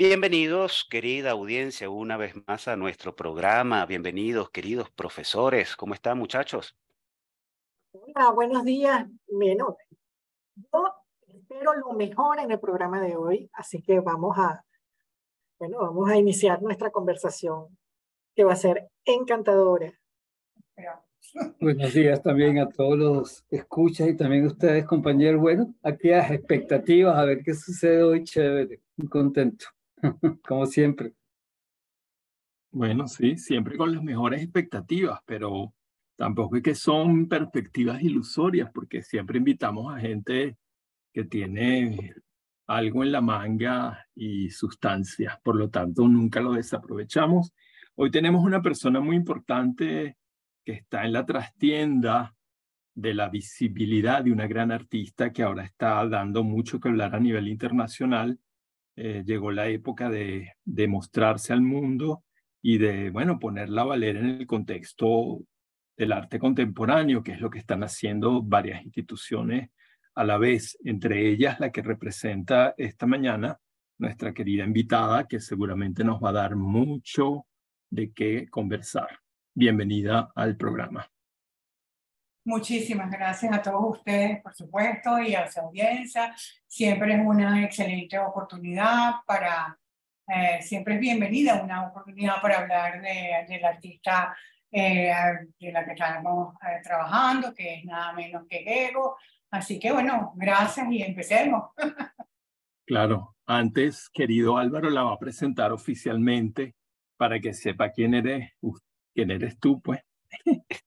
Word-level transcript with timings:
Bienvenidos, 0.00 0.86
querida 0.90 1.32
audiencia, 1.32 1.90
una 1.90 2.16
vez 2.16 2.32
más 2.46 2.68
a 2.68 2.76
nuestro 2.76 3.14
programa. 3.14 3.84
Bienvenidos, 3.84 4.48
queridos 4.48 4.88
profesores. 4.88 5.76
¿Cómo 5.76 5.92
están, 5.92 6.16
muchachos? 6.16 6.74
Hola, 7.92 8.30
buenos 8.30 8.64
días. 8.64 9.06
Bueno, 9.28 9.76
yo 10.56 10.94
espero 11.28 11.74
lo 11.74 11.92
mejor 11.92 12.38
en 12.38 12.50
el 12.50 12.58
programa 12.58 13.02
de 13.02 13.14
hoy, 13.14 13.50
así 13.52 13.82
que 13.82 14.00
vamos 14.00 14.38
a, 14.38 14.64
bueno, 15.58 15.80
vamos 15.80 16.08
a 16.08 16.16
iniciar 16.16 16.62
nuestra 16.62 16.88
conversación 16.88 17.66
que 18.34 18.44
va 18.44 18.54
a 18.54 18.56
ser 18.56 18.88
encantadora. 19.04 19.92
Buenos 21.60 21.92
días 21.92 22.22
también 22.22 22.58
a 22.58 22.70
todos 22.70 22.96
los 22.96 23.44
escuchas 23.50 24.08
y 24.08 24.16
también 24.16 24.44
a 24.44 24.46
ustedes, 24.46 24.86
compañeros. 24.86 25.42
Bueno, 25.42 25.74
aquí 25.82 26.08
las 26.08 26.30
expectativas, 26.30 27.18
a 27.18 27.26
ver 27.26 27.42
qué 27.44 27.52
sucede 27.52 28.02
hoy, 28.02 28.24
chévere, 28.24 28.80
muy 28.96 29.06
contento. 29.06 29.66
como 30.46 30.66
siempre. 30.66 31.14
Bueno, 32.72 33.08
sí, 33.08 33.36
siempre 33.36 33.76
con 33.76 33.92
las 33.92 34.02
mejores 34.02 34.42
expectativas, 34.42 35.20
pero 35.26 35.74
tampoco 36.16 36.56
es 36.56 36.62
que 36.62 36.74
son 36.74 37.28
perspectivas 37.28 38.00
ilusorias, 38.02 38.70
porque 38.72 39.02
siempre 39.02 39.38
invitamos 39.38 39.92
a 39.92 39.98
gente 39.98 40.56
que 41.12 41.24
tiene 41.24 42.14
algo 42.66 43.02
en 43.02 43.10
la 43.10 43.20
manga 43.20 44.06
y 44.14 44.50
sustancia, 44.50 45.40
por 45.42 45.56
lo 45.56 45.68
tanto 45.70 46.06
nunca 46.06 46.40
lo 46.40 46.52
desaprovechamos. 46.52 47.52
Hoy 47.96 48.12
tenemos 48.12 48.44
una 48.44 48.62
persona 48.62 49.00
muy 49.00 49.16
importante 49.16 50.16
que 50.64 50.72
está 50.72 51.04
en 51.04 51.12
la 51.12 51.26
trastienda 51.26 52.36
de 52.94 53.14
la 53.14 53.28
visibilidad 53.28 54.22
de 54.22 54.30
una 54.30 54.46
gran 54.46 54.70
artista 54.70 55.32
que 55.32 55.42
ahora 55.42 55.64
está 55.64 56.06
dando 56.06 56.44
mucho 56.44 56.78
que 56.78 56.88
hablar 56.88 57.16
a 57.16 57.20
nivel 57.20 57.48
internacional 57.48 58.38
eh, 59.02 59.22
llegó 59.24 59.50
la 59.50 59.66
época 59.68 60.10
de, 60.10 60.52
de 60.62 60.86
mostrarse 60.86 61.54
al 61.54 61.62
mundo 61.62 62.22
y 62.60 62.76
de, 62.76 63.08
bueno, 63.08 63.38
ponerla 63.38 63.80
a 63.80 63.86
valer 63.86 64.16
en 64.16 64.26
el 64.26 64.46
contexto 64.46 65.40
del 65.96 66.12
arte 66.12 66.38
contemporáneo, 66.38 67.22
que 67.22 67.32
es 67.32 67.40
lo 67.40 67.48
que 67.48 67.60
están 67.60 67.82
haciendo 67.82 68.42
varias 68.42 68.84
instituciones 68.84 69.70
a 70.14 70.24
la 70.24 70.36
vez, 70.36 70.76
entre 70.84 71.30
ellas 71.30 71.58
la 71.60 71.72
que 71.72 71.80
representa 71.80 72.74
esta 72.76 73.06
mañana 73.06 73.58
nuestra 73.96 74.34
querida 74.34 74.64
invitada, 74.64 75.26
que 75.26 75.40
seguramente 75.40 76.04
nos 76.04 76.22
va 76.22 76.28
a 76.28 76.32
dar 76.32 76.56
mucho 76.56 77.46
de 77.88 78.12
qué 78.12 78.48
conversar. 78.50 79.08
Bienvenida 79.54 80.30
al 80.34 80.58
programa. 80.58 81.10
Muchísimas 82.50 83.08
gracias 83.08 83.52
a 83.52 83.62
todos 83.62 83.98
ustedes, 83.98 84.42
por 84.42 84.52
supuesto, 84.52 85.20
y 85.20 85.36
a 85.36 85.48
su 85.48 85.60
audiencia. 85.60 86.34
Siempre 86.66 87.14
es 87.14 87.20
una 87.24 87.64
excelente 87.64 88.18
oportunidad 88.18 89.12
para, 89.24 89.78
eh, 90.26 90.60
siempre 90.60 90.94
es 90.94 91.00
bienvenida 91.00 91.62
una 91.62 91.86
oportunidad 91.86 92.42
para 92.42 92.58
hablar 92.58 93.00
de, 93.02 93.46
del 93.48 93.64
artista 93.64 94.36
eh, 94.68 95.12
de 95.60 95.70
la 95.70 95.84
que 95.84 95.92
estamos 95.92 96.56
eh, 96.56 96.80
trabajando, 96.82 97.54
que 97.54 97.74
es 97.74 97.84
nada 97.84 98.12
menos 98.14 98.44
que 98.48 98.64
Ego. 98.88 99.16
Así 99.52 99.78
que 99.78 99.92
bueno, 99.92 100.32
gracias 100.34 100.90
y 100.90 101.02
empecemos. 101.02 101.70
Claro, 102.84 103.36
antes, 103.46 104.10
querido 104.12 104.58
Álvaro, 104.58 104.90
la 104.90 105.04
va 105.04 105.12
a 105.12 105.18
presentar 105.20 105.70
oficialmente 105.70 106.74
para 107.16 107.38
que 107.38 107.54
sepa 107.54 107.92
quién 107.92 108.14
eres, 108.14 108.50
quién 109.14 109.30
eres 109.30 109.60
tú, 109.60 109.80
pues. 109.80 110.00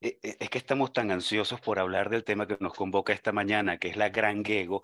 E, 0.02 0.20
e, 0.22 0.38
es 0.40 0.50
que 0.50 0.58
estamos 0.58 0.94
tan 0.94 1.12
ansiosos 1.12 1.60
por 1.62 1.80
hablar 1.80 2.10
del 2.10 2.24
tema 2.24 2.48
que 2.48 2.58
nos 2.60 2.74
convoca 2.74 3.14
esta 3.14 3.32
mañana, 3.32 3.78
que 3.78 3.90
es 3.90 3.98
la 3.98 4.10
Gran 4.10 4.44
Gego, 4.44 4.82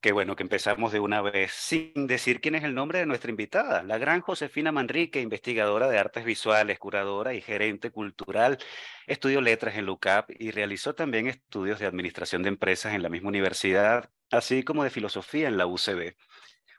que 0.00 0.12
bueno, 0.12 0.36
que 0.36 0.42
empezamos 0.42 0.92
de 0.92 1.00
una 1.00 1.20
vez 1.22 1.52
sin 1.52 2.06
decir 2.06 2.40
quién 2.40 2.54
es 2.54 2.64
el 2.64 2.74
nombre 2.74 2.98
de 2.98 3.06
nuestra 3.06 3.30
invitada, 3.30 3.82
la 3.82 3.98
gran 3.98 4.20
Josefina 4.20 4.72
Manrique, 4.72 5.20
investigadora 5.20 5.88
de 5.88 5.98
artes 5.98 6.24
visuales, 6.24 6.78
curadora 6.78 7.34
y 7.34 7.40
gerente 7.40 7.90
cultural. 7.90 8.58
Estudió 9.06 9.40
letras 9.40 9.76
en 9.76 9.86
LUCAP 9.86 10.30
y 10.38 10.50
realizó 10.50 10.94
también 10.94 11.26
estudios 11.26 11.78
de 11.78 11.86
administración 11.86 12.42
de 12.42 12.50
empresas 12.50 12.94
en 12.94 13.02
la 13.02 13.08
misma 13.08 13.28
universidad, 13.28 14.10
así 14.30 14.62
como 14.62 14.84
de 14.84 14.90
filosofía 14.90 15.48
en 15.48 15.56
la 15.56 15.66
UCB. 15.66 16.14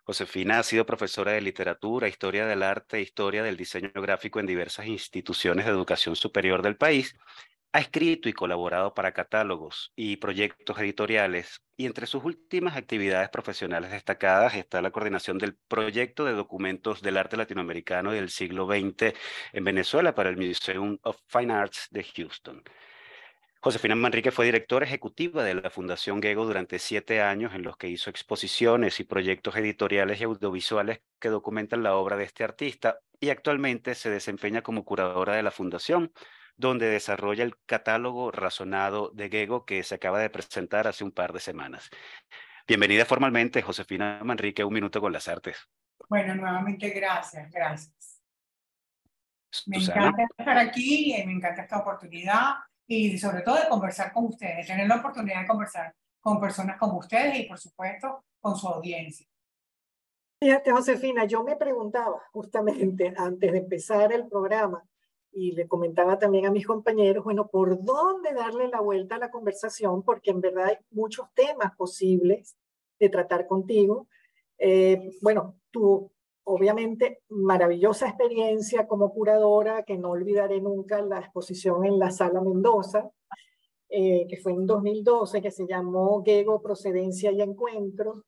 Josefina 0.05 0.59
ha 0.59 0.63
sido 0.63 0.85
profesora 0.85 1.31
de 1.31 1.41
literatura, 1.41 2.09
historia 2.09 2.45
del 2.45 2.61
arte 2.63 3.01
historia 3.01 3.41
del 3.41 3.55
diseño 3.55 3.89
gráfico 3.95 4.39
en 4.41 4.45
diversas 4.45 4.87
instituciones 4.87 5.65
de 5.65 5.71
educación 5.71 6.17
superior 6.17 6.61
del 6.61 6.75
país. 6.75 7.15
Ha 7.71 7.79
escrito 7.79 8.27
y 8.27 8.33
colaborado 8.33 8.93
para 8.93 9.13
catálogos 9.13 9.93
y 9.95 10.17
proyectos 10.17 10.77
editoriales 10.77 11.61
y 11.77 11.85
entre 11.85 12.05
sus 12.05 12.23
últimas 12.23 12.75
actividades 12.75 13.29
profesionales 13.29 13.91
destacadas 13.91 14.55
está 14.55 14.81
la 14.81 14.91
coordinación 14.91 15.37
del 15.37 15.55
proyecto 15.55 16.25
de 16.25 16.33
documentos 16.33 17.01
del 17.01 17.17
arte 17.17 17.37
latinoamericano 17.37 18.11
del 18.11 18.29
siglo 18.29 18.67
XX 18.67 19.13
en 19.53 19.63
Venezuela 19.63 20.13
para 20.13 20.29
el 20.29 20.37
Museum 20.37 20.99
of 21.03 21.17
Fine 21.27 21.53
Arts 21.53 21.87
de 21.91 22.03
Houston. 22.03 22.61
Josefina 23.63 23.95
Manrique 23.95 24.31
fue 24.31 24.43
directora 24.43 24.85
ejecutiva 24.85 25.41
de 25.41 25.53
la 25.53 25.69
Fundación 25.69 26.21
Gego 26.21 26.45
durante 26.45 26.79
siete 26.79 27.21
años, 27.21 27.53
en 27.53 27.63
los 27.63 27.77
que 27.77 27.87
hizo 27.87 28.09
exposiciones 28.09 28.99
y 28.99 29.05
proyectos 29.05 29.55
editoriales 29.55 30.19
y 30.19 30.25
audiovisuales 30.25 30.99
que 31.17 31.29
documentan 31.29 31.81
la 31.81 31.95
obra 31.95 32.17
de 32.17 32.25
este 32.25 32.43
artista 32.43 32.99
y 33.21 33.29
actualmente 33.29 33.95
se 33.95 34.09
desempeña 34.09 34.63
como 34.63 34.83
curadora 34.83 35.35
de 35.37 35.43
la 35.43 35.51
Fundación, 35.51 36.11
donde 36.57 36.87
desarrolla 36.87 37.45
el 37.45 37.55
catálogo 37.65 38.31
razonado 38.31 39.11
de 39.13 39.29
Gego 39.29 39.63
que 39.63 39.81
se 39.83 39.95
acaba 39.95 40.19
de 40.19 40.29
presentar 40.29 40.85
hace 40.85 41.05
un 41.05 41.13
par 41.13 41.31
de 41.31 41.39
semanas. 41.39 41.89
Bienvenida 42.67 43.05
formalmente, 43.05 43.61
Josefina 43.61 44.19
Manrique, 44.25 44.65
un 44.65 44.73
minuto 44.73 44.99
con 44.99 45.13
las 45.13 45.29
artes. 45.29 45.69
Bueno, 46.09 46.35
nuevamente 46.35 46.89
gracias, 46.89 47.49
gracias. 47.49 48.21
Me 49.67 49.77
encanta 49.77 50.23
estar 50.37 50.57
aquí, 50.57 51.15
y 51.15 51.25
me 51.25 51.31
encanta 51.31 51.61
esta 51.61 51.77
oportunidad 51.77 52.55
y 52.87 53.17
sobre 53.17 53.41
todo 53.41 53.55
de 53.55 53.69
conversar 53.69 54.11
con 54.11 54.25
ustedes, 54.25 54.67
tener 54.67 54.87
la 54.87 54.97
oportunidad 54.97 55.41
de 55.41 55.47
conversar 55.47 55.93
con 56.19 56.39
personas 56.39 56.77
como 56.77 56.97
ustedes 56.97 57.39
y 57.39 57.43
por 57.43 57.57
supuesto 57.57 58.23
con 58.39 58.55
su 58.55 58.67
audiencia. 58.67 59.27
Fíjate, 60.39 60.71
Josefina, 60.71 61.25
yo 61.25 61.43
me 61.43 61.55
preguntaba 61.55 62.21
justamente 62.31 63.13
antes 63.17 63.51
de 63.51 63.57
empezar 63.59 64.11
el 64.11 64.27
programa 64.27 64.83
y 65.31 65.53
le 65.53 65.67
comentaba 65.67 66.19
también 66.19 66.45
a 66.45 66.51
mis 66.51 66.65
compañeros, 66.67 67.23
bueno, 67.23 67.47
¿por 67.47 67.83
dónde 67.83 68.33
darle 68.33 68.67
la 68.67 68.81
vuelta 68.81 69.15
a 69.15 69.19
la 69.19 69.31
conversación? 69.31 70.03
Porque 70.03 70.31
en 70.31 70.41
verdad 70.41 70.67
hay 70.67 70.77
muchos 70.91 71.27
temas 71.33 71.75
posibles 71.75 72.55
de 72.99 73.09
tratar 73.09 73.47
contigo. 73.47 74.07
Eh, 74.59 75.11
bueno, 75.21 75.55
tú 75.71 76.12
obviamente 76.45 77.21
maravillosa 77.29 78.07
experiencia 78.07 78.87
como 78.87 79.11
curadora, 79.13 79.83
que 79.83 79.97
no 79.97 80.11
olvidaré 80.11 80.61
nunca 80.61 81.01
la 81.01 81.19
exposición 81.19 81.85
en 81.85 81.99
la 81.99 82.11
Sala 82.11 82.41
Mendoza, 82.41 83.09
eh, 83.89 84.25
que 84.27 84.37
fue 84.37 84.53
en 84.53 84.65
2012, 84.65 85.41
que 85.41 85.51
se 85.51 85.67
llamó 85.67 86.23
Gego, 86.23 86.61
Procedencia 86.61 87.31
y 87.31 87.41
Encuentro. 87.41 88.23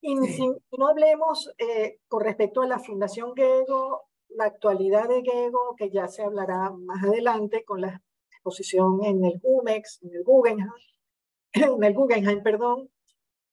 Y 0.00 0.14
no 0.16 0.88
hablemos 0.88 1.52
eh, 1.58 1.98
con 2.08 2.22
respecto 2.22 2.62
a 2.62 2.66
la 2.66 2.78
Fundación 2.78 3.34
Gego, 3.34 4.02
la 4.28 4.46
actualidad 4.46 5.08
de 5.08 5.22
Gego, 5.22 5.74
que 5.76 5.90
ya 5.90 6.08
se 6.08 6.22
hablará 6.22 6.70
más 6.70 7.04
adelante 7.04 7.64
con 7.64 7.80
la 7.80 8.02
exposición 8.30 9.04
en 9.04 9.24
el 9.24 9.40
GUMEX, 9.40 10.02
en 10.02 10.14
el 10.14 10.24
Guggenheim, 10.24 10.70
en 11.52 11.84
el 11.84 11.94
Guggenheim, 11.94 12.42
perdón, 12.42 12.90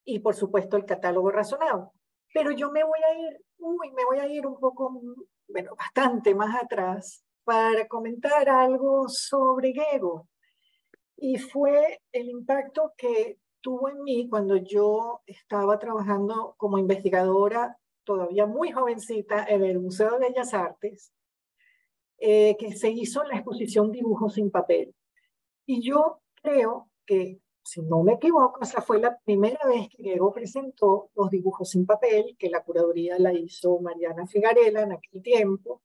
y 0.03 0.19
por 0.19 0.35
supuesto 0.35 0.75
el 0.77 0.85
catálogo 0.85 1.31
razonado. 1.31 1.93
Pero 2.33 2.51
yo 2.51 2.71
me 2.71 2.83
voy 2.83 2.99
a 3.03 3.19
ir 3.19 3.41
uy, 3.61 3.91
me 3.91 4.03
voy 4.05 4.19
a 4.19 4.27
ir 4.27 4.45
un 4.45 4.59
poco, 4.59 5.01
bueno, 5.47 5.75
bastante 5.75 6.35
más 6.35 6.61
atrás 6.61 7.23
para 7.43 7.87
comentar 7.87 8.49
algo 8.49 9.07
sobre 9.07 9.73
Gego. 9.73 10.27
Y 11.17 11.37
fue 11.37 12.01
el 12.11 12.29
impacto 12.29 12.93
que 12.97 13.37
tuvo 13.61 13.89
en 13.89 14.03
mí 14.03 14.27
cuando 14.27 14.57
yo 14.57 15.21
estaba 15.27 15.77
trabajando 15.77 16.55
como 16.57 16.79
investigadora, 16.79 17.77
todavía 18.03 18.47
muy 18.47 18.71
jovencita, 18.71 19.45
en 19.45 19.63
el 19.63 19.79
Museo 19.79 20.17
de 20.17 20.29
Bellas 20.29 20.53
Artes, 20.53 21.13
eh, 22.17 22.55
que 22.57 22.73
se 22.73 22.89
hizo 22.89 23.23
la 23.23 23.35
exposición 23.35 23.91
Dibujos 23.91 24.33
sin 24.33 24.49
papel. 24.49 24.95
Y 25.67 25.81
yo 25.81 26.21
creo 26.41 26.89
que, 27.05 27.39
si 27.63 27.81
no 27.81 28.03
me 28.03 28.13
equivoco, 28.13 28.61
esa 28.61 28.81
fue 28.81 28.99
la 28.99 29.17
primera 29.19 29.59
vez 29.67 29.89
que 29.89 30.03
Diego 30.03 30.33
presentó 30.33 31.09
los 31.15 31.29
dibujos 31.29 31.69
sin 31.69 31.85
papel, 31.85 32.35
que 32.37 32.49
la 32.49 32.63
curaduría 32.63 33.19
la 33.19 33.33
hizo 33.33 33.79
Mariana 33.79 34.25
Figarela 34.27 34.81
en 34.81 34.93
aquel 34.93 35.21
tiempo. 35.21 35.81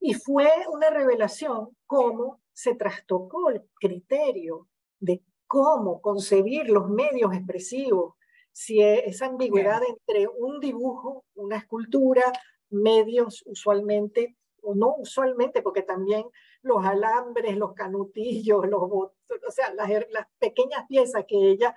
Y 0.00 0.14
fue 0.14 0.48
una 0.72 0.90
revelación 0.90 1.76
cómo 1.86 2.40
se 2.52 2.74
trastocó 2.74 3.50
el 3.50 3.62
criterio 3.74 4.68
de 4.98 5.22
cómo 5.46 6.00
concebir 6.00 6.68
los 6.68 6.88
medios 6.88 7.32
expresivos, 7.34 8.14
si 8.52 8.82
esa 8.82 9.26
ambigüedad 9.26 9.80
entre 9.88 10.28
un 10.28 10.60
dibujo, 10.60 11.24
una 11.34 11.56
escultura, 11.58 12.32
medios 12.70 13.42
usualmente, 13.46 14.36
o 14.62 14.74
no 14.74 14.96
usualmente, 14.98 15.62
porque 15.62 15.82
también 15.82 16.24
los 16.62 16.84
alambres, 16.84 17.56
los 17.56 17.74
canutillos, 17.74 18.66
los 18.66 18.82
o 18.82 19.50
sea, 19.50 19.72
las, 19.74 19.88
las 20.10 20.26
pequeñas 20.38 20.86
piezas 20.88 21.24
que 21.26 21.36
ella 21.36 21.76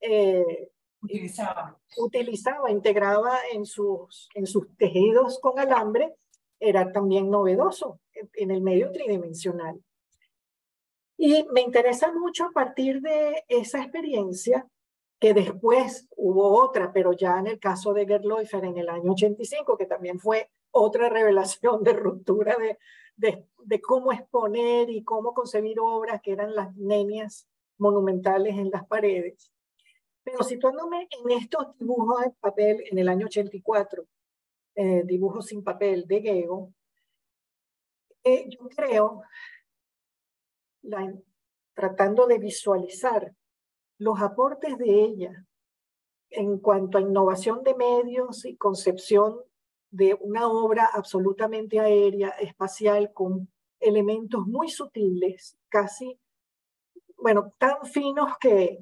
eh, 0.00 0.70
utilizaba. 1.02 1.78
utilizaba, 1.98 2.70
integraba 2.70 3.38
en 3.52 3.66
sus, 3.66 4.28
en 4.34 4.46
sus 4.46 4.74
tejidos 4.76 5.38
con 5.40 5.58
alambre, 5.58 6.14
era 6.58 6.92
también 6.92 7.30
novedoso 7.30 8.00
en 8.32 8.50
el 8.50 8.62
medio 8.62 8.90
tridimensional. 8.92 9.82
Y 11.16 11.46
me 11.52 11.60
interesa 11.60 12.12
mucho 12.12 12.46
a 12.46 12.50
partir 12.50 13.00
de 13.00 13.44
esa 13.48 13.80
experiencia, 13.82 14.66
que 15.20 15.32
después 15.32 16.08
hubo 16.16 16.62
otra, 16.62 16.92
pero 16.92 17.12
ya 17.12 17.38
en 17.38 17.46
el 17.46 17.58
caso 17.58 17.94
de 17.94 18.06
Gerloifer 18.06 18.64
en 18.64 18.78
el 18.78 18.88
año 18.88 19.12
85, 19.12 19.76
que 19.76 19.86
también 19.86 20.18
fue 20.18 20.50
otra 20.74 21.08
revelación 21.08 21.82
de 21.84 21.92
ruptura 21.92 22.56
de, 22.56 22.78
de, 23.16 23.46
de 23.64 23.80
cómo 23.80 24.12
exponer 24.12 24.90
y 24.90 25.04
cómo 25.04 25.32
concebir 25.32 25.78
obras 25.80 26.20
que 26.20 26.32
eran 26.32 26.54
las 26.54 26.74
nenias 26.76 27.46
monumentales 27.78 28.56
en 28.56 28.70
las 28.70 28.86
paredes. 28.86 29.52
Pero 30.24 30.42
situándome 30.42 31.08
en 31.10 31.30
estos 31.30 31.78
dibujos 31.78 32.22
de 32.22 32.30
papel 32.40 32.84
en 32.90 32.98
el 32.98 33.08
año 33.08 33.26
84, 33.26 34.04
eh, 34.74 35.02
dibujos 35.04 35.46
sin 35.46 35.62
papel 35.62 36.06
de 36.06 36.20
Gego, 36.20 36.72
eh, 38.24 38.48
yo 38.48 38.68
creo 38.68 39.22
tratando 41.74 42.26
de 42.26 42.38
visualizar 42.38 43.34
los 43.98 44.20
aportes 44.20 44.76
de 44.78 45.04
ella 45.04 45.46
en 46.30 46.58
cuanto 46.58 46.98
a 46.98 47.02
innovación 47.02 47.62
de 47.62 47.74
medios 47.74 48.44
y 48.44 48.56
concepción 48.56 49.40
de 49.94 50.18
una 50.20 50.48
obra 50.48 50.90
absolutamente 50.92 51.78
aérea, 51.78 52.30
espacial, 52.30 53.12
con 53.12 53.48
elementos 53.78 54.44
muy 54.44 54.68
sutiles, 54.68 55.56
casi, 55.68 56.18
bueno, 57.16 57.52
tan 57.58 57.84
finos 57.84 58.36
que, 58.40 58.80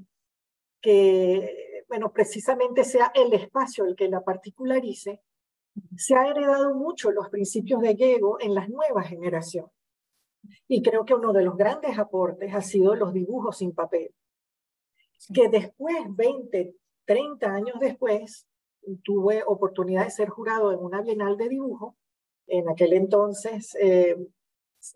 que 0.81 1.85
bueno, 1.87 2.11
precisamente 2.11 2.83
sea 2.83 3.13
el 3.15 3.31
espacio 3.35 3.85
el 3.85 3.95
que 3.95 4.09
la 4.09 4.25
particularice, 4.25 5.21
se 5.99 6.15
ha 6.15 6.27
heredado 6.29 6.75
mucho 6.75 7.11
los 7.11 7.29
principios 7.29 7.83
de 7.83 7.95
Gego 7.95 8.39
en 8.41 8.55
las 8.55 8.71
nuevas 8.71 9.07
generaciones. 9.09 9.71
Y 10.67 10.83
creo 10.83 11.05
que 11.05 11.15
uno 11.15 11.35
de 11.35 11.45
los 11.45 11.59
grandes 11.59 11.99
aportes 11.99 12.55
ha 12.55 12.63
sido 12.63 12.95
los 12.95 13.13
dibujos 13.13 13.59
sin 13.59 13.75
papel, 13.75 14.15
que 15.35 15.51
después, 15.51 15.95
20, 16.09 16.75
30 17.05 17.55
años 17.55 17.79
después, 17.79 18.47
tuve 19.03 19.43
oportunidad 19.47 20.05
de 20.05 20.11
ser 20.11 20.29
jurado 20.29 20.73
en 20.73 20.79
una 20.81 21.03
bienal 21.03 21.37
de 21.37 21.49
dibujo. 21.49 21.97
En 22.47 22.69
aquel 22.69 22.93
entonces 22.93 23.75
eh, 23.77 24.17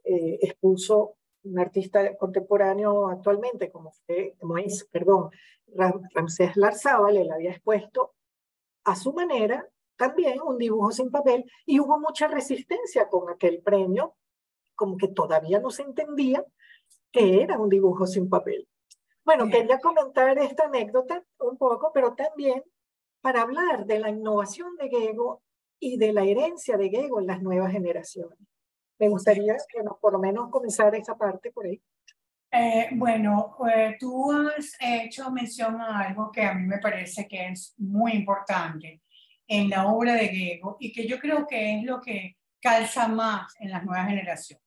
eh, 0.04 0.38
expuso 0.42 1.16
un 1.44 1.58
artista 1.58 2.16
contemporáneo 2.16 3.08
actualmente, 3.08 3.70
como, 3.70 3.92
como 4.38 4.58
es, 4.58 4.84
perdón, 4.90 5.30
Ramsés 6.14 6.56
Larzábal, 6.56 7.16
él 7.16 7.30
había 7.30 7.50
expuesto 7.50 8.14
a 8.84 8.96
su 8.96 9.12
manera 9.12 9.68
también 9.96 10.40
un 10.42 10.58
dibujo 10.58 10.92
sin 10.92 11.10
papel 11.10 11.44
y 11.64 11.80
hubo 11.80 11.98
mucha 11.98 12.28
resistencia 12.28 13.08
con 13.08 13.30
aquel 13.30 13.62
premio 13.62 14.14
como 14.74 14.96
que 14.96 15.08
todavía 15.08 15.58
no 15.58 15.70
se 15.70 15.82
entendía 15.82 16.44
que 17.10 17.42
era 17.42 17.58
un 17.58 17.68
dibujo 17.68 18.06
sin 18.06 18.28
papel. 18.28 18.68
Bueno, 19.24 19.48
quería 19.48 19.80
comentar 19.80 20.38
esta 20.38 20.66
anécdota 20.66 21.24
un 21.38 21.56
poco, 21.56 21.90
pero 21.92 22.14
también 22.14 22.62
para 23.20 23.42
hablar 23.42 23.86
de 23.86 23.98
la 23.98 24.10
innovación 24.10 24.76
de 24.76 24.88
Gego 24.88 25.42
y 25.78 25.98
de 25.98 26.12
la 26.12 26.24
herencia 26.24 26.76
de 26.76 26.88
Gego 26.88 27.20
en 27.20 27.26
las 27.26 27.42
nuevas 27.42 27.72
generaciones. 27.72 28.38
Me 28.98 29.08
gustaría, 29.08 29.56
bueno, 29.74 29.98
por 30.00 30.12
lo 30.12 30.18
menos 30.18 30.50
comenzar 30.50 30.94
esa 30.94 31.16
parte 31.16 31.50
por 31.50 31.66
ahí. 31.66 31.80
Eh, 32.50 32.88
bueno, 32.92 33.56
eh, 33.74 33.96
tú 33.98 34.32
has 34.32 34.76
hecho 34.80 35.30
mención 35.30 35.80
a 35.80 36.00
algo 36.00 36.30
que 36.30 36.42
a 36.42 36.54
mí 36.54 36.66
me 36.66 36.78
parece 36.78 37.26
que 37.28 37.48
es 37.48 37.74
muy 37.76 38.12
importante 38.12 39.02
en 39.46 39.68
la 39.68 39.86
obra 39.86 40.14
de 40.14 40.28
Gego 40.28 40.76
y 40.80 40.92
que 40.92 41.06
yo 41.06 41.18
creo 41.18 41.46
que 41.46 41.78
es 41.78 41.84
lo 41.84 42.00
que 42.00 42.36
calza 42.60 43.08
más 43.08 43.54
en 43.60 43.70
las 43.70 43.84
nuevas 43.84 44.08
generaciones. 44.08 44.64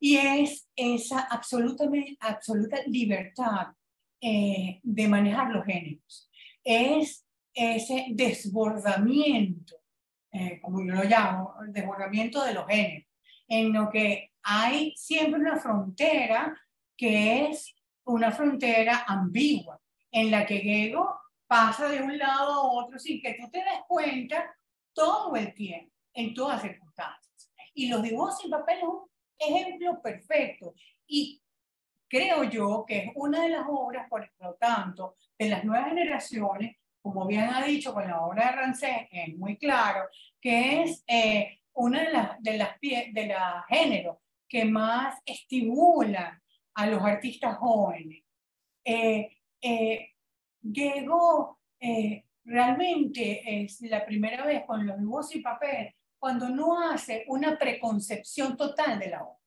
Y 0.00 0.16
es 0.16 0.68
esa 0.76 1.20
absolutamente, 1.22 2.16
absoluta 2.20 2.78
libertad 2.86 3.68
eh, 4.20 4.80
de 4.82 5.08
manejar 5.08 5.50
los 5.50 5.64
géneros. 5.64 6.30
Es 6.62 7.26
ese 7.58 8.06
desbordamiento, 8.10 9.76
eh, 10.30 10.60
como 10.60 10.84
yo 10.84 10.94
lo 10.94 11.04
llamo, 11.04 11.54
el 11.64 11.72
desbordamiento 11.72 12.44
de 12.44 12.54
los 12.54 12.66
géneros, 12.66 13.08
en 13.48 13.72
lo 13.72 13.88
que 13.88 14.32
hay 14.42 14.94
siempre 14.96 15.40
una 15.40 15.58
frontera 15.58 16.56
que 16.96 17.46
es 17.46 17.74
una 18.04 18.30
frontera 18.30 19.04
ambigua, 19.06 19.80
en 20.10 20.30
la 20.30 20.46
que 20.46 20.58
Gego 20.58 21.20
pasa 21.46 21.88
de 21.88 22.02
un 22.02 22.16
lado 22.16 22.52
a 22.52 22.72
otro 22.72 22.98
sin 22.98 23.20
que 23.20 23.34
tú 23.34 23.48
te 23.50 23.58
des 23.58 23.80
cuenta 23.86 24.54
todo 24.92 25.34
el 25.36 25.54
tiempo, 25.54 25.92
en 26.12 26.34
todas 26.34 26.62
circunstancias. 26.62 27.52
Y 27.74 27.88
los 27.88 28.02
dibujos 28.02 28.38
sin 28.38 28.50
papel 28.50 28.78
es 28.78 28.84
un 28.84 29.08
ejemplo 29.38 30.02
perfecto. 30.02 30.74
Y 31.06 31.40
creo 32.08 32.44
yo 32.44 32.84
que 32.86 32.98
es 32.98 33.10
una 33.14 33.42
de 33.42 33.50
las 33.50 33.64
obras, 33.68 34.08
por 34.08 34.28
lo 34.40 34.54
tanto, 34.54 35.16
de 35.38 35.48
las 35.48 35.64
nuevas 35.64 35.88
generaciones, 35.88 36.76
como 37.02 37.26
bien 37.26 37.48
ha 37.52 37.64
dicho 37.64 37.94
con 37.94 38.06
la 38.06 38.20
obra 38.20 38.50
de 38.50 38.56
Rancé, 38.56 39.08
es 39.10 39.36
muy 39.36 39.56
claro, 39.56 40.08
que 40.40 40.82
es 40.82 41.04
eh, 41.06 41.60
una 41.74 42.02
de 42.02 42.12
las, 42.12 42.42
de 42.42 42.58
las 42.58 42.80
de 42.80 43.26
la 43.26 43.64
género 43.68 44.20
que 44.48 44.64
más 44.64 45.20
estimula 45.24 46.40
a 46.74 46.86
los 46.86 47.02
artistas 47.02 47.56
jóvenes. 47.58 48.24
Eh, 48.84 49.30
eh, 49.60 50.10
Diego 50.60 51.58
eh, 51.80 52.24
realmente 52.44 53.62
es 53.62 53.80
la 53.82 54.04
primera 54.04 54.44
vez 54.44 54.64
con 54.64 54.86
los 54.86 54.98
dibujos 54.98 55.34
y 55.36 55.40
papel 55.40 55.94
cuando 56.18 56.48
no 56.48 56.80
hace 56.80 57.24
una 57.28 57.58
preconcepción 57.58 58.56
total 58.56 58.98
de 58.98 59.10
la 59.10 59.22
obra. 59.22 59.37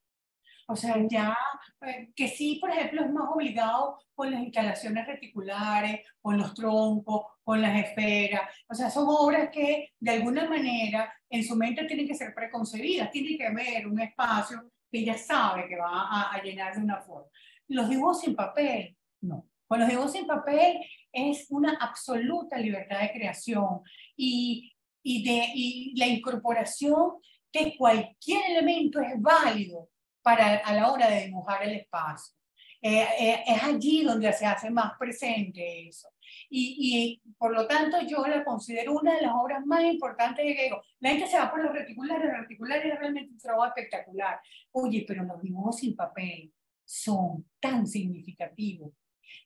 O 0.72 0.76
sea, 0.76 0.96
ya 1.08 1.36
eh, 1.82 2.10
que 2.14 2.28
sí, 2.28 2.58
por 2.60 2.70
ejemplo, 2.70 3.02
es 3.02 3.12
más 3.12 3.28
obligado 3.32 3.98
con 4.14 4.30
las 4.30 4.42
instalaciones 4.42 5.06
reticulares, 5.06 6.00
con 6.20 6.38
los 6.38 6.54
troncos, 6.54 7.26
con 7.44 7.60
las 7.60 7.78
esferas. 7.84 8.42
O 8.68 8.74
sea, 8.74 8.90
son 8.90 9.06
obras 9.08 9.50
que 9.50 9.90
de 9.98 10.10
alguna 10.10 10.48
manera 10.48 11.12
en 11.28 11.44
su 11.44 11.56
mente 11.56 11.84
tienen 11.84 12.06
que 12.06 12.14
ser 12.14 12.34
preconcebidas, 12.34 13.10
tiene 13.10 13.36
que 13.36 13.46
haber 13.46 13.86
un 13.86 14.00
espacio 14.00 14.70
que 14.90 14.98
ella 14.98 15.16
sabe 15.16 15.68
que 15.68 15.76
va 15.76 15.88
a, 15.88 16.32
a 16.34 16.42
llenar 16.42 16.74
de 16.74 16.82
una 16.82 17.00
forma. 17.00 17.28
Los 17.68 17.88
dibujos 17.88 18.20
sin 18.20 18.34
papel, 18.34 18.96
no. 19.20 19.46
Con 19.66 19.80
los 19.80 19.88
dibujos 19.88 20.12
sin 20.12 20.26
papel 20.26 20.80
es 21.10 21.46
una 21.48 21.78
absoluta 21.80 22.58
libertad 22.58 23.00
de 23.00 23.12
creación 23.12 23.80
y 24.16 24.72
y, 25.02 25.24
de, 25.24 25.46
y 25.54 25.96
la 25.96 26.06
incorporación 26.06 27.14
de 27.52 27.76
cualquier 27.76 28.50
elemento 28.50 29.00
es 29.00 29.20
válido 29.20 29.88
para 30.22 30.58
a 30.58 30.74
la 30.74 30.90
hora 30.90 31.08
de 31.08 31.26
dibujar 31.26 31.62
el 31.62 31.76
espacio. 31.76 32.34
Eh, 32.80 33.06
eh, 33.20 33.44
es 33.46 33.62
allí 33.62 34.02
donde 34.02 34.32
se 34.32 34.44
hace 34.44 34.70
más 34.70 34.92
presente 34.98 35.88
eso. 35.88 36.08
Y, 36.50 37.20
y, 37.24 37.32
por 37.38 37.52
lo 37.52 37.66
tanto 37.66 38.00
yo 38.02 38.26
la 38.26 38.44
considero 38.44 38.94
una 38.94 39.14
de 39.14 39.22
las 39.22 39.32
obras 39.34 39.64
más 39.64 39.84
importantes 39.84 40.44
de 40.44 40.54
Gego. 40.54 40.82
La 41.00 41.10
gente 41.10 41.26
se 41.28 41.38
va 41.38 41.50
por 41.50 41.62
los 41.62 41.72
reticulares, 41.72 42.24
los 42.24 42.40
reticulares 42.40 42.92
es 42.92 42.98
realmente 42.98 43.32
un 43.32 43.38
trabajo 43.38 43.66
espectacular. 43.66 44.40
Oye, 44.72 45.04
pero 45.06 45.22
los 45.24 45.40
dibujos 45.40 45.76
sin 45.76 45.94
papel 45.94 46.52
son 46.84 47.46
tan 47.60 47.86
significativos 47.86 48.92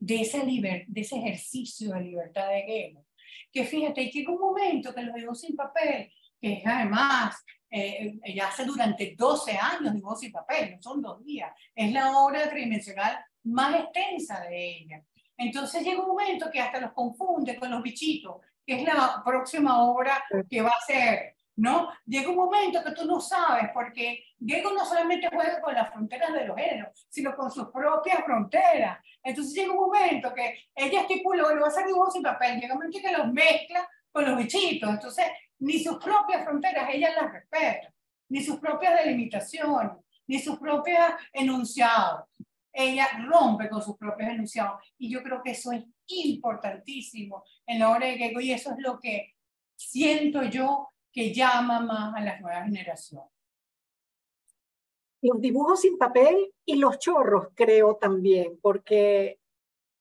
de, 0.01 0.23
esa 0.23 0.43
liber, 0.43 0.87
de 0.87 1.01
ese 1.03 1.17
ejercicio 1.17 1.93
de 1.93 2.01
libertad 2.01 2.49
de 2.49 2.63
Gego 2.63 3.07
que 3.57 3.65
fíjate, 3.65 4.11
llega 4.11 4.33
un 4.33 4.39
momento 4.39 4.95
que 4.95 5.03
los 5.03 5.15
dibujos 5.15 5.41
sin 5.41 5.57
papel, 5.57 6.13
que 6.41 6.55
es 6.55 6.67
además, 6.67 7.45
eh, 7.71 8.19
ella 8.23 8.49
hace 8.49 8.65
durante 8.65 9.15
12 9.17 9.53
años 9.57 9.93
dibujos 9.93 10.21
sin 10.21 10.33
papel, 10.33 10.77
no 10.77 10.83
son 10.83 11.03
dos 11.03 11.25
días, 11.25 11.53
es 11.75 11.93
la 11.93 12.17
obra 12.19 12.49
tridimensional 12.49 13.19
más 13.45 13.81
extensa 13.81 14.41
de 14.43 14.79
ella. 14.79 15.03
Entonces 15.37 15.83
llega 15.83 16.01
un 16.01 16.09
momento 16.09 16.51
que 16.51 16.61
hasta 16.61 16.81
los 16.81 16.93
confunde 16.93 17.57
con 17.57 17.71
los 17.71 17.83
bichitos, 17.83 18.37
que 18.65 18.81
es 18.81 18.85
la 18.85 19.23
próxima 19.25 19.83
obra 19.85 20.25
que 20.49 20.63
va 20.63 20.71
a 20.71 20.87
ser, 20.87 21.37
¿no? 21.57 21.91
Llega 22.07 22.31
un 22.31 22.37
momento 22.37 22.83
que 22.83 22.93
tú 22.93 23.05
no 23.05 23.21
sabes, 23.21 23.71
porque 23.73 24.25
Diego 24.39 24.73
no 24.73 24.85
solamente 24.85 25.29
juega 25.33 25.61
con 25.61 25.75
las 25.75 25.91
fronteras 25.91 26.33
de 26.33 26.47
los 26.47 26.57
géneros, 26.57 27.07
sino 27.09 27.37
con 27.37 27.51
sus 27.51 27.69
propias 27.69 28.25
fronteras. 28.25 28.99
Entonces 29.23 29.55
llega 29.55 29.73
un 29.73 29.87
momento 29.87 30.33
que 30.35 30.59
ella 30.75 31.03
estipuló, 31.03 31.55
lo 31.55 31.61
va 31.61 31.67
a 31.67 31.71
hacer 31.71 31.87
dibujos 31.87 32.15
sin 32.15 32.23
papel, 32.23 32.59
llega 32.59 32.75
un 32.75 32.79
momento 32.81 32.99
que 33.01 33.13
los 33.13 33.33
mezcla 33.33 33.89
con 34.11 34.25
los 34.25 34.37
bichitos. 34.39 34.89
Entonces, 34.89 35.27
ni 35.59 35.83
sus 35.83 35.97
propias 35.97 36.45
fronteras 36.45 36.89
ella 36.93 37.15
las 37.21 37.33
respeta, 37.33 37.93
ni 38.29 38.43
sus 38.43 38.59
propias 38.59 38.97
delimitaciones, 39.03 39.93
ni 40.27 40.39
sus 40.39 40.59
propios 40.59 40.99
enunciados 41.33 42.25
ella 42.77 43.09
rompe 43.27 43.71
con 43.71 43.83
sus 43.83 43.97
propios 43.97 44.29
enunciados. 44.31 44.83
Y 44.99 45.11
yo 45.11 45.23
creo 45.23 45.43
que 45.43 45.53
eso 45.53 45.73
es 45.73 45.83
importantísimo 46.09 47.43
en 47.67 47.79
la 47.79 47.91
obra 47.91 48.07
de 48.07 48.19
Gego 48.19 48.41
y 48.41 48.53
eso 48.53 48.71
es 48.71 48.77
lo 48.79 49.01
que 49.01 49.35
siento 49.75 50.43
yo 50.45 50.91
que 51.11 51.33
llama 51.33 51.81
más 51.81 52.15
a 52.15 52.21
las 52.21 52.41
nuevas 52.41 52.65
generaciones. 52.65 53.31
Los 55.23 55.41
dibujos 55.41 55.81
sin 55.81 55.97
papel 55.97 56.53
y 56.67 56.77
los 56.77 56.99
chorros 56.99 57.49
creo 57.55 57.97
también, 57.97 58.59
porque, 58.61 59.41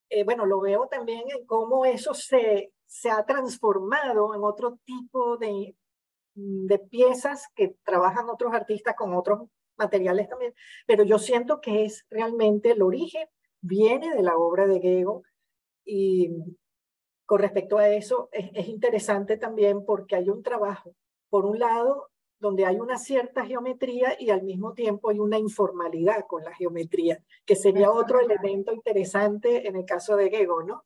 eh, 0.10 0.24
bueno, 0.26 0.46
lo 0.46 0.60
veo 0.60 0.88
también 0.88 1.24
en 1.30 1.46
cómo 1.46 1.86
eso 1.86 2.14
se, 2.14 2.74
se 2.96 3.12
ha 3.12 3.26
transformado 3.26 4.34
en 4.34 4.44
otro 4.44 4.80
tipo 4.86 5.36
de, 5.36 5.76
de 6.34 6.80
piezas 6.80 7.50
que 7.54 7.76
trabajan 7.84 8.30
otros 8.30 8.54
artistas 8.54 8.96
con 8.96 9.14
otros 9.14 9.50
materiales 9.76 10.30
también, 10.30 10.54
pero 10.88 11.04
yo 11.04 11.20
siento 11.20 11.60
que 11.60 11.84
es 11.84 12.06
realmente 12.10 12.72
el 12.72 12.82
origen, 12.82 13.28
viene 13.60 14.16
de 14.16 14.24
la 14.24 14.38
obra 14.38 14.66
de 14.66 14.80
Gego 14.80 15.24
y 15.84 16.30
con 17.26 17.40
respecto 17.40 17.80
a 17.80 17.90
eso 17.90 18.30
es, 18.32 18.50
es 18.54 18.70
interesante 18.70 19.36
también 19.36 19.84
porque 19.84 20.16
hay 20.16 20.30
un 20.30 20.42
trabajo, 20.42 20.96
por 21.30 21.46
un 21.46 21.60
lado, 21.60 22.12
donde 22.40 22.66
hay 22.66 22.78
una 22.78 22.98
cierta 22.98 23.46
geometría 23.46 24.16
y 24.18 24.30
al 24.30 24.44
mismo 24.44 24.74
tiempo 24.74 25.10
hay 25.10 25.20
una 25.20 25.38
informalidad 25.38 26.26
con 26.28 26.46
la 26.46 26.54
geometría, 26.54 27.22
que 27.46 27.58
sería 27.58 27.92
otro 27.92 28.22
elemento 28.22 28.72
interesante 28.72 29.68
en 29.68 29.76
el 29.76 29.84
caso 29.84 30.16
de 30.16 30.30
Gego, 30.30 30.64
¿no? 30.64 30.86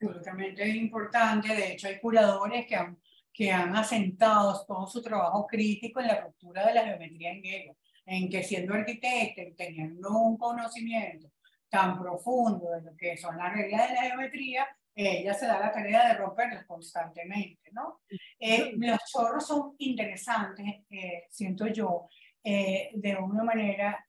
Absolutamente 0.00 0.66
importante, 0.68 1.48
de 1.48 1.72
hecho 1.72 1.88
hay 1.88 2.00
curadores 2.00 2.66
que 2.66 2.74
han, 2.74 2.98
que 3.32 3.50
han 3.50 3.76
asentado 3.76 4.64
todo 4.66 4.86
su 4.86 5.02
trabajo 5.02 5.46
crítico 5.46 6.00
en 6.00 6.06
la 6.06 6.20
ruptura 6.22 6.66
de 6.66 6.74
la 6.74 6.84
geometría 6.84 7.32
en 7.32 7.42
Gego 7.42 7.76
en 8.06 8.28
que 8.28 8.42
siendo 8.42 8.74
arquitecto 8.74 9.42
y 9.42 9.52
teniendo 9.54 10.10
un 10.10 10.36
conocimiento 10.36 11.30
tan 11.68 12.00
profundo 12.00 12.70
de 12.70 12.82
lo 12.82 12.96
que 12.96 13.16
son 13.16 13.36
las 13.36 13.52
reglas 13.52 13.88
de 13.88 13.94
la 13.94 14.02
geometría, 14.02 14.66
ella 14.94 15.32
se 15.34 15.46
da 15.46 15.60
la 15.60 15.72
tarea 15.72 16.08
de 16.08 16.14
romperlas 16.14 16.66
constantemente, 16.66 17.70
¿no? 17.72 18.00
Eh, 18.38 18.72
los 18.76 18.98
chorros 19.10 19.46
son 19.46 19.74
interesantes, 19.78 20.66
eh, 20.90 21.24
siento 21.30 21.68
yo, 21.68 22.08
eh, 22.42 22.90
de 22.94 23.16
una 23.16 23.44
manera, 23.44 24.04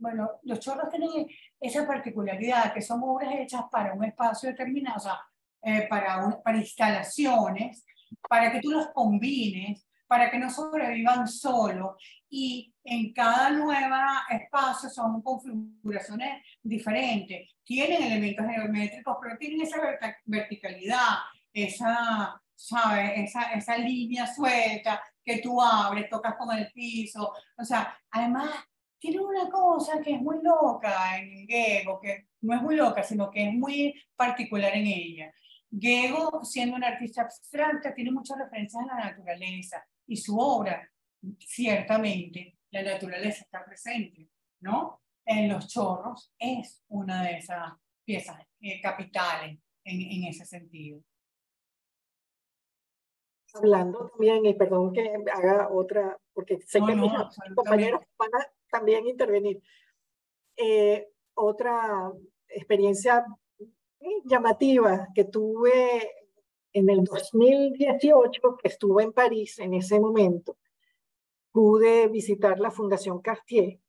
bueno, 0.00 0.30
los 0.42 0.60
chorros 0.60 0.90
tienen 0.90 1.26
esa 1.60 1.86
particularidad 1.86 2.72
que 2.72 2.82
son 2.82 3.00
obras 3.02 3.34
hechas 3.34 3.62
para 3.70 3.94
un 3.94 4.04
espacio 4.04 4.48
determinado, 4.48 4.96
o 4.96 5.00
sea, 5.00 5.88
para, 5.88 6.40
para 6.42 6.58
instalaciones, 6.58 7.84
para 8.28 8.50
que 8.50 8.60
tú 8.60 8.70
los 8.70 8.88
combines, 8.88 9.86
para 10.06 10.30
que 10.30 10.38
no 10.38 10.50
sobrevivan 10.50 11.28
solo 11.28 11.96
y 12.30 12.74
en 12.84 13.12
cada 13.12 13.50
nuevo 13.50 13.94
espacio 14.30 14.88
son 14.88 15.22
configuraciones 15.22 16.42
diferentes. 16.62 17.54
Tienen 17.62 18.02
elementos 18.02 18.46
geométricos, 18.46 19.16
pero 19.22 19.36
tienen 19.36 19.62
esa 19.62 19.78
verticalidad, 20.24 21.18
esa, 21.52 22.40
¿sabes? 22.54 23.12
Esa, 23.16 23.52
esa 23.52 23.76
línea 23.76 24.26
suelta 24.26 25.02
que 25.22 25.38
tú 25.38 25.60
abres, 25.60 26.08
tocas 26.08 26.34
con 26.36 26.56
el 26.56 26.70
piso. 26.72 27.32
O 27.58 27.64
sea, 27.64 27.98
además, 28.10 28.50
tiene 28.98 29.20
una 29.20 29.48
cosa 29.48 30.00
que 30.00 30.14
es 30.14 30.20
muy 30.20 30.42
loca 30.42 31.18
en 31.18 31.46
Gego, 31.46 32.00
que 32.00 32.28
no 32.42 32.54
es 32.54 32.62
muy 32.62 32.76
loca, 32.76 33.02
sino 33.02 33.30
que 33.30 33.48
es 33.48 33.54
muy 33.54 33.94
particular 34.16 34.74
en 34.74 34.86
ella. 34.86 35.32
Gego, 35.70 36.44
siendo 36.44 36.76
un 36.76 36.84
artista 36.84 37.22
abstracta, 37.22 37.94
tiene 37.94 38.10
muchas 38.10 38.38
referencias 38.38 38.82
a 38.82 38.86
la 38.86 39.04
naturaleza 39.10 39.84
y 40.06 40.16
su 40.16 40.38
obra, 40.38 40.90
ciertamente, 41.38 42.56
la 42.70 42.82
naturaleza 42.82 43.42
está 43.42 43.64
presente, 43.64 44.28
¿no? 44.60 45.02
En 45.24 45.48
los 45.48 45.68
chorros 45.68 46.32
es 46.38 46.82
una 46.88 47.22
de 47.22 47.38
esas 47.38 47.72
piezas 48.04 48.38
eh, 48.60 48.80
capitales 48.80 49.58
en, 49.84 50.00
en 50.00 50.24
ese 50.24 50.44
sentido. 50.46 51.02
Hablando 53.58 54.08
también, 54.10 54.46
y 54.46 54.54
perdón 54.54 54.92
que 54.92 55.12
haga 55.32 55.68
otra, 55.70 56.18
porque 56.32 56.60
sé 56.60 56.80
que 56.80 56.94
mis 56.94 57.12
compañeros 57.54 58.00
van 58.18 58.34
a 58.34 58.46
también 58.70 59.06
intervenir. 59.06 59.60
Eh, 60.56 61.08
otra 61.34 62.12
experiencia 62.48 63.24
llamativa 64.24 65.08
que 65.14 65.24
tuve 65.24 66.10
en 66.72 66.88
el 66.90 67.04
2018, 67.04 68.56
que 68.56 68.68
estuve 68.68 69.02
en 69.02 69.12
París 69.12 69.58
en 69.58 69.74
ese 69.74 69.98
momento, 69.98 70.56
pude 71.52 72.08
visitar 72.08 72.58
la 72.58 72.70
Fundación 72.70 73.20
Cartier. 73.20 73.80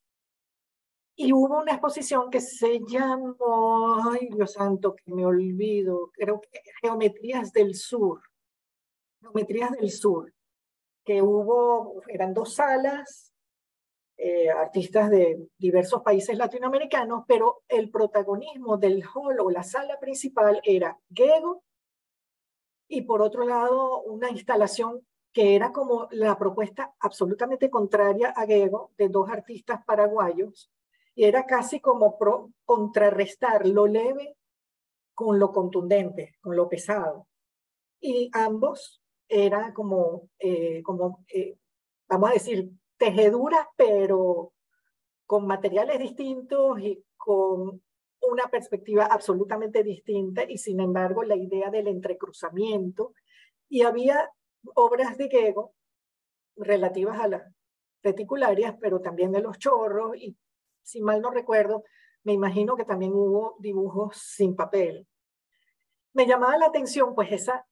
Y 1.16 1.34
hubo 1.34 1.60
una 1.60 1.74
exposición 1.74 2.30
que 2.30 2.40
se 2.40 2.80
llamó, 2.88 4.10
ay 4.10 4.30
Dios 4.32 4.54
santo, 4.54 4.96
que 4.96 5.12
me 5.12 5.26
olvido, 5.26 6.12
creo 6.14 6.40
que 6.40 6.62
Geometrías 6.82 7.52
del 7.52 7.76
Sur, 7.76 8.22
Geometrías 9.22 9.72
del 9.72 9.92
Sur, 9.92 10.34
que 11.04 11.22
hubo, 11.22 12.02
eran 12.08 12.34
dos 12.34 12.56
salas, 12.56 13.34
eh, 14.22 14.50
artistas 14.50 15.10
de 15.10 15.48
diversos 15.58 16.02
países 16.02 16.38
latinoamericanos, 16.38 17.24
pero 17.26 17.64
el 17.70 17.90
protagonismo 17.90 18.78
del 18.78 19.02
hall 19.02 19.40
o 19.40 19.50
la 19.50 19.64
sala 19.64 19.98
principal 19.98 20.60
era 20.66 21.00
Gego 21.10 21.64
y 22.90 23.04
por 23.04 23.22
otro 23.22 23.46
lado 23.46 24.02
una 24.02 24.30
instalación 24.30 25.08
que 25.32 25.56
era 25.56 25.72
como 25.72 26.10
la 26.12 26.38
propuesta 26.38 26.94
absolutamente 27.00 27.70
contraria 27.70 28.34
a 28.36 28.46
Gego 28.46 28.92
de 28.98 29.08
dos 29.08 29.30
artistas 29.30 29.86
paraguayos 29.86 30.70
y 31.16 31.24
era 31.24 31.46
casi 31.46 31.80
como 31.80 32.18
contrarrestar 32.66 33.66
lo 33.68 33.88
leve 33.88 34.36
con 35.14 35.40
lo 35.40 35.52
contundente, 35.52 36.36
con 36.42 36.56
lo 36.56 36.68
pesado. 36.68 37.28
Y 38.02 38.30
ambos 38.34 38.99
eran 39.30 39.74
como, 39.74 40.30
eh, 40.40 40.82
como 40.84 41.24
eh, 41.34 41.58
vamos 42.10 42.32
a 42.32 42.34
decir, 42.34 42.72
tejeduras, 42.98 43.68
pero 43.78 44.52
con 45.26 45.46
materiales 45.46 46.00
distintos 46.00 46.80
y 46.82 47.04
con 47.16 47.82
una 48.22 48.48
perspectiva 48.50 49.06
absolutamente 49.06 49.84
distinta 49.84 50.44
y 50.44 50.58
sin 50.58 50.80
embargo 50.80 51.24
la 51.24 51.36
idea 51.36 51.70
del 51.70 51.88
entrecruzamiento. 51.88 53.14
Y 53.70 53.84
había 53.84 54.30
obras 54.76 55.18
de 55.18 55.30
Gego 55.30 55.74
relativas 56.56 57.20
a 57.20 57.28
las 57.28 57.44
reticularias, 58.04 58.76
pero 58.82 59.00
también 59.00 59.32
de 59.32 59.42
los 59.42 59.60
chorros 59.60 60.18
y 60.18 60.36
si 60.82 61.02
mal 61.02 61.22
no 61.22 61.30
recuerdo, 61.30 61.84
me 62.24 62.34
imagino 62.34 62.76
que 62.76 62.84
también 62.84 63.14
hubo 63.14 63.56
dibujos 63.60 64.18
sin 64.18 64.56
papel. 64.56 65.08
Me 66.14 66.26
llamaba 66.26 66.58
la 66.58 66.66
atención 66.66 67.14
pues 67.14 67.32
esa 67.32 67.66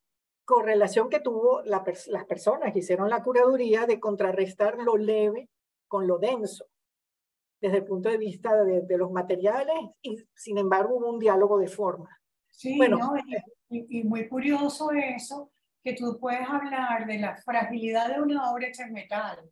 correlación 0.47 1.09
que 1.09 1.19
tuvo 1.19 1.61
las 1.63 2.25
personas 2.25 2.71
que 2.71 2.79
hicieron 2.79 3.09
la 3.09 3.21
curaduría 3.21 3.85
de 3.85 3.99
contrarrestar 3.99 4.77
lo 4.77 4.95
leve 4.95 5.49
con 5.89 6.07
lo 6.07 6.19
denso 6.19 6.65
desde 7.59 7.79
el 7.79 7.83
punto 7.83 8.07
de 8.07 8.17
vista 8.17 8.63
de, 8.63 8.97
los 8.97 9.11
materiales 9.11 9.75
y 10.01 10.23
sin 10.33 10.57
embargo 10.57 10.95
hubo 10.95 11.11
un 11.11 11.19
diálogo 11.19 11.59
de 11.59 11.67
forma. 11.67 12.09
Sí, 12.49 12.77
bueno, 12.77 12.97
y, 13.69 14.03
muy 14.05 14.29
curioso 14.29 14.91
eso, 14.91 15.51
que 15.83 15.93
tú 15.93 16.17
puedes 16.17 16.47
hablar 16.47 17.05
de 17.05 17.19
la 17.19 17.35
fragilidad 17.35 18.15
de 18.15 18.21
una 18.21 18.49
obra 18.49 18.67
hecha 18.67 18.83
en 18.83 18.93
metal. 18.93 19.51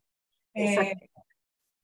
Eh, 0.53 0.93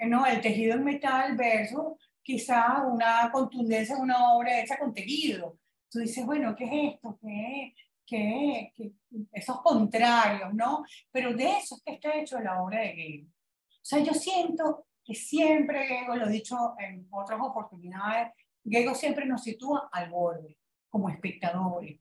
no, 0.07 0.25
el 0.25 0.39
tejido 0.39 0.75
en 0.75 0.85
metal 0.85 1.35
versus 1.35 1.97
quizá 2.21 2.85
una 2.85 3.29
contundencia 3.29 3.97
de 3.97 4.01
una 4.01 4.35
obra 4.35 4.61
hecha 4.61 4.77
con 4.79 4.93
tejido. 4.93 5.57
Tú 5.89 5.99
dices, 5.99 6.25
bueno, 6.25 6.55
¿qué 6.55 6.63
es 6.63 6.93
esto? 6.93 7.19
¿Qué, 7.21 7.73
qué, 8.11 8.73
qué? 8.75 8.91
Esos 9.31 9.61
contrarios, 9.61 10.53
¿no? 10.53 10.83
Pero 11.11 11.33
de 11.33 11.57
eso 11.57 11.75
es 11.75 11.83
que 11.83 11.93
está 11.93 12.13
hecho 12.15 12.39
la 12.39 12.61
obra 12.61 12.81
de 12.81 12.89
Gale. 12.89 13.27
O 13.27 13.83
sea, 13.83 13.99
yo 13.99 14.13
siento 14.13 14.85
que 15.03 15.15
siempre, 15.15 15.87
Gego, 15.87 16.15
lo 16.15 16.27
he 16.27 16.31
dicho 16.31 16.75
en 16.77 17.07
otras 17.09 17.39
oportunidades, 17.41 18.33
Gego 18.63 18.93
siempre 18.93 19.25
nos 19.25 19.43
sitúa 19.43 19.89
al 19.91 20.09
borde, 20.09 20.57
como 20.89 21.09
espectadores. 21.09 21.99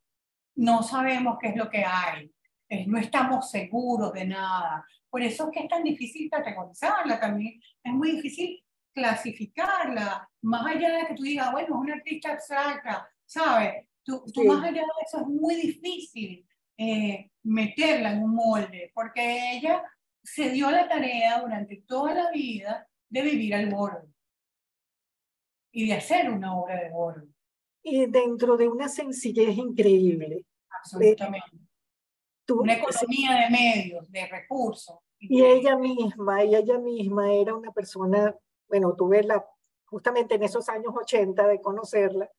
No 0.57 0.83
sabemos 0.83 1.39
qué 1.41 1.49
es 1.49 1.57
lo 1.57 1.71
que 1.71 1.85
hay, 1.85 2.31
no 2.87 2.99
estamos 2.99 3.51
seguros 3.51 4.13
de 4.13 4.27
nada. 4.27 4.85
Por 5.09 5.23
eso 5.23 5.47
es 5.47 5.51
que 5.53 5.61
es 5.61 5.69
tan 5.69 5.83
difícil 5.83 6.29
categorizarla 6.29 7.19
también, 7.19 7.61
es 7.83 7.93
muy 7.93 8.13
difícil 8.13 8.63
clasificarla, 8.93 10.29
más 10.43 10.67
allá 10.67 10.91
de 10.91 11.07
que 11.07 11.15
tú 11.15 11.23
digas, 11.23 11.53
bueno, 11.53 11.69
es 11.69 11.81
una 11.81 11.95
artista 11.95 12.33
abstracta, 12.33 13.09
¿sabes? 13.25 13.87
Tú, 14.11 14.25
tú 14.33 14.45
más 14.45 14.65
allá 14.65 14.81
de 14.81 15.05
eso 15.07 15.21
es 15.21 15.27
muy 15.27 15.55
difícil 15.55 16.47
eh, 16.77 17.31
meterla 17.43 18.13
en 18.13 18.23
un 18.23 18.35
molde, 18.35 18.91
porque 18.95 19.57
ella 19.57 19.85
se 20.23 20.51
dio 20.51 20.71
la 20.71 20.89
tarea 20.89 21.41
durante 21.41 21.83
toda 21.87 22.15
la 22.15 22.31
vida 22.31 22.89
de 23.09 23.23
vivir 23.23 23.55
al 23.55 23.69
borde 23.69 24.09
y 25.73 25.87
de 25.87 25.95
hacer 25.95 26.31
una 26.31 26.59
obra 26.59 26.83
de 26.83 26.91
borde. 26.91 27.29
Y 27.83 28.07
dentro 28.07 28.57
de 28.57 28.69
una 28.69 28.89
sencillez 28.89 29.57
increíble. 29.57 30.45
Absolutamente. 30.71 31.59
una 32.49 32.75
economía 32.75 33.43
de 33.43 33.51
medios, 33.51 34.11
de 34.11 34.27
recursos. 34.27 34.97
Y 35.19 35.45
ella 35.45 35.77
misma, 35.77 36.45
y 36.45 36.55
ella 36.55 36.79
misma 36.79 37.31
era 37.33 37.55
una 37.55 37.73
persona, 37.73 38.35
bueno, 38.69 38.95
tuve 38.97 39.23
la, 39.23 39.45
justamente 39.85 40.37
en 40.37 40.45
esos 40.45 40.67
años 40.71 40.95
80 40.97 41.47
de 41.47 41.61
conocerla, 41.61 42.31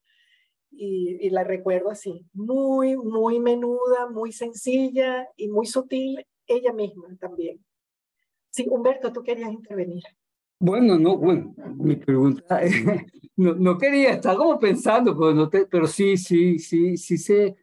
y, 0.72 1.18
y, 1.20 1.30
la 1.30 1.44
recuerdo 1.44 1.90
así, 1.90 2.26
muy, 2.34 2.96
muy 2.98 3.40
menuda, 3.40 4.10
muy 4.10 4.32
sencilla 4.32 5.28
y 5.36 5.50
muy 5.50 5.66
sutil, 5.66 6.26
ella 6.48 6.74
misma 6.74 7.08
también. 7.20 7.64
Sí, 8.50 8.66
Humberto, 8.70 9.14
tú 9.14 9.24
querías 9.24 9.52
intervenir. 9.52 10.04
Bueno, 10.60 11.00
no, 11.00 11.18
bueno, 11.18 11.56
mi 11.76 11.96
pregunta, 11.96 12.62
no, 13.38 13.56
no, 13.56 13.78
quería, 13.80 14.12
estaba 14.12 14.38
como 14.38 14.60
pensando, 14.60 15.18
pero, 15.18 15.34
no 15.34 15.50
te, 15.50 15.66
pero 15.66 15.88
sí, 15.88 16.18
sí, 16.18 16.60
sí, 16.60 16.98
sí 16.98 17.18
se, 17.18 17.56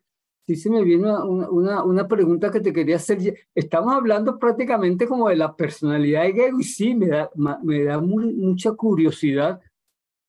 sí 0.45 0.57
se 0.57 0.69
me 0.69 0.83
viene 0.83 1.05
una, 1.05 1.25
una, 1.25 1.85
una, 1.85 2.09
pregunta 2.09 2.51
que 2.51 2.59
te 2.59 2.73
quería 2.73 2.97
hacer. 2.97 3.19
Estamos 3.55 3.95
hablando 3.95 4.37
prácticamente 4.37 5.07
como 5.07 5.29
de 5.29 5.37
la 5.37 5.55
personalidad 5.55 6.25
de 6.25 6.33
Gego 6.33 6.59
y 6.59 6.65
sí, 6.65 6.95
me 6.97 7.07
da, 7.07 7.31
me 7.63 7.85
da 7.85 8.01
muy, 8.01 8.35
mucha 8.35 8.73
curiosidad. 8.73 9.61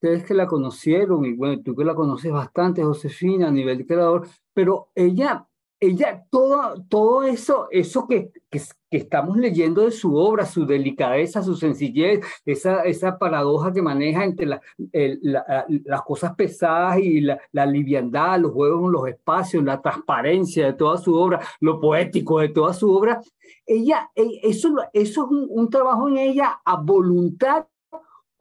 Ustedes 0.01 0.23
que 0.23 0.33
la 0.33 0.47
conocieron 0.47 1.25
y 1.25 1.33
bueno, 1.33 1.61
tú 1.61 1.75
que 1.75 1.83
la 1.83 1.93
conoces 1.93 2.31
bastante, 2.31 2.83
Josefina, 2.83 3.49
a 3.49 3.51
nivel 3.51 3.85
creador, 3.85 4.27
pero 4.53 4.89
ella 4.95 5.45
ella, 5.79 6.25
todo, 6.29 6.83
todo 6.89 7.23
eso, 7.23 7.67
eso 7.71 8.05
que, 8.07 8.31
que, 8.49 8.61
estamos 8.91 9.37
leyendo 9.37 9.83
de 9.85 9.91
su 9.91 10.15
obra, 10.15 10.45
su 10.45 10.65
delicadeza, 10.65 11.41
su 11.41 11.55
sencillez, 11.55 12.21
esa, 12.45 12.81
esa 12.81 13.17
paradoja 13.17 13.71
que 13.71 13.81
maneja 13.81 14.25
entre 14.25 14.47
la, 14.47 14.61
las 14.83 16.01
cosas 16.01 16.35
pesadas 16.35 16.99
y 16.99 17.21
la, 17.21 17.39
la, 17.51 17.65
liviandad, 17.65 18.39
los 18.39 18.51
juegos 18.51 18.91
los 18.91 19.07
espacios, 19.07 19.63
la 19.63 19.81
transparencia 19.81 20.65
de 20.65 20.73
toda 20.73 20.97
su 20.97 21.15
obra, 21.15 21.39
lo 21.61 21.79
poético 21.79 22.39
de 22.39 22.49
toda 22.49 22.73
su 22.73 22.93
obra, 22.93 23.21
ella, 23.65 24.09
e, 24.15 24.27
eso, 24.43 24.75
eso 24.91 25.23
es 25.23 25.31
un, 25.31 25.47
un 25.49 25.69
trabajo 25.69 26.09
en 26.09 26.17
ella 26.17 26.59
a 26.65 26.81
voluntad 26.81 27.65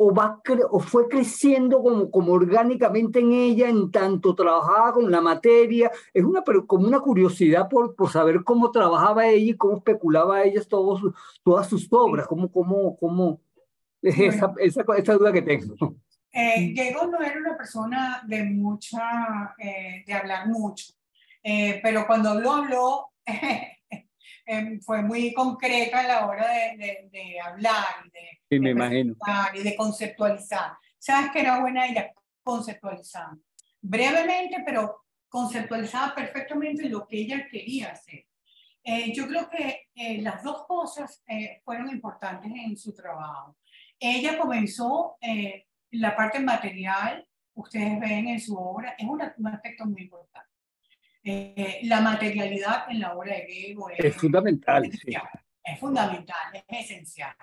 o, 0.00 0.14
va 0.14 0.40
o 0.70 0.78
fue 0.78 1.08
creciendo 1.08 1.82
como, 1.82 2.08
como 2.08 2.32
orgánicamente 2.32 3.18
en 3.18 3.32
ella, 3.32 3.68
en 3.68 3.90
tanto 3.90 4.32
trabajaba 4.32 4.92
con 4.92 5.10
la 5.10 5.20
materia. 5.20 5.90
Es 6.14 6.24
una, 6.24 6.44
como 6.66 6.86
una 6.86 7.00
curiosidad 7.00 7.68
por, 7.68 7.96
por 7.96 8.08
saber 8.08 8.44
cómo 8.44 8.70
trabajaba 8.70 9.26
ella 9.26 9.52
y 9.52 9.56
cómo 9.56 9.78
especulaba 9.78 10.44
ella 10.44 10.62
todos, 10.68 11.02
todas 11.42 11.68
sus 11.68 11.88
obras, 11.90 12.28
cómo, 12.28 12.50
cómo, 12.50 12.96
cómo 12.96 13.40
esa, 14.00 14.54
esa, 14.58 14.84
esa, 14.96 15.14
duda 15.14 15.32
que 15.32 15.42
tengo. 15.42 15.74
Eh, 16.30 16.70
Diego 16.72 17.08
no 17.08 17.20
era 17.20 17.36
una 17.36 17.56
persona 17.56 18.22
de 18.24 18.44
mucha, 18.44 19.54
eh, 19.58 20.04
de 20.06 20.12
hablar 20.14 20.46
mucho, 20.46 20.92
eh, 21.42 21.80
pero 21.82 22.06
cuando 22.06 22.38
lo 22.38 22.52
habló, 22.52 23.08
Em, 24.50 24.80
fue 24.80 25.02
muy 25.02 25.34
concreta 25.34 26.00
a 26.00 26.06
la 26.08 26.26
hora 26.26 26.48
de, 26.50 27.06
de, 27.12 27.38
hablar 27.38 27.84
y 28.06 28.10
de, 28.10 28.40
sí, 28.48 28.58
me 28.58 28.70
imagino. 28.70 29.14
y 29.52 29.62
de 29.62 29.76
conceptualizar. 29.76 30.72
¿Sabes 30.98 31.30
que 31.32 31.40
era 31.40 31.60
buena 31.60 31.86
ella? 31.86 32.10
Conceptualizando. 32.42 33.42
Brevemente, 33.82 34.62
pero 34.64 35.04
conceptualizaba 35.28 36.14
perfectamente 36.14 36.88
lo 36.88 37.06
que 37.06 37.18
ella 37.18 37.46
quería 37.46 37.90
hacer. 37.90 38.24
Eh, 38.82 39.12
yo 39.12 39.28
creo 39.28 39.50
que 39.50 39.88
eh, 39.94 40.22
las 40.22 40.42
dos 40.42 40.66
cosas 40.66 41.22
eh, 41.28 41.60
fueron 41.62 41.90
importantes 41.90 42.50
en 42.50 42.74
su 42.78 42.94
trabajo. 42.94 43.54
Ella 44.00 44.38
comenzó 44.38 45.18
la 45.90 46.16
parte 46.16 46.40
material, 46.40 47.28
ustedes 47.52 48.00
ven 48.00 48.28
en 48.28 48.40
su 48.40 48.56
obra, 48.56 48.94
es 48.96 49.06
un 49.06 49.46
aspecto 49.46 49.84
muy 49.84 50.04
importante. 50.04 50.48
Eh, 51.30 51.80
la 51.82 52.00
materialidad 52.00 52.90
en 52.90 53.00
la 53.00 53.14
obra 53.14 53.34
de 53.34 53.42
Gego 53.42 53.90
es, 53.90 54.16
fundamental. 54.16 54.90
Es 55.62 55.78
fundamental, 55.78 56.36
es 56.54 56.90
esencial. 56.90 57.36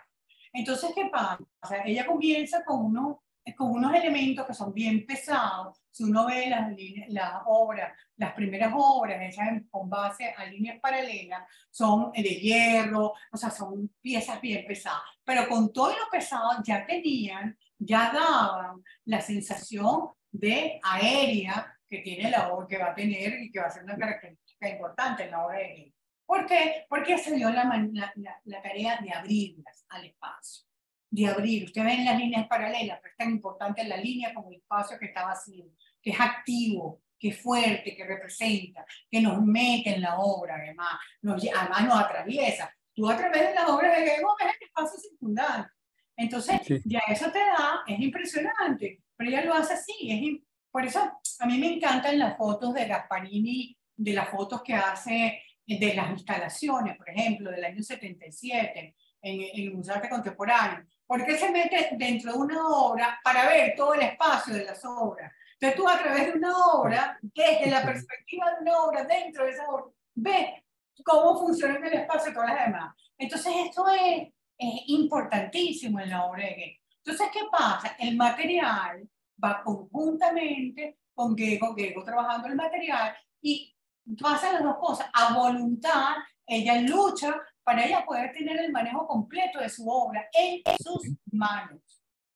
Entonces, 0.51 0.89
¿qué 0.95 1.05
pasa? 1.11 1.37
Ella 1.85 2.03
comienza 2.07 2.65
con, 2.65 2.83
uno, 2.83 3.23
con 3.55 3.73
unos 3.73 3.93
elementos 3.93 4.47
que 4.47 4.55
son 4.55 4.73
bien 4.73 5.05
pesados. 5.05 5.83
Si 5.91 6.03
uno 6.03 6.25
ve 6.25 6.49
las, 6.49 6.73
las 7.09 7.41
obras, 7.45 7.95
las 8.17 8.33
primeras 8.33 8.73
obras 8.75 9.21
hechas 9.21 9.61
con 9.69 9.87
base 9.87 10.33
a 10.35 10.45
líneas 10.45 10.79
paralelas, 10.79 11.43
son 11.69 12.11
de 12.11 12.23
hierro, 12.23 13.13
o 13.31 13.37
sea, 13.37 13.51
son 13.51 13.91
piezas 14.01 14.41
bien 14.41 14.65
pesadas. 14.65 15.03
Pero 15.23 15.47
con 15.47 15.71
todo 15.71 15.91
lo 15.91 16.09
pesado 16.11 16.53
ya 16.63 16.87
tenían, 16.87 17.55
ya 17.77 18.11
daban 18.11 18.81
la 19.03 19.21
sensación 19.21 20.09
de 20.31 20.79
aérea 20.81 21.74
que 21.95 22.01
tiene 22.01 22.29
la 22.29 22.53
obra, 22.53 22.67
que 22.67 22.77
va 22.77 22.91
a 22.91 22.95
tener 22.95 23.41
y 23.41 23.51
que 23.51 23.59
va 23.59 23.67
a 23.67 23.71
ser 23.71 23.83
una 23.83 23.97
característica 23.97 24.69
importante 24.69 25.23
en 25.23 25.31
la 25.31 25.45
obra 25.45 25.59
de 25.59 25.65
Hegel. 25.65 25.93
¿Por 26.25 26.45
qué? 26.45 26.85
Porque 26.89 27.17
se 27.17 27.35
dio 27.35 27.49
la, 27.51 27.63
la, 27.93 28.13
la, 28.43 28.61
tarea 28.61 28.97
de 28.97 29.11
abrirlas 29.11 29.85
al 29.89 30.05
espacio, 30.05 30.65
de 31.09 31.27
abrir. 31.27 31.65
Usted 31.65 31.83
ve 31.83 32.03
las 32.03 32.17
líneas 32.17 32.47
paralelas, 32.47 32.99
pero 33.01 33.11
es 33.11 33.17
tan 33.17 33.29
importante 33.29 33.83
la 33.83 33.97
línea 33.97 34.33
como 34.33 34.49
el 34.49 34.57
espacio 34.57 34.97
que 34.97 35.05
está 35.05 35.25
vacío, 35.25 35.65
que 36.01 36.09
es 36.09 36.19
activo, 36.19 37.03
que 37.19 37.29
es 37.29 37.41
fuerte, 37.41 37.95
que 37.95 38.05
representa, 38.05 38.85
que 39.09 39.21
nos 39.21 39.41
mete 39.41 39.95
en 39.95 40.01
la 40.01 40.19
obra, 40.19 40.55
además, 40.55 40.99
nos, 41.21 41.43
además 41.55 41.85
nos 41.85 41.99
atraviesa. 41.99 42.73
Tú 42.93 43.09
a 43.09 43.15
través 43.15 43.49
de 43.49 43.53
las 43.53 43.69
obras 43.69 43.95
de 43.95 44.03
Hegel 44.03 44.23
ves 44.39 44.55
el 44.59 44.67
espacio 44.67 44.99
circundante. 44.99 45.69
Entonces, 46.17 46.61
ya 46.85 47.01
eso 47.07 47.29
te 47.31 47.39
da, 47.39 47.83
es 47.85 47.99
impresionante, 47.99 49.03
pero 49.15 49.29
ella 49.29 49.43
lo 49.43 49.53
hace 49.53 49.73
así, 49.73 49.93
es, 50.09 50.41
por 50.75 50.85
eso 50.85 50.99
a 51.39 51.45
mí 51.45 51.57
me 51.57 51.75
encantan 51.75 52.19
las 52.19 52.35
fotos 52.35 52.73
de 52.73 52.85
Gasparini, 52.85 53.77
de 53.95 54.11
las 54.11 54.27
fotos 54.27 54.61
que 54.61 54.73
hace 54.73 55.41
de 55.65 55.93
las 55.93 56.09
instalaciones, 56.09 56.97
por 56.97 57.09
ejemplo, 57.09 57.49
del 57.49 57.63
año 57.63 57.81
77 57.81 58.93
en, 59.21 59.41
el 59.53 59.73
Museo 59.73 60.01
de 60.01 60.09
Contemporáneo. 60.09 60.85
Porque 61.07 61.37
se 61.37 61.49
mete 61.49 61.91
dentro 61.93 62.33
de 62.33 62.37
una 62.37 62.67
obra 62.67 63.17
para 63.23 63.47
ver 63.47 63.73
todo 63.77 63.93
el 63.93 64.01
espacio 64.01 64.53
de 64.53 64.65
las 64.65 64.83
obras. 64.83 65.31
Entonces 65.53 65.77
tú 65.77 65.87
a 65.87 65.97
través 65.97 66.25
de 66.25 66.39
una 66.39 66.57
obra, 66.73 67.19
desde 67.21 67.71
la 67.71 67.85
perspectiva 67.85 68.51
de 68.55 68.63
una 68.63 68.77
obra, 68.79 69.05
dentro 69.05 69.45
de 69.45 69.51
esa 69.51 69.69
obra, 69.69 69.85
ves 70.13 70.61
cómo 71.05 71.39
funciona 71.39 71.87
el 71.87 71.93
espacio 71.93 72.31
y 72.31 72.33
todas 72.33 72.53
las 72.53 72.65
demás. 72.65 72.95
Entonces 73.17 73.53
esto 73.65 73.87
es, 73.87 74.27
es 74.57 74.81
importantísimo 74.87 76.01
en 76.01 76.09
la 76.09 76.25
obra 76.25 76.43
de. 76.43 76.81
Entonces, 76.97 77.29
¿qué 77.31 77.43
pasa? 77.49 77.95
El 77.97 78.17
material 78.17 79.07
va 79.43 79.61
conjuntamente 79.63 80.99
con 81.13 81.37
Gego, 81.37 81.75
Gego 81.75 82.03
trabajando 82.03 82.47
el 82.47 82.55
material 82.55 83.15
y 83.41 83.73
pasa 84.21 84.53
las 84.53 84.63
dos 84.63 84.77
cosas. 84.77 85.07
A 85.13 85.33
voluntad, 85.33 86.15
ella 86.45 86.81
lucha 86.81 87.35
para 87.63 87.85
ella 87.85 88.05
poder 88.05 88.31
tener 88.31 88.59
el 88.59 88.71
manejo 88.71 89.07
completo 89.07 89.59
de 89.59 89.69
su 89.69 89.89
obra 89.89 90.27
en 90.33 90.61
sus 90.81 91.11
manos. 91.31 91.81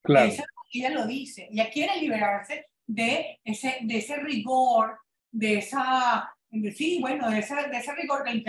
Claro. 0.02 0.32
ella 0.74 0.90
lo 0.90 1.06
dice. 1.06 1.48
Ella 1.52 1.70
quiere 1.70 2.00
liberarse 2.00 2.66
de 2.88 3.40
ese, 3.44 3.80
de 3.84 3.98
ese 3.98 4.16
rigor, 4.18 4.98
de 5.32 5.60
esa, 5.60 6.34
sí, 6.76 6.98
bueno, 7.00 7.30
de 7.30 7.40
ese, 7.40 7.56
de 7.56 7.78
ese 7.78 7.94
rigor 7.94 8.24
que 8.24 8.32
el, 8.32 8.44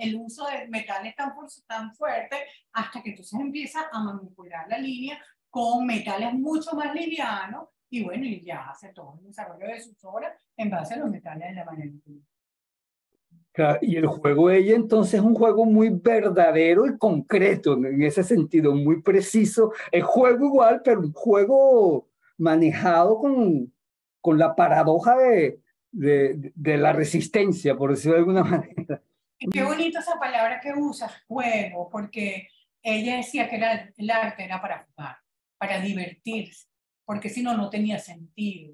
el, 0.00 0.16
uso 0.16 0.46
de 0.46 0.68
metales 0.68 1.16
tan, 1.16 1.32
tan 1.66 1.94
fuerte, 1.94 2.36
hasta 2.72 3.02
que 3.02 3.10
entonces 3.10 3.40
empieza 3.40 3.88
a 3.90 4.04
manipular 4.04 4.68
la 4.68 4.78
línea 4.78 5.20
con 5.48 5.84
metales 5.84 6.32
mucho 6.34 6.72
más 6.74 6.94
livianos 6.94 7.68
y 7.90 8.04
bueno, 8.04 8.24
y 8.24 8.40
ya 8.40 8.70
hace 8.70 8.92
todo 8.92 9.18
el 9.18 9.26
desarrollo 9.26 9.66
de 9.66 9.80
sus 9.80 10.02
obras 10.04 10.32
en 10.56 10.70
base 10.70 10.94
a 10.94 10.98
los 10.98 11.10
metales 11.10 11.48
de 11.48 11.54
la 11.54 11.64
manera 11.64 11.90
y 13.80 13.96
el 13.96 14.06
juego 14.06 14.48
de 14.48 14.58
ella 14.58 14.76
entonces 14.76 15.14
es 15.14 15.20
un 15.20 15.34
juego 15.34 15.64
muy 15.64 15.90
verdadero 15.90 16.86
y 16.86 16.96
concreto, 16.96 17.74
en 17.74 18.02
ese 18.02 18.22
sentido, 18.22 18.74
muy 18.74 19.02
preciso. 19.02 19.72
Es 19.90 20.04
juego 20.04 20.46
igual, 20.46 20.82
pero 20.84 21.00
un 21.00 21.12
juego 21.12 22.08
manejado 22.38 23.18
con, 23.18 23.72
con 24.20 24.38
la 24.38 24.54
paradoja 24.54 25.16
de, 25.16 25.60
de, 25.90 26.52
de 26.54 26.76
la 26.78 26.92
resistencia, 26.92 27.76
por 27.76 27.90
decirlo 27.90 28.14
de 28.14 28.20
alguna 28.20 28.44
manera. 28.44 29.02
Qué 29.52 29.62
bonita 29.62 30.00
esa 30.00 30.18
palabra 30.18 30.60
que 30.60 30.72
usas, 30.72 31.12
juego, 31.26 31.88
porque 31.90 32.48
ella 32.82 33.16
decía 33.16 33.48
que 33.48 33.56
era, 33.56 33.92
el 33.96 34.10
arte 34.10 34.44
era 34.44 34.60
para 34.60 34.86
jugar, 34.86 35.16
para 35.58 35.80
divertirse 35.80 36.69
porque 37.10 37.28
si 37.28 37.42
no, 37.42 37.56
no 37.56 37.68
tenía 37.68 37.98
sentido. 37.98 38.72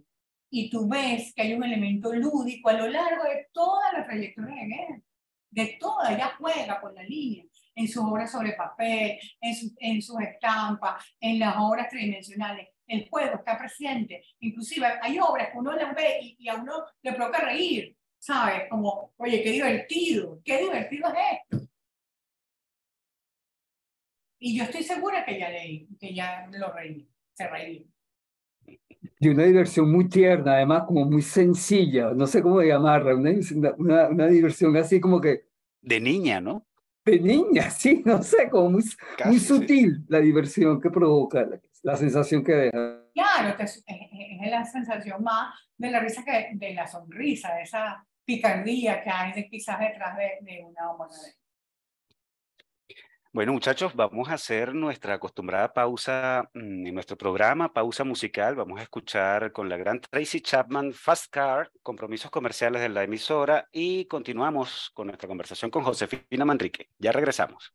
Y 0.51 0.69
tú 0.69 0.87
ves 0.87 1.33
que 1.35 1.41
hay 1.41 1.55
un 1.55 1.65
elemento 1.65 2.13
lúdico 2.13 2.69
a 2.69 2.75
lo 2.75 2.87
largo 2.87 3.25
de 3.25 3.47
toda 3.51 3.91
la 3.95 4.05
trayectoria 4.05 4.57
de 4.57 4.69
Goethe, 4.69 5.03
de 5.49 5.79
toda, 5.81 6.13
ella 6.13 6.35
juega 6.39 6.79
con 6.79 6.95
la 6.95 7.03
línea, 7.03 7.47
en 7.75 7.89
sus 7.89 8.05
obras 8.05 8.31
sobre 8.31 8.53
papel, 8.53 9.19
en, 9.41 9.55
su, 9.57 9.75
en 9.79 10.03
sus 10.03 10.21
estampas, 10.21 11.03
en 11.19 11.39
las 11.39 11.55
obras 11.57 11.89
tridimensionales. 11.89 12.69
el 12.87 13.09
juego 13.09 13.37
está 13.37 13.57
presente. 13.57 14.23
Inclusive 14.41 14.87
hay 15.01 15.19
obras 15.19 15.49
que 15.51 15.57
uno 15.57 15.73
las 15.73 15.95
ve 15.95 16.19
y, 16.21 16.37
y 16.39 16.49
a 16.51 16.57
uno 16.57 16.85
le 17.01 17.15
provoca 17.15 17.39
reír, 17.39 17.97
¿sabes? 18.19 18.69
Como, 18.69 19.15
oye, 19.17 19.43
qué 19.43 19.53
divertido, 19.53 20.43
qué 20.45 20.59
divertido 20.59 21.09
es 21.09 21.39
esto. 21.41 21.71
Y 24.39 24.59
yo 24.59 24.65
estoy 24.65 24.83
segura 24.83 25.25
que 25.25 25.39
ya 25.39 25.49
leí, 25.49 25.89
que 25.99 26.13
ya 26.13 26.47
lo 26.53 26.71
reí, 26.71 27.09
se 27.33 27.49
reí. 27.49 27.96
Y 29.27 29.29
una 29.29 29.43
diversión 29.43 29.91
muy 29.91 30.09
tierna, 30.09 30.53
además 30.53 30.85
como 30.87 31.05
muy 31.05 31.21
sencilla, 31.21 32.13
no 32.15 32.29
sé 32.29 32.41
cómo 32.41 32.63
llamarla, 32.63 33.13
una, 33.13 33.33
una, 33.77 34.09
una 34.09 34.27
diversión 34.29 34.77
así 34.77 35.01
como 35.01 35.21
que... 35.21 35.47
De 35.83 35.99
niña, 35.99 36.41
¿no? 36.41 36.65
De 37.05 37.19
niña, 37.19 37.69
sí, 37.71 38.05
no 38.07 38.23
sé, 38.23 38.49
como 38.49 38.71
muy, 38.71 38.85
muy 39.25 39.41
sutil 39.41 40.05
la 40.07 40.21
diversión 40.21 40.81
que 40.81 40.91
provoca, 40.91 41.45
la, 41.83 41.97
sensación 41.97 42.45
que 42.45 42.53
deja. 42.53 43.03
Claro, 43.15 43.57
es, 43.59 43.85
es, 43.85 44.49
la 44.49 44.65
sensación 44.65 45.21
más 45.25 45.53
de 45.77 45.91
la 45.91 45.99
risa 45.99 46.25
que 46.25 46.51
de 46.55 46.75
la 46.75 46.87
sonrisa, 46.87 47.53
de 47.57 47.63
esa 47.63 48.07
picardía 48.25 49.03
que 49.03 49.11
hay 49.11 49.33
de, 49.33 49.49
quizás 49.49 49.81
detrás 49.81 50.17
de, 50.17 50.39
de 50.43 50.65
una 50.65 50.93
homonadez. 50.93 51.37
Bueno, 53.37 53.53
muchachos, 53.53 53.95
vamos 53.95 54.31
a 54.31 54.35
hacer 54.35 54.75
nuestra 54.75 55.13
acostumbrada 55.13 55.75
pausa 55.75 56.49
mm, 56.55 56.87
en 56.87 56.95
nuestro 56.95 57.19
programa, 57.19 57.71
pausa 57.71 58.03
musical. 58.03 58.55
Vamos 58.55 58.81
a 58.81 58.85
escuchar 58.85 59.53
con 59.53 59.69
la 59.69 59.77
gran 59.77 60.01
Tracy 60.01 60.41
Chapman 60.41 60.95
Fast 60.95 61.27
Car, 61.31 61.71
compromisos 61.83 62.31
comerciales 62.31 62.81
de 62.81 62.89
la 62.89 63.05
emisora 63.05 63.69
y 63.73 64.07
continuamos 64.07 64.91
con 64.95 65.09
nuestra 65.09 65.29
conversación 65.29 65.71
con 65.71 65.85
Josefina 65.85 66.47
Manrique. 66.47 66.89
Ya 66.99 67.13
regresamos. 67.13 67.75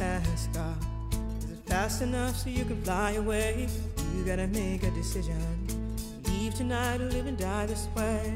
You 0.00 0.06
got 0.06 0.16
a 0.16 0.24
fast 0.24 0.54
car. 0.54 0.74
Is 1.38 1.50
it 1.50 1.58
fast 1.66 2.00
enough 2.00 2.36
so 2.36 2.48
you 2.48 2.64
can 2.64 2.82
fly 2.84 3.12
away? 3.12 3.68
You 4.16 4.24
gotta 4.24 4.46
make 4.46 4.82
a 4.82 4.90
decision. 4.92 5.36
leave 6.24 6.54
tonight 6.54 7.02
or 7.02 7.10
live 7.10 7.26
and 7.26 7.36
die 7.36 7.66
this 7.66 7.86
way. 7.94 8.32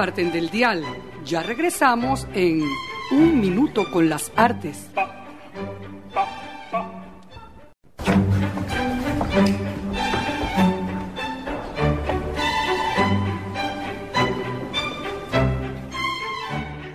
Aparten 0.00 0.32
del 0.32 0.48
dial. 0.48 0.82
Ya 1.26 1.42
regresamos 1.42 2.26
en 2.32 2.62
Un 3.10 3.38
Minuto 3.38 3.84
con 3.92 4.08
las 4.08 4.32
Artes. 4.34 4.88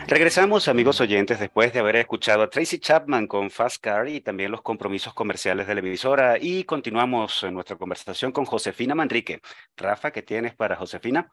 Regresamos, 0.08 0.68
amigos 0.68 1.00
oyentes, 1.00 1.40
después 1.40 1.74
de 1.74 1.82
haber 1.82 1.98
escuchado 1.98 2.42
a 2.42 2.50
Tracy 2.50 2.80
Chapman 2.80 3.28
con 3.28 3.52
Fast 3.52 3.84
Car 3.84 4.08
y 4.08 4.22
también 4.22 4.50
los 4.50 4.64
compromisos 4.64 5.14
comerciales 5.14 5.68
de 5.68 5.76
la 5.76 5.82
emisora. 5.82 6.38
Y 6.42 6.64
continuamos 6.64 7.46
nuestra 7.52 7.76
conversación 7.76 8.32
con 8.32 8.46
Josefina 8.46 8.96
Manrique. 8.96 9.42
Rafa, 9.78 10.10
¿qué 10.10 10.24
tienes 10.24 10.56
para 10.56 10.76
Josefina? 10.76 11.30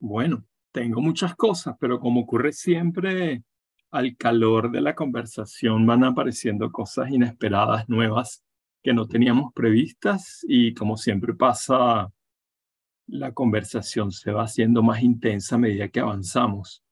Bueno, 0.00 0.44
tengo 0.72 1.02
muchas 1.02 1.34
cosas, 1.36 1.76
pero 1.78 2.00
como 2.00 2.22
ocurre 2.22 2.52
siempre, 2.52 3.44
al 3.90 4.16
calor 4.16 4.70
de 4.70 4.80
la 4.80 4.94
conversación 4.94 5.84
van 5.84 6.04
apareciendo 6.04 6.72
cosas 6.72 7.10
inesperadas, 7.10 7.86
nuevas, 7.88 8.42
que 8.82 8.94
no 8.94 9.06
teníamos 9.06 9.52
previstas 9.52 10.44
y 10.48 10.72
como 10.72 10.96
siempre 10.96 11.34
pasa, 11.34 12.10
la 13.08 13.32
conversación 13.32 14.10
se 14.10 14.32
va 14.32 14.44
haciendo 14.44 14.82
más 14.82 15.02
intensa 15.02 15.56
a 15.56 15.58
medida 15.58 15.88
que 15.88 16.00
avanzamos. 16.00 16.82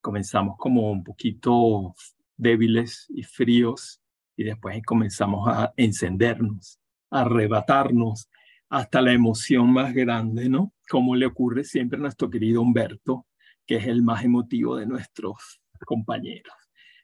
Comenzamos 0.00 0.56
como 0.56 0.92
un 0.92 1.02
poquito 1.02 1.94
débiles 2.36 3.06
y 3.08 3.24
fríos 3.24 4.00
y 4.36 4.44
después 4.44 4.80
comenzamos 4.84 5.48
a 5.48 5.72
encendernos, 5.76 6.78
a 7.10 7.22
arrebatarnos 7.22 8.28
hasta 8.68 9.02
la 9.02 9.12
emoción 9.12 9.72
más 9.72 9.92
grande, 9.92 10.48
¿no? 10.48 10.72
Como 10.92 11.16
le 11.16 11.24
ocurre 11.24 11.64
siempre 11.64 11.96
a 11.96 12.02
nuestro 12.02 12.28
querido 12.28 12.60
Humberto, 12.60 13.26
que 13.66 13.76
es 13.76 13.86
el 13.86 14.02
más 14.02 14.26
emotivo 14.26 14.76
de 14.76 14.84
nuestros 14.84 15.58
compañeros. 15.86 16.52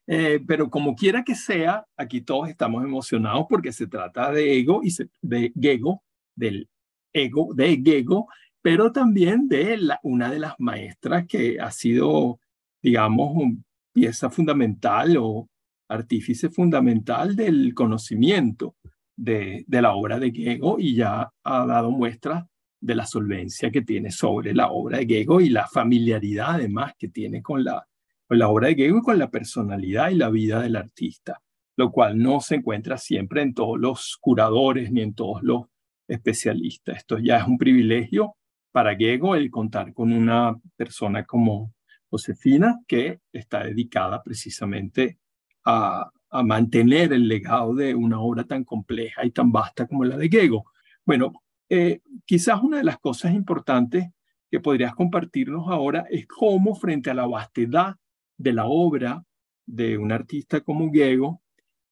Eh, 0.07 0.45
pero 0.47 0.69
como 0.69 0.95
quiera 0.95 1.25
que 1.25 1.35
sea, 1.35 1.87
aquí 1.97 2.21
todos 2.21 2.51
estamos 2.51 2.85
emocionados 2.85 3.47
porque 3.49 3.73
se 3.73 3.87
trata 3.87 4.31
de 4.31 4.59
ego 4.59 4.83
y 4.85 4.95
de 5.23 5.55
Gego, 5.59 6.03
del 6.37 6.69
ego 7.15 7.55
de 7.55 7.81
Gego, 7.83 8.29
pero 8.61 8.93
también 8.93 9.49
de 9.49 9.81
una 10.03 10.31
de 10.31 10.39
las 10.39 10.55
maestras 10.59 11.27
que 11.27 11.59
ha 11.59 11.71
sido, 11.71 12.41
digamos, 12.83 13.31
una 13.37 13.57
pieza 13.95 14.29
fundamental 14.29 15.17
o 15.17 15.49
artífice 15.89 16.51
fundamental 16.51 17.35
del 17.37 17.73
conocimiento 17.73 18.77
de, 19.17 19.65
de 19.67 19.81
la 19.81 19.95
obra 19.95 20.19
de 20.19 20.31
Gego 20.31 20.79
y 20.79 20.95
ya 20.95 21.33
ha 21.43 21.65
dado 21.65 21.91
muestras 21.91 22.45
de 22.81 22.95
la 22.95 23.07
solvencia 23.07 23.71
que 23.71 23.83
tiene 23.83 24.11
sobre 24.11 24.55
la 24.55 24.71
obra 24.71 24.99
de 24.99 25.07
Gego 25.07 25.41
y 25.41 25.49
la 25.49 25.67
familiaridad 25.67 26.55
además 26.55 26.93
que 26.99 27.09
tiene 27.09 27.43
con 27.43 27.65
la, 27.65 27.87
con 28.27 28.39
la 28.39 28.49
obra 28.49 28.69
de 28.69 28.75
Gego 28.75 28.99
y 28.99 29.03
con 29.03 29.19
la 29.19 29.31
personalidad 29.31 30.11
y 30.11 30.17
la 30.17 30.31
vida 30.31 30.61
del 30.61 30.77
artista, 30.77 31.41
lo 31.77 31.91
cual 31.91 32.19
no 32.19 32.41
se 32.41 32.57
encuentra 32.57 32.99
siempre 32.99 33.43
en 33.43 33.55
todos 33.55 33.79
los 33.79 34.17
curadores 34.21 34.93
ni 34.93 35.03
en 35.03 35.15
todos 35.15 35.43
los 35.43 35.67
especialistas. 36.07 36.99
Esto 36.99 37.19
ya 37.19 37.39
es 37.39 37.47
un 37.47 37.59
privilegio 37.59 38.37
para 38.71 38.97
Gego 38.97 39.35
el 39.35 39.51
contar 39.51 39.93
con 39.93 40.13
una 40.13 40.57
persona 40.77 41.25
como 41.25 41.75
Josefina 42.11 42.79
que 42.87 43.21
está 43.33 43.65
dedicada 43.65 44.23
precisamente 44.23 45.19
a, 45.65 46.11
mantener 46.31 47.15
el 47.15 47.27
legado 47.27 47.75
de 47.75 47.95
una 47.95 48.21
obra 48.21 48.45
tan 48.45 48.63
compleja 48.63 49.25
y 49.25 49.31
tan 49.31 49.51
vasta 49.51 49.87
como 49.87 50.05
la 50.05 50.15
de 50.19 50.29
Gego. 50.29 50.67
Bueno, 51.07 51.33
eh, 51.69 52.01
quizás 52.25 52.63
una 52.63 52.79
de 52.79 52.85
las 52.85 52.99
cosas 52.99 53.33
importantes 53.33 54.09
que 54.51 54.61
podrías 54.61 54.95
compartirnos 54.95 55.69
ahora 55.69 56.07
es 56.11 56.27
cómo 56.27 56.75
frente 56.75 57.11
a 57.11 57.15
la 57.15 57.27
vastedad 57.27 57.97
de 58.37 58.53
la 58.53 58.67
obra 58.67 59.25
de 59.67 59.99
un 59.99 60.13
artista 60.13 60.63
como 60.63 60.91
Gego, 60.91 61.43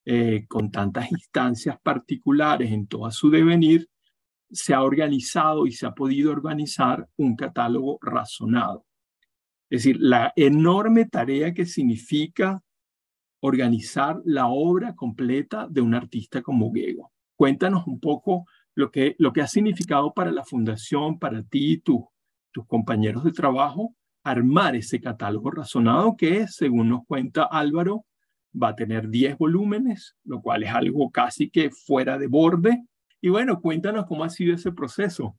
eh, 0.04 0.46
con 0.48 0.70
tantas 0.70 1.10
instancias 1.12 1.78
particulares 1.82 2.70
en 2.72 2.86
todo 2.86 3.10
su 3.10 3.28
devenir, 3.28 3.88
se 4.50 4.72
ha 4.72 4.82
organizado 4.82 5.66
y 5.66 5.72
se 5.72 5.86
ha 5.86 5.92
podido 5.92 6.30
organizar 6.30 7.08
un 7.16 7.36
catálogo 7.36 7.98
razonado. 8.00 8.86
Es 9.68 9.82
decir, 9.82 9.98
la 10.00 10.32
enorme 10.36 11.06
tarea 11.06 11.52
que 11.52 11.66
significa 11.66 12.62
organizar 13.40 14.20
la 14.24 14.46
obra 14.46 14.94
completa 14.94 15.66
de 15.68 15.80
un 15.80 15.94
artista 15.94 16.40
como 16.40 16.72
Gego. 16.72 17.12
Cuéntanos 17.34 17.86
un 17.86 18.00
poco 18.00 18.46
lo 18.76 18.90
que, 18.90 19.16
lo 19.18 19.32
que 19.32 19.40
ha 19.40 19.46
significado 19.48 20.12
para 20.12 20.30
la 20.30 20.44
fundación, 20.44 21.18
para 21.18 21.42
ti 21.42 21.72
y 21.72 21.78
tus 21.78 22.66
compañeros 22.68 23.24
de 23.24 23.32
trabajo, 23.32 23.94
armar 24.22 24.76
ese 24.76 25.00
catálogo 25.00 25.50
razonado 25.50 26.14
que, 26.16 26.46
según 26.46 26.90
nos 26.90 27.06
cuenta 27.06 27.44
Álvaro, 27.44 28.04
va 28.52 28.68
a 28.68 28.76
tener 28.76 29.08
10 29.08 29.38
volúmenes, 29.38 30.14
lo 30.24 30.42
cual 30.42 30.62
es 30.62 30.70
algo 30.70 31.10
casi 31.10 31.48
que 31.50 31.70
fuera 31.70 32.18
de 32.18 32.26
borde. 32.26 32.84
Y 33.20 33.30
bueno, 33.30 33.60
cuéntanos 33.62 34.04
cómo 34.06 34.24
ha 34.24 34.30
sido 34.30 34.54
ese 34.54 34.72
proceso. 34.72 35.38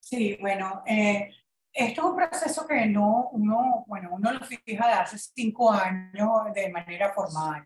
Sí, 0.00 0.36
bueno, 0.40 0.82
eh, 0.86 1.30
esto 1.72 2.00
es 2.00 2.06
un 2.08 2.16
proceso 2.16 2.66
que 2.66 2.86
no, 2.86 3.28
uno, 3.30 3.84
bueno, 3.86 4.10
uno 4.12 4.32
lo 4.32 4.40
fija 4.40 4.88
de 4.88 4.92
hace 4.92 5.18
cinco 5.18 5.72
años 5.72 6.30
de 6.52 6.68
manera 6.70 7.12
formal, 7.12 7.64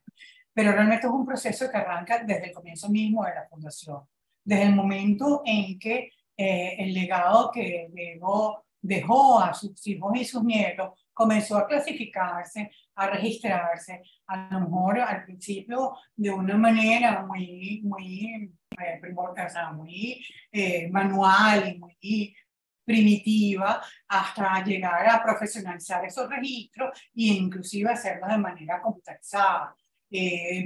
pero 0.52 0.72
realmente 0.72 1.06
es 1.06 1.12
un 1.12 1.24
proceso 1.24 1.70
que 1.70 1.76
arranca 1.78 2.22
desde 2.22 2.48
el 2.48 2.52
comienzo 2.52 2.90
mismo 2.90 3.24
de 3.24 3.34
la 3.34 3.46
fundación 3.48 4.02
desde 4.50 4.64
el 4.64 4.74
momento 4.74 5.42
en 5.44 5.78
que 5.78 6.10
eh, 6.36 6.74
el 6.76 6.92
legado 6.92 7.52
que 7.52 7.86
dejó, 7.92 8.64
dejó 8.82 9.38
a 9.38 9.54
sus 9.54 9.86
hijos 9.86 10.10
y 10.16 10.24
sus 10.24 10.42
nietos 10.42 10.90
comenzó 11.12 11.56
a 11.56 11.68
clasificarse, 11.68 12.68
a 12.96 13.06
registrarse, 13.06 14.02
a 14.26 14.48
lo 14.50 14.60
mejor 14.62 14.98
al 14.98 15.22
principio 15.22 15.94
de 16.16 16.30
una 16.32 16.56
manera 16.56 17.24
muy, 17.24 17.80
muy, 17.84 18.52
eh, 18.76 19.00
muy 19.72 20.26
eh, 20.50 20.88
manual 20.90 21.68
y 21.68 21.78
muy 21.78 22.36
primitiva 22.84 23.80
hasta 24.08 24.64
llegar 24.64 25.08
a 25.08 25.22
profesionalizar 25.22 26.04
esos 26.04 26.28
registros 26.28 26.90
e 27.14 27.22
inclusive 27.22 27.92
hacerlo 27.92 28.26
de 28.26 28.38
manera 28.38 28.82
computarizada, 28.82 29.76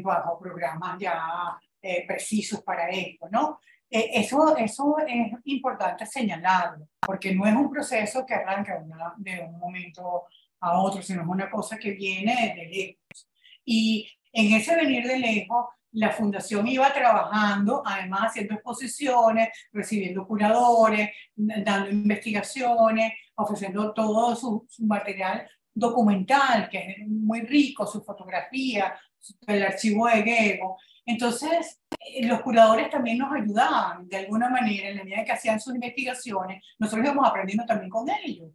bajo 0.03 0.39
programas 0.39 0.99
ya 0.99 1.59
precisos 2.07 2.63
para 2.63 2.89
esto, 2.89 3.29
¿no? 3.31 3.59
Eh, 3.95 4.11
eso, 4.15 4.57
eso 4.57 4.97
es 5.07 5.31
importante 5.45 6.05
señalarlo, 6.05 6.89
porque 6.99 7.33
no 7.33 7.47
es 7.47 7.55
un 7.55 7.71
proceso 7.71 8.27
que 8.27 8.35
arranca 8.35 8.83
de 9.19 9.41
un 9.43 9.57
momento 9.57 10.25
a 10.59 10.81
otro, 10.81 11.01
sino 11.01 11.23
es 11.23 11.29
una 11.29 11.49
cosa 11.49 11.79
que 11.79 11.93
viene 11.93 12.55
de 12.57 12.67
lejos. 12.67 13.29
Y 13.65 14.11
en 14.33 14.55
ese 14.55 14.75
venir 14.75 15.07
de 15.07 15.21
lejos, 15.21 15.67
la 15.93 16.11
fundación 16.11 16.67
iba 16.67 16.93
trabajando, 16.93 17.85
además 17.87 18.31
haciendo 18.31 18.55
exposiciones, 18.55 19.51
recibiendo 19.73 20.27
curadores, 20.27 21.11
dando 21.37 21.89
investigaciones, 21.91 23.13
ofreciendo 23.37 23.95
todo 23.95 24.35
su, 24.35 24.67
su 24.69 24.87
material 24.87 25.49
documental, 25.73 26.69
que 26.69 26.97
es 26.99 27.07
muy 27.07 27.43
rico, 27.43 27.87
su 27.87 28.03
fotografía, 28.03 28.99
el 29.47 29.63
archivo 29.63 30.09
de 30.09 30.25
Gego. 30.25 30.79
Entonces, 31.07 31.81
eh, 32.01 32.27
los 32.27 32.41
curadores 32.43 32.91
también 32.91 33.19
nos 33.19 33.33
ayudaban 33.33 34.09
de 34.09 34.19
alguna 34.19 34.49
manera 34.49 34.89
en 34.89 34.97
la 34.97 35.05
medida 35.05 35.25
que 35.25 35.33
hacían 35.33 35.61
sus 35.61 35.75
investigaciones, 35.75 36.65
nosotros 36.79 37.07
íbamos 37.07 37.29
aprendiendo 37.29 37.65
también 37.67 37.91
con 37.91 38.09
ellos. 38.25 38.51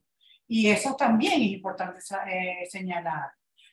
Y 0.47 0.67
eso 0.67 0.95
también 0.95 1.33
es 1.33 1.49
importante 1.49 1.99
eh, 2.27 2.67
señalar. 2.69 3.31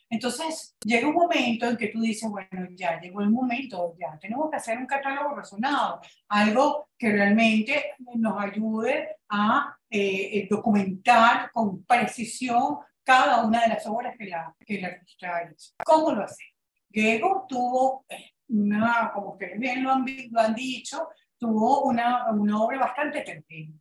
Entonces, 0.08 0.76
llega 0.84 1.08
un 1.08 1.14
momento 1.14 1.66
en 1.66 1.76
que 1.76 1.88
tú 1.88 2.00
dices, 2.00 2.30
bueno, 2.30 2.68
ya 2.74 3.00
llegó 3.00 3.22
el 3.22 3.30
momento, 3.30 3.96
ya 3.98 4.16
tenemos 4.20 4.50
que 4.50 4.56
hacer 4.56 4.78
un 4.78 4.86
catálogo 4.86 5.34
razonado, 5.34 6.00
algo 6.28 6.90
que 6.96 7.10
realmente 7.10 7.94
nos 8.14 8.40
ayude 8.40 9.16
a 9.28 9.76
eh, 9.90 10.46
documentar 10.48 11.50
con 11.50 11.84
precisión 11.84 12.78
cada 13.02 13.44
una 13.44 13.62
de 13.62 13.68
las 13.68 13.86
obras 13.86 14.16
que 14.16 14.26
la, 14.26 14.54
que 14.64 14.80
la 14.80 14.88
artista 14.88 15.52
¿Cómo 15.84 16.12
lo 16.12 16.24
hace? 16.24 16.44
Diego 16.88 17.46
tuvo 17.48 18.04
una, 18.48 19.11
como 19.12 19.32
ustedes 19.32 19.59
bien 19.59 19.82
lo 19.82 19.92
han, 19.92 20.04
lo 20.30 20.40
han 20.40 20.54
dicho, 20.54 21.09
tuvo 21.38 21.85
una, 21.85 22.30
una 22.30 22.62
obra 22.62 22.78
bastante 22.78 23.22
temprana 23.22 23.74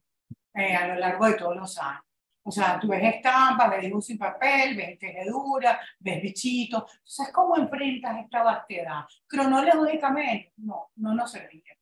eh, 0.53 0.75
a 0.75 0.87
lo 0.87 0.95
largo 0.95 1.25
de 1.25 1.33
todos 1.33 1.55
los 1.55 1.77
años. 1.77 2.01
O 2.47 2.51
sea, 2.51 2.79
tú 2.79 2.87
ves 2.89 3.15
estampas, 3.15 3.71
ves 3.71 3.81
dibujos 3.81 4.05
sin 4.05 4.19
papel, 4.19 4.75
ves 4.75 4.99
tejedura, 4.99 5.79
ves 5.99 6.21
bichitos. 6.21 6.83
Entonces, 6.97 7.33
¿cómo 7.33 7.57
enfrentas 7.57 8.19
esta 8.23 8.43
vastedad? 8.43 9.03
Cronológicamente, 9.25 10.53
no, 10.57 10.91
no 10.97 11.15
nos 11.15 11.31
servía. 11.31 11.75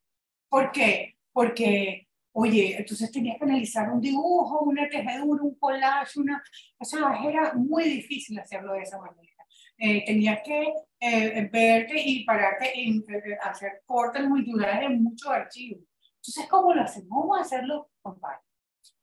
¿Por 0.48 0.72
qué? 0.72 1.18
Porque, 1.34 2.08
oye, 2.32 2.78
entonces 2.78 3.12
tenías 3.12 3.38
que 3.38 3.44
analizar 3.44 3.90
un 3.92 4.00
dibujo, 4.00 4.62
una 4.62 4.88
tejedura, 4.88 5.44
un 5.44 5.56
collage, 5.56 6.20
una... 6.22 6.42
O 6.78 6.86
sea, 6.86 7.20
era 7.28 7.54
muy 7.56 7.84
difícil 7.84 8.40
hacerlo 8.40 8.72
de 8.72 8.84
esa 8.84 9.00
manera. 9.00 9.33
Eh, 9.78 10.06
tenías 10.06 10.42
que 10.44 10.74
eh, 11.00 11.50
verte 11.52 12.00
y 12.00 12.24
pararte 12.24 12.72
en 12.80 13.04
eh, 13.10 13.38
hacer 13.42 13.82
cortes 13.86 14.24
multitulares 14.28 14.90
en 14.90 15.04
muchos 15.04 15.30
archivos. 15.30 15.84
Entonces, 16.16 16.48
¿cómo 16.50 16.74
lo 16.74 16.82
hacemos? 16.82 17.10
Vamos 17.10 17.38
a 17.38 17.42
hacerlo 17.42 17.90
con 18.02 18.20
partes. 18.20 18.48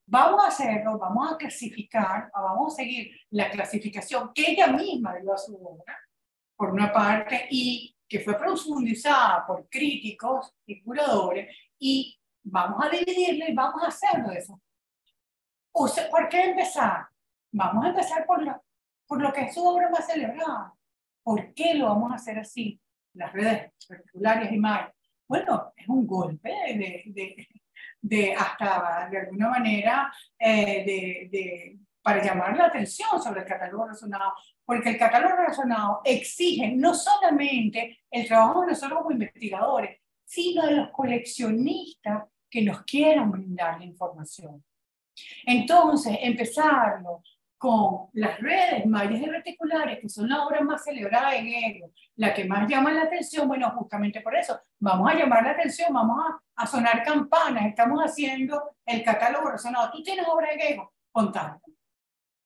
Vamos 0.06 0.44
a 0.44 0.48
hacerlo, 0.48 0.98
vamos 0.98 1.32
a 1.32 1.36
clasificar, 1.36 2.30
vamos 2.34 2.72
a 2.72 2.76
seguir 2.76 3.10
la 3.30 3.50
clasificación 3.50 4.32
que 4.34 4.52
ella 4.52 4.66
misma 4.68 5.16
dio 5.18 5.32
a 5.32 5.38
su 5.38 5.54
obra, 5.54 5.96
por 6.56 6.70
una 6.70 6.92
parte, 6.92 7.46
y 7.50 7.96
que 8.08 8.18
fue 8.20 8.36
profundizada 8.36 9.46
por 9.46 9.68
críticos 9.68 10.52
y 10.66 10.82
curadores, 10.82 11.54
y 11.78 12.18
vamos 12.42 12.84
a 12.84 12.88
dividirla 12.88 13.50
y 13.50 13.54
vamos 13.54 13.84
a 13.84 13.88
hacerlo 13.88 14.30
de 14.30 14.38
eso. 14.38 14.60
¿Por 15.72 16.28
qué 16.28 16.42
empezar? 16.42 17.06
Vamos 17.52 17.84
a 17.84 17.88
empezar 17.90 18.26
por, 18.26 18.42
lo, 18.42 18.64
por 19.10 19.20
lo 19.20 19.32
que 19.32 19.40
es 19.40 19.54
su 19.54 19.66
obra 19.66 19.90
más 19.90 20.06
celebrada. 20.06 20.72
¿Por 21.24 21.52
qué 21.52 21.74
lo 21.74 21.86
vamos 21.86 22.12
a 22.12 22.14
hacer 22.14 22.38
así? 22.38 22.80
Las 23.14 23.32
redes 23.32 23.72
particulares 23.88 24.52
y 24.52 24.56
más. 24.56 24.88
Bueno, 25.26 25.72
es 25.76 25.88
un 25.88 26.06
golpe 26.06 26.48
de, 26.48 27.02
de, 27.06 27.48
de 28.00 28.34
hasta 28.34 29.08
de 29.10 29.18
alguna 29.18 29.48
manera 29.48 30.12
eh, 30.38 31.28
de, 31.28 31.76
para 32.00 32.22
llamar 32.22 32.56
la 32.56 32.66
atención 32.66 33.20
sobre 33.20 33.40
el 33.40 33.48
catálogo 33.48 33.88
razonado, 33.88 34.32
porque 34.64 34.90
el 34.90 34.98
catálogo 34.98 35.34
razonado 35.38 36.02
exige 36.04 36.70
no 36.76 36.94
solamente 36.94 38.04
el 38.12 38.28
trabajo 38.28 38.60
de 38.60 38.68
nosotros 38.68 39.00
como 39.00 39.10
investigadores, 39.10 39.98
sino 40.24 40.64
de 40.66 40.76
los 40.76 40.90
coleccionistas 40.90 42.28
que 42.48 42.62
nos 42.62 42.84
quieran 42.84 43.32
brindar 43.32 43.80
la 43.80 43.86
información. 43.86 44.62
Entonces, 45.44 46.16
empezarlo 46.22 47.24
con 47.60 48.08
las 48.14 48.40
redes 48.40 48.86
mayas 48.86 49.20
y 49.20 49.26
reticulares, 49.26 49.98
que 50.00 50.08
son 50.08 50.30
la 50.30 50.46
obra 50.46 50.62
más 50.62 50.82
celebrada 50.82 51.32
de 51.32 51.42
Gego, 51.42 51.92
la 52.16 52.32
que 52.32 52.46
más 52.46 52.66
llama 52.66 52.90
la 52.90 53.02
atención, 53.02 53.46
bueno, 53.46 53.70
justamente 53.72 54.22
por 54.22 54.34
eso, 54.34 54.58
vamos 54.78 55.12
a 55.12 55.14
llamar 55.14 55.42
la 55.42 55.50
atención, 55.50 55.92
vamos 55.92 56.24
a, 56.24 56.62
a 56.62 56.66
sonar 56.66 57.02
campanas, 57.02 57.66
estamos 57.66 58.00
haciendo 58.00 58.76
el 58.86 59.04
catálogo 59.04 59.50
resonado. 59.50 59.90
¿Tú 59.90 60.02
tienes 60.02 60.26
obra 60.26 60.52
de 60.52 60.58
Gego? 60.58 60.94
Contacto. 61.12 61.70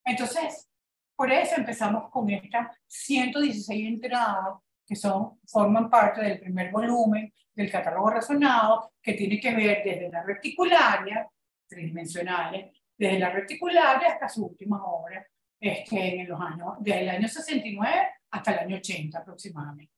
Entonces, 0.05 0.69
por 1.15 1.31
eso 1.31 1.55
empezamos 1.59 2.11
con 2.11 2.29
estas 2.31 2.77
116 2.89 3.87
entradas 3.87 4.57
que 4.85 4.97
son, 4.97 5.39
forman 5.47 5.89
parte 5.89 6.23
del 6.23 6.41
primer 6.41 6.73
volumen 6.73 7.33
del 7.55 7.71
catálogo 7.71 8.11
resonado, 8.11 8.95
que 9.01 9.13
tiene 9.13 9.39
que 9.39 9.55
ver 9.55 9.85
desde 9.85 10.09
la 10.11 10.25
reticularia, 10.25 11.31
tridimensionales, 11.69 12.84
desde 12.97 13.19
la 13.19 13.31
reticular 13.31 14.05
hasta 14.05 14.29
su 14.29 14.47
última 14.47 14.85
obra, 14.85 15.27
este, 15.61 16.21
en 16.21 16.29
los 16.29 16.41
años, 16.41 16.75
desde 16.81 17.01
el 17.03 17.09
año 17.09 17.29
69 17.29 18.09
hasta 18.31 18.53
el 18.53 18.59
año 18.61 18.77
80 18.77 19.19
aproximadamente. 19.19 19.93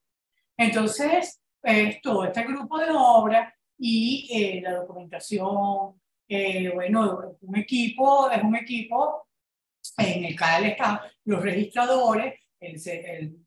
Entonces, 0.57 1.41
es 1.63 2.01
todo 2.01 2.25
este 2.25 2.45
grupo 2.45 2.79
de 2.79 2.91
obras 2.91 3.53
y 3.79 4.29
eh, 4.33 4.61
la 4.63 4.75
documentación, 4.75 6.01
eh, 6.29 6.71
bueno, 6.73 7.37
un 7.41 7.57
equipo, 7.57 8.31
es 8.31 8.43
un 8.43 8.57
equipo 8.57 9.27
en 9.99 10.25
el 10.25 10.39
cual 10.39 10.65
están 10.67 11.01
los 11.25 11.43
registradores, 11.43 12.35
el, 12.61 12.81
el, 12.87 13.47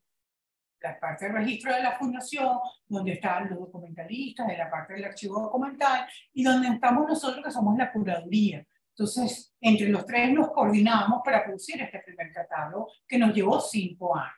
la 0.80 0.98
parte 0.98 1.26
del 1.26 1.34
registro 1.34 1.74
de 1.74 1.82
la 1.82 1.98
fundación, 1.98 2.58
donde 2.86 3.12
están 3.12 3.48
los 3.50 3.58
documentalistas, 3.58 4.46
de 4.46 4.56
la 4.56 4.70
parte 4.70 4.94
del 4.94 5.04
archivo 5.04 5.40
documental, 5.40 6.06
y 6.32 6.42
donde 6.42 6.68
estamos 6.68 7.06
nosotros 7.06 7.44
que 7.44 7.50
somos 7.50 7.76
la 7.76 7.92
curaduría. 7.92 8.66
Entonces, 9.00 9.54
entre 9.62 9.88
los 9.88 10.04
tres 10.04 10.30
nos 10.30 10.50
coordinamos 10.50 11.22
para 11.24 11.42
producir 11.42 11.80
este 11.80 12.00
primer 12.00 12.30
catálogo 12.34 12.92
que 13.08 13.16
nos 13.16 13.34
llevó 13.34 13.58
cinco 13.58 14.14
años. 14.14 14.36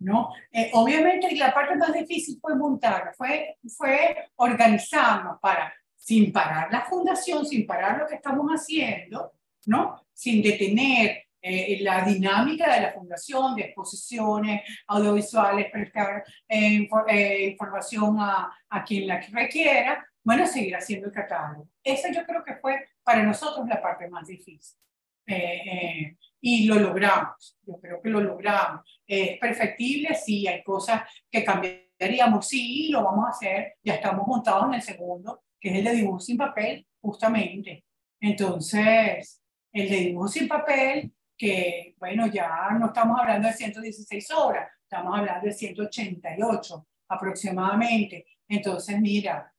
¿no? 0.00 0.34
Eh, 0.52 0.70
obviamente 0.74 1.34
la 1.34 1.54
parte 1.54 1.76
más 1.76 1.90
difícil 1.94 2.38
fue 2.42 2.54
montar, 2.56 3.14
fue, 3.16 3.56
fue 3.74 4.28
organizarnos 4.36 5.38
para, 5.40 5.72
sin 5.94 6.30
parar 6.30 6.70
la 6.70 6.84
fundación, 6.84 7.46
sin 7.46 7.66
parar 7.66 7.96
lo 7.96 8.06
que 8.06 8.16
estamos 8.16 8.50
haciendo, 8.50 9.32
¿no? 9.64 10.04
sin 10.12 10.42
detener 10.42 11.24
eh, 11.40 11.78
la 11.80 12.04
dinámica 12.04 12.74
de 12.74 12.82
la 12.82 12.92
fundación, 12.92 13.56
de 13.56 13.62
exposiciones 13.62 14.60
audiovisuales, 14.88 15.70
prestar 15.72 16.22
eh, 16.46 17.48
información 17.50 18.18
a, 18.20 18.52
a 18.68 18.84
quien 18.84 19.06
la 19.06 19.22
requiera, 19.32 20.06
bueno, 20.22 20.46
seguir 20.46 20.76
haciendo 20.76 21.06
el 21.06 21.12
catálogo. 21.12 21.68
Esa 21.82 22.12
yo 22.12 22.24
creo 22.24 22.44
que 22.44 22.56
fue 22.56 22.88
para 23.02 23.22
nosotros 23.22 23.66
la 23.68 23.80
parte 23.80 24.08
más 24.08 24.26
difícil. 24.26 24.78
Eh, 25.26 25.62
eh, 25.64 26.16
y 26.40 26.66
lo 26.66 26.76
logramos, 26.76 27.58
yo 27.62 27.78
creo 27.80 28.00
que 28.02 28.08
lo 28.08 28.20
logramos. 28.20 29.00
¿Es 29.06 29.38
perfectible? 29.38 30.14
Sí, 30.14 30.46
hay 30.46 30.62
cosas 30.62 31.02
que 31.30 31.44
cambiaríamos, 31.44 32.48
sí, 32.48 32.88
lo 32.90 33.04
vamos 33.04 33.26
a 33.26 33.30
hacer, 33.30 33.74
ya 33.82 33.94
estamos 33.94 34.26
montados 34.26 34.66
en 34.66 34.74
el 34.74 34.82
segundo, 34.82 35.42
que 35.60 35.70
es 35.70 35.76
el 35.76 35.84
de 35.84 35.92
dibujo 35.92 36.20
sin 36.20 36.36
papel, 36.36 36.86
justamente. 37.00 37.84
Entonces, 38.20 39.42
el 39.72 39.88
de 39.88 39.96
dibujo 39.96 40.28
sin 40.28 40.48
papel, 40.48 41.12
que 41.36 41.94
bueno, 41.98 42.26
ya 42.26 42.70
no 42.78 42.86
estamos 42.86 43.18
hablando 43.20 43.48
de 43.48 43.54
116 43.54 44.30
horas, 44.32 44.70
estamos 44.82 45.18
hablando 45.18 45.46
de 45.46 45.52
188 45.52 46.86
aproximadamente. 47.08 48.26
Entonces, 48.48 48.98
mira, 49.00 49.52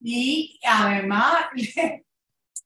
y 0.00 0.58
además 0.66 1.46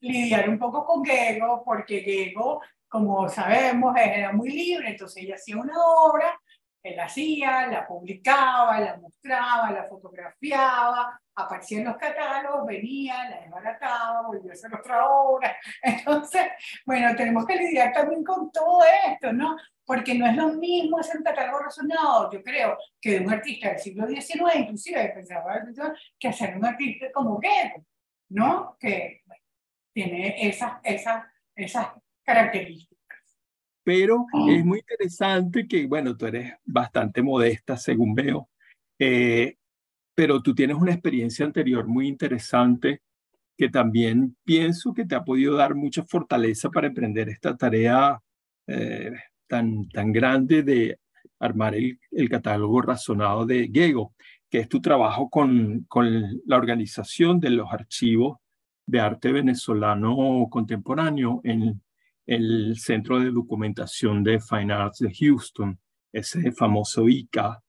lidiar 0.01 0.49
un 0.49 0.59
poco 0.59 0.85
con 0.85 1.05
Gego, 1.05 1.63
porque 1.65 2.01
Gego, 2.01 2.61
como 2.89 3.29
sabemos, 3.29 3.97
era 3.97 4.33
muy 4.33 4.51
libre, 4.51 4.91
entonces 4.91 5.23
ella 5.23 5.35
hacía 5.35 5.57
una 5.57 5.75
obra, 5.79 6.41
él 6.83 7.01
hacía, 7.01 7.67
la 7.67 7.87
publicaba, 7.87 8.79
la 8.79 8.97
mostraba, 8.99 9.71
la 9.73 9.85
fotografiaba, 9.85 11.19
aparecía 11.35 11.79
en 11.79 11.87
los 11.87 11.97
catálogos, 11.97 12.67
venía, 12.67 13.29
la 13.31 13.41
desbarataba, 13.41 14.27
volvió 14.27 14.51
a 14.51 14.53
hacer 14.53 14.75
otra 14.75 15.09
obra. 15.09 15.57
Entonces, 15.83 16.43
bueno, 16.85 17.17
tenemos 17.17 17.47
que 17.47 17.57
lidiar 17.57 17.93
también 17.93 18.23
con 18.23 18.53
todo 18.53 18.83
esto, 19.09 19.33
¿no? 19.33 19.57
Porque 19.87 20.15
no 20.15 20.27
es 20.27 20.37
lo 20.37 20.55
mismo 20.55 20.99
hacer 20.99 21.19
un 21.19 21.25
catálogo 21.25 21.59
razonado, 21.59 22.31
yo 22.33 22.43
creo, 22.43 22.79
que 23.01 23.19
de 23.19 23.21
un 23.21 23.33
artista 23.33 23.69
del 23.69 23.79
siglo 23.79 24.07
XIX, 24.07 24.57
inclusive 24.61 25.13
pensaba 25.15 25.63
que 26.19 26.29
hacer 26.29 26.57
un 26.57 26.65
artista 26.65 27.13
como 27.13 27.39
Gego, 27.41 27.85
¿no? 28.31 28.77
Que 28.81 29.23
tiene 29.93 30.49
esas, 30.49 30.81
esas, 30.83 31.25
esas 31.55 31.89
características. 32.23 32.95
Pero 33.85 34.25
es 34.49 34.65
muy 34.65 34.79
interesante 34.79 35.69
que, 35.69 35.87
bueno, 35.87 36.17
tú 36.17 36.27
eres 36.27 36.55
bastante 36.65 37.23
modesta, 37.23 37.77
según 37.77 38.15
veo, 38.15 38.49
eh, 38.99 39.59
pero 40.15 40.43
tú 40.43 40.55
tienes 40.55 40.77
una 40.77 40.93
experiencia 40.93 41.45
anterior 41.45 41.87
muy 41.87 42.09
interesante 42.09 43.03
que 43.57 43.69
también 43.69 44.37
pienso 44.45 44.95
que 44.95 45.05
te 45.05 45.15
ha 45.15 45.25
podido 45.25 45.55
dar 45.57 45.75
mucha 45.75 46.03
fortaleza 46.03 46.71
para 46.71 46.89
emprender 46.89 47.29
esta 47.29 47.57
tarea 47.57 48.21
eh, 48.67 49.13
tan, 49.47 49.89
tan 49.89 50.13
grande 50.13 50.63
de 50.63 50.99
armar 51.39 51.75
el, 51.75 51.99
el, 52.11 52.29
catálogo 52.29 52.81
razonado 52.83 53.47
de 53.47 53.71
Gego, 53.73 54.15
que 54.51 54.61
es 54.61 54.69
tu 54.69 54.81
trabajo 54.81 55.29
con, 55.29 55.85
con 55.89 56.23
la 56.47 56.57
organización 56.57 57.41
de 57.41 57.51
los 57.51 57.73
archivos 57.73 58.39
de 58.87 59.01
arte 59.01 59.33
venezolano 59.33 60.47
contemporáneo 60.51 61.41
en 61.45 61.83
el 62.27 62.77
Centro 62.79 63.21
de 63.21 63.31
Documentación 63.31 64.23
de 64.23 64.41
Fine 64.41 64.73
Arts 64.73 64.99
de 64.99 65.15
Houston, 65.15 65.79
ese 66.13 66.53
famoso 66.53 67.09
ICA, 67.09 67.63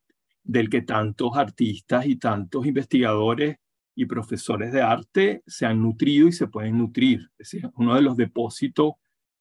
del 0.44 0.70
que 0.70 0.84
tantos 0.84 1.36
artistas 1.36 2.06
y 2.06 2.18
tantos 2.18 2.66
investigadores 2.66 3.58
y 3.96 4.06
profesores 4.06 4.72
de 4.72 4.82
arte 4.82 5.42
se 5.48 5.66
han 5.66 5.82
nutrido 5.82 6.28
y 6.28 6.32
se 6.32 6.48
pueden 6.48 6.78
nutrir. 6.78 7.22
Es 7.38 7.50
decir, 7.52 7.70
uno 7.76 7.96
de 7.96 8.02
los 8.02 8.16
depósitos 8.16 8.94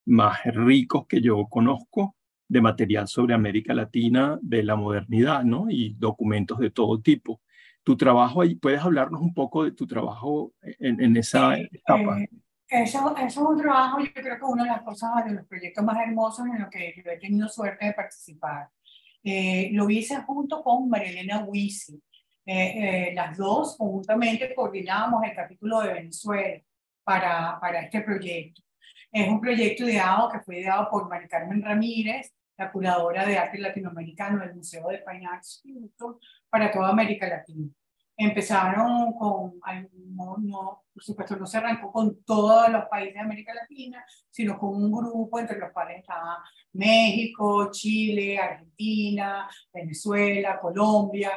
más 0.05 0.39
ricos 0.45 1.05
que 1.07 1.21
yo 1.21 1.45
conozco 1.49 2.14
de 2.47 2.61
material 2.61 3.07
sobre 3.07 3.33
América 3.33 3.73
Latina 3.73 4.37
de 4.41 4.63
la 4.63 4.75
modernidad, 4.75 5.43
¿no? 5.43 5.65
Y 5.69 5.95
documentos 5.97 6.59
de 6.59 6.71
todo 6.71 7.01
tipo 7.01 7.41
tu 7.85 7.95
trabajo 7.95 8.41
ahí. 8.41 8.55
¿Puedes 8.55 8.81
hablarnos 8.81 9.21
un 9.21 9.33
poco 9.33 9.63
de 9.63 9.71
tu 9.71 9.85
trabajo 9.85 10.53
en, 10.79 10.99
en 10.99 11.15
esa 11.15 11.55
etapa? 11.55 12.19
Eh, 12.19 12.29
eso, 12.67 13.15
eso, 13.15 13.25
es 13.25 13.37
un 13.37 13.61
trabajo, 13.61 13.99
yo 13.99 14.11
creo 14.11 14.37
que 14.37 14.43
una 14.43 14.63
de 14.63 14.69
las 14.71 14.81
cosas, 14.81 15.23
de 15.23 15.33
los 15.33 15.45
proyectos 15.45 15.85
más 15.85 15.97
hermosos 15.99 16.47
en 16.47 16.61
los 16.61 16.69
que 16.69 16.95
yo 16.97 17.11
he 17.11 17.17
tenido 17.17 17.47
suerte 17.47 17.85
de 17.85 17.93
participar. 17.93 18.69
Eh, 19.23 19.69
lo 19.71 19.87
hice 19.89 20.17
junto 20.23 20.63
con 20.63 20.89
Marilena 20.89 21.45
Huisi. 21.45 22.01
Eh, 22.47 23.11
las 23.15 23.37
dos 23.37 23.75
conjuntamente 23.77 24.53
coordinábamos 24.53 25.23
el 25.23 25.35
capítulo 25.35 25.81
de 25.81 25.93
Venezuela 25.93 26.61
para, 27.03 27.59
para 27.59 27.81
este 27.81 28.01
proyecto. 28.01 28.63
Es 29.15 29.29
un 29.29 29.39
proyecto 29.39 29.87
ideado 29.87 30.29
que 30.29 30.41
fue 30.41 30.59
ideado 30.59 30.89
por 30.89 31.07
María 31.07 31.29
Carmen 31.29 31.61
Ramírez, 31.63 32.33
la 32.57 32.69
curadora 32.69 33.25
de 33.25 33.37
arte 33.37 33.57
latinoamericano 33.59 34.41
del 34.41 34.55
Museo 34.55 34.89
de 34.89 34.97
Fine 35.07 35.25
Arts 35.25 35.63
para 36.49 36.69
toda 36.69 36.89
América 36.89 37.25
Latina. 37.25 37.69
Empezaron 38.17 39.13
con, 39.13 39.57
no, 40.09 40.35
no, 40.37 40.83
por 40.93 41.01
supuesto, 41.01 41.37
no 41.37 41.47
se 41.47 41.57
arrancó 41.59 41.93
con 41.93 42.25
todos 42.25 42.67
los 42.67 42.83
países 42.89 43.13
de 43.13 43.21
América 43.21 43.53
Latina, 43.53 44.05
sino 44.29 44.57
con 44.59 44.75
un 44.75 44.91
grupo 44.91 45.39
entre 45.39 45.59
los 45.59 45.71
cuales 45.71 45.99
estaban 45.99 46.39
México, 46.73 47.71
Chile, 47.71 48.37
Argentina, 48.37 49.49
Venezuela, 49.73 50.59
Colombia, 50.59 51.31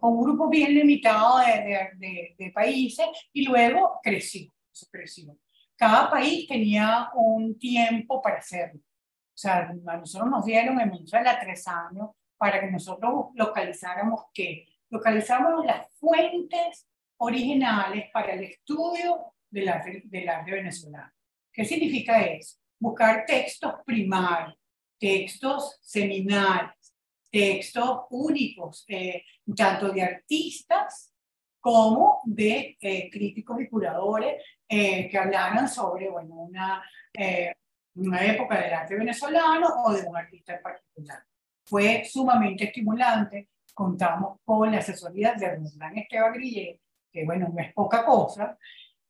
con 0.00 0.14
un 0.14 0.24
grupo 0.24 0.48
bien 0.48 0.74
limitado 0.74 1.38
de, 1.38 2.34
de, 2.36 2.50
países 2.50 3.06
y 3.32 3.44
luego 3.44 4.00
creció, 4.02 4.52
creció. 4.90 5.38
Cada 5.76 6.10
país 6.10 6.46
tenía 6.46 7.10
un 7.14 7.58
tiempo 7.58 8.22
para 8.22 8.38
hacerlo. 8.38 8.80
O 8.80 9.36
sea, 9.36 9.68
a 9.86 9.96
nosotros 9.96 10.30
nos 10.30 10.44
dieron 10.44 10.80
en 10.80 10.90
Venezuela 10.90 11.38
tres 11.40 11.66
años 11.66 12.10
para 12.36 12.60
que 12.60 12.70
nosotros 12.70 13.30
localizáramos 13.34 14.26
qué, 14.32 14.66
localizamos 14.90 15.64
las 15.64 15.88
fuentes 15.98 16.86
originales 17.16 18.10
para 18.12 18.34
el 18.34 18.44
estudio 18.44 19.34
del 19.50 19.68
arte, 19.68 20.02
del 20.04 20.28
arte 20.28 20.50
venezolano. 20.52 21.12
¿Qué 21.52 21.64
significa 21.64 22.20
eso? 22.22 22.58
Buscar 22.78 23.24
textos 23.26 23.74
primarios, 23.84 24.56
textos 24.98 25.78
seminales, 25.82 26.94
textos 27.30 28.00
únicos, 28.10 28.84
eh, 28.88 29.24
tanto 29.56 29.90
de 29.90 30.02
artistas 30.02 31.13
como 31.64 32.20
de 32.24 32.76
eh, 32.78 33.08
críticos 33.10 33.58
y 33.58 33.68
curadores 33.70 34.42
eh, 34.68 35.08
que 35.08 35.16
hablaran 35.16 35.66
sobre 35.66 36.10
bueno, 36.10 36.34
una, 36.34 36.84
una 37.94 38.22
época 38.22 38.60
del 38.60 38.74
arte 38.74 38.94
venezolano 38.96 39.68
o 39.86 39.94
de 39.94 40.06
un 40.06 40.14
artista 40.14 40.56
en 40.56 40.62
particular. 40.62 41.24
Fue 41.64 42.04
sumamente 42.04 42.64
estimulante 42.64 43.48
contamos 43.72 44.40
con 44.44 44.70
la 44.70 44.78
asesoría 44.78 45.32
de 45.32 45.56
Roland 45.56 45.98
Esteban 45.98 46.34
Grillé, 46.34 46.80
que 47.10 47.24
bueno, 47.24 47.48
no 47.50 47.62
es 47.62 47.72
poca 47.72 48.04
cosa, 48.04 48.58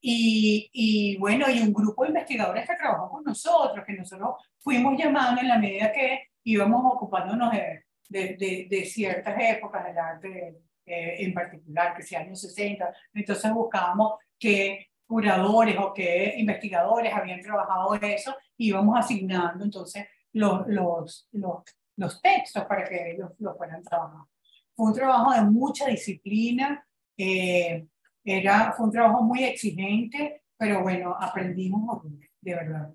y, 0.00 0.70
y, 0.72 1.16
bueno, 1.16 1.50
y 1.50 1.60
un 1.60 1.72
grupo 1.72 2.04
de 2.04 2.10
investigadores 2.10 2.68
que 2.68 2.76
trabajó 2.76 3.10
con 3.10 3.24
nosotros, 3.24 3.84
que 3.84 3.94
nosotros 3.94 4.36
fuimos 4.60 4.96
llamando 4.96 5.40
en 5.40 5.48
la 5.48 5.58
medida 5.58 5.92
que 5.92 6.28
íbamos 6.44 6.82
ocupándonos 6.94 7.52
de, 7.52 7.84
de, 8.08 8.66
de, 8.70 8.84
ciertas 8.84 9.34
épocas 9.40 9.84
del 9.84 9.98
arte 9.98 10.56
eh, 10.86 11.16
en 11.18 11.34
particular, 11.34 11.94
que 11.96 12.02
sea 12.02 12.20
años 12.20 12.40
60. 12.40 12.94
Entonces 13.14 13.52
buscábamos 13.52 14.14
qué 14.38 14.88
curadores 15.06 15.76
o 15.78 15.92
qué 15.92 16.34
investigadores 16.36 17.12
habían 17.12 17.40
trabajado 17.40 17.94
eso, 17.94 18.34
y 18.56 18.68
íbamos 18.68 18.98
asignando 18.98 19.64
entonces 19.64 20.06
los, 20.32 20.66
los, 20.66 21.28
los, 21.32 21.62
los 21.96 22.22
textos 22.22 22.64
para 22.64 22.84
que 22.84 23.12
ellos 23.12 23.30
lo 23.38 23.54
fueran 23.54 23.82
trabajando. 23.82 24.28
Fue 24.74 24.86
un 24.86 24.94
trabajo 24.94 25.32
de 25.32 25.42
mucha 25.42 25.86
disciplina, 25.86 26.84
eh, 27.16 27.86
era, 28.24 28.72
fue 28.72 28.86
un 28.86 28.92
trabajo 28.92 29.22
muy 29.22 29.44
exigente, 29.44 30.42
pero 30.56 30.82
bueno, 30.82 31.14
aprendimos 31.18 32.02
de 32.40 32.54
verdad. 32.54 32.92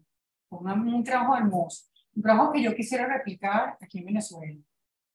Fue 0.49 0.59
un, 0.59 1.03
trabajo 1.03 1.37
hermoso, 1.37 1.85
un 2.15 2.23
trabajo 2.23 2.51
que 2.51 2.63
yo 2.63 2.75
quisiera 2.75 3.05
replicar 3.05 3.77
aquí 3.79 3.99
en 3.99 4.05
Venezuela. 4.05 4.59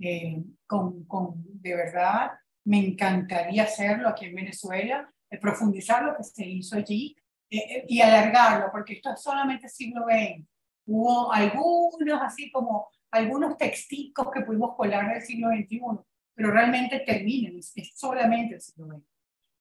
Eh, 0.01 0.43
con, 0.67 1.05
con, 1.05 1.45
de 1.61 1.75
verdad, 1.75 2.33
me 2.65 2.79
encantaría 2.79 3.65
hacerlo 3.65 4.09
aquí 4.09 4.27
en 4.27 4.35
Venezuela, 4.35 5.11
eh, 5.31 5.39
profundizar 5.39 6.03
lo 6.03 6.17
que 6.17 6.25
se 6.25 6.47
hizo 6.47 6.77
allí 6.77 7.17
y 7.51 8.01
alargarlo, 8.01 8.73
porque 8.73 8.95
esto 8.95 9.13
es 9.13 9.23
solamente 9.23 9.69
siglo 9.69 10.07
XX. 10.07 10.45
Hubo 10.87 11.33
algunos, 11.33 12.21
así 12.21 12.51
como 12.51 12.89
algunos 13.13 13.57
texticos 13.57 14.29
que 14.33 14.41
pudimos 14.41 14.75
colar 14.77 15.13
del 15.13 15.23
siglo 15.23 15.49
XXI, 15.51 15.81
pero 16.35 16.51
realmente 16.51 17.01
terminen, 17.01 17.57
es, 17.59 17.73
solamente 17.95 18.57
el 18.57 18.61
siglo 18.61 18.87
XX. 18.87 19.05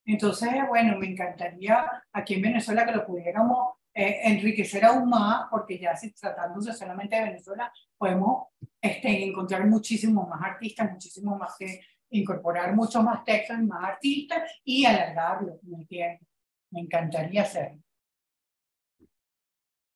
Entonces, 0.06 0.49
bueno, 0.68 0.97
me 0.97 1.08
encantaría 1.08 1.86
aquí 2.12 2.34
en 2.34 2.41
Venezuela 2.41 2.86
que 2.86 2.91
lo 2.91 3.06
pudiéramos 3.06 3.76
eh, 3.93 4.22
enriquecer 4.24 4.84
aún 4.84 5.08
más, 5.08 5.45
porque 5.49 5.78
ya 5.78 5.95
si 5.95 6.12
tratándose 6.12 6.74
solamente 6.74 7.16
de 7.16 7.26
Venezuela, 7.26 7.72
podemos 7.97 8.47
este, 8.82 9.24
encontrar 9.24 9.66
muchísimos 9.68 10.28
más 10.28 10.41
artistas, 10.41 10.91
muchísimo 10.91 11.38
más 11.38 11.56
que 11.58 11.80
incorporar 12.14 12.76
muchos 12.76 13.03
más 13.03 13.24
textos, 13.24 13.57
más 13.59 13.84
artistas 13.84 14.51
y 14.64 14.86
alargarlo, 14.86 15.59
¿me 15.64 15.78
entiendes? 15.80 16.28
Me 16.72 16.82
encantaría 16.82 17.41
hacerlo. 17.41 17.80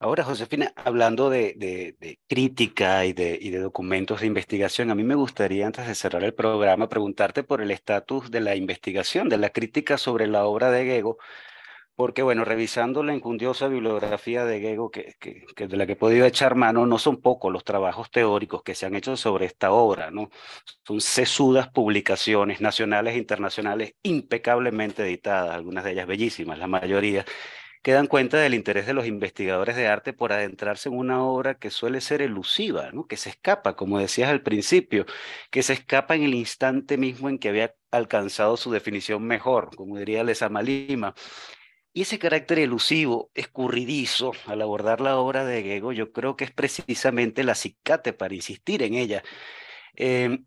Ahora, 0.00 0.22
Josefina, 0.22 0.72
hablando 0.76 1.28
de, 1.28 2.18
crítica 2.28 3.04
y 3.04 3.12
de, 3.12 3.36
y 3.40 3.50
de, 3.50 3.58
documentos 3.58 4.20
de 4.20 4.28
investigación, 4.28 4.92
a 4.92 4.94
mí 4.94 5.02
me 5.02 5.16
gustaría, 5.16 5.66
antes 5.66 5.88
de 5.88 5.94
cerrar 5.96 6.22
el 6.22 6.34
programa, 6.34 6.88
preguntarte 6.88 7.42
por 7.42 7.60
el 7.60 7.72
estatus 7.72 8.30
de 8.30 8.40
la 8.40 8.54
investigación, 8.54 9.28
de 9.28 9.38
la 9.38 9.50
crítica 9.50 9.98
sobre 9.98 10.28
la 10.28 10.44
obra 10.44 10.70
de 10.70 10.84
Gego, 10.84 11.18
porque, 11.98 12.22
bueno, 12.22 12.44
revisando 12.44 13.02
la 13.02 13.12
incundiosa 13.12 13.66
bibliografía 13.66 14.44
de 14.44 14.60
Gego, 14.60 14.88
que, 14.88 15.16
de 15.56 15.76
la 15.76 15.84
que 15.84 15.94
he 15.94 15.96
podido 15.96 16.26
echar 16.26 16.54
mano, 16.54 16.86
no 16.86 16.96
son 16.96 17.20
pocos 17.20 17.52
los 17.52 17.64
trabajos 17.64 18.08
teóricos 18.12 18.62
que 18.62 18.76
se 18.76 18.86
han 18.86 18.94
hecho 18.94 19.16
sobre 19.16 19.46
esta 19.46 19.72
obra, 19.72 20.12
¿no? 20.12 20.30
Son 20.86 21.00
sesudas 21.00 21.68
publicaciones 21.70 22.60
nacionales 22.60 23.16
e 23.16 23.18
internacionales 23.18 23.94
impecablemente 24.04 25.02
editadas, 25.02 25.52
algunas 25.56 25.82
de 25.82 25.90
ellas 25.90 26.06
bellísimas, 26.06 26.60
la 26.60 26.68
mayoría 26.68 27.24
que 27.82 27.92
dan 27.92 28.06
cuenta 28.06 28.38
del 28.38 28.54
interés 28.54 28.86
de 28.86 28.94
los 28.94 29.06
investigadores 29.06 29.74
de 29.74 29.88
arte 29.88 30.12
por 30.12 30.32
adentrarse 30.32 30.88
en 30.88 30.96
una 30.96 31.24
obra 31.24 31.56
que 31.56 31.70
suele 31.70 32.00
ser 32.00 32.22
elusiva, 32.22 32.90
¿no? 32.92 33.08
que 33.08 33.16
se 33.16 33.30
escapa, 33.30 33.74
como 33.74 33.98
decías 33.98 34.30
al 34.30 34.42
principio, 34.42 35.04
que 35.50 35.64
se 35.64 35.72
escapa 35.72 36.14
en 36.14 36.22
el 36.22 36.34
instante 36.34 36.96
mismo 36.96 37.28
en 37.28 37.38
que 37.40 37.48
había 37.48 37.74
alcanzado 37.90 38.56
su 38.56 38.70
definición 38.70 39.24
mejor, 39.24 39.74
como 39.74 39.96
diría 39.98 40.22
Lezama 40.22 40.62
Lima. 40.62 41.14
Y 41.92 42.02
ese 42.02 42.18
carácter 42.18 42.58
elusivo, 42.58 43.30
escurridizo, 43.34 44.32
al 44.46 44.62
abordar 44.62 45.00
la 45.00 45.16
obra 45.16 45.44
de 45.44 45.62
Gego, 45.62 45.92
yo 45.92 46.12
creo 46.12 46.36
que 46.36 46.44
es 46.44 46.52
precisamente 46.52 47.40
el 47.40 47.48
acicate 47.48 48.12
para 48.12 48.34
insistir 48.34 48.82
en 48.82 48.94
ella. 48.94 49.22
Em, 49.94 50.46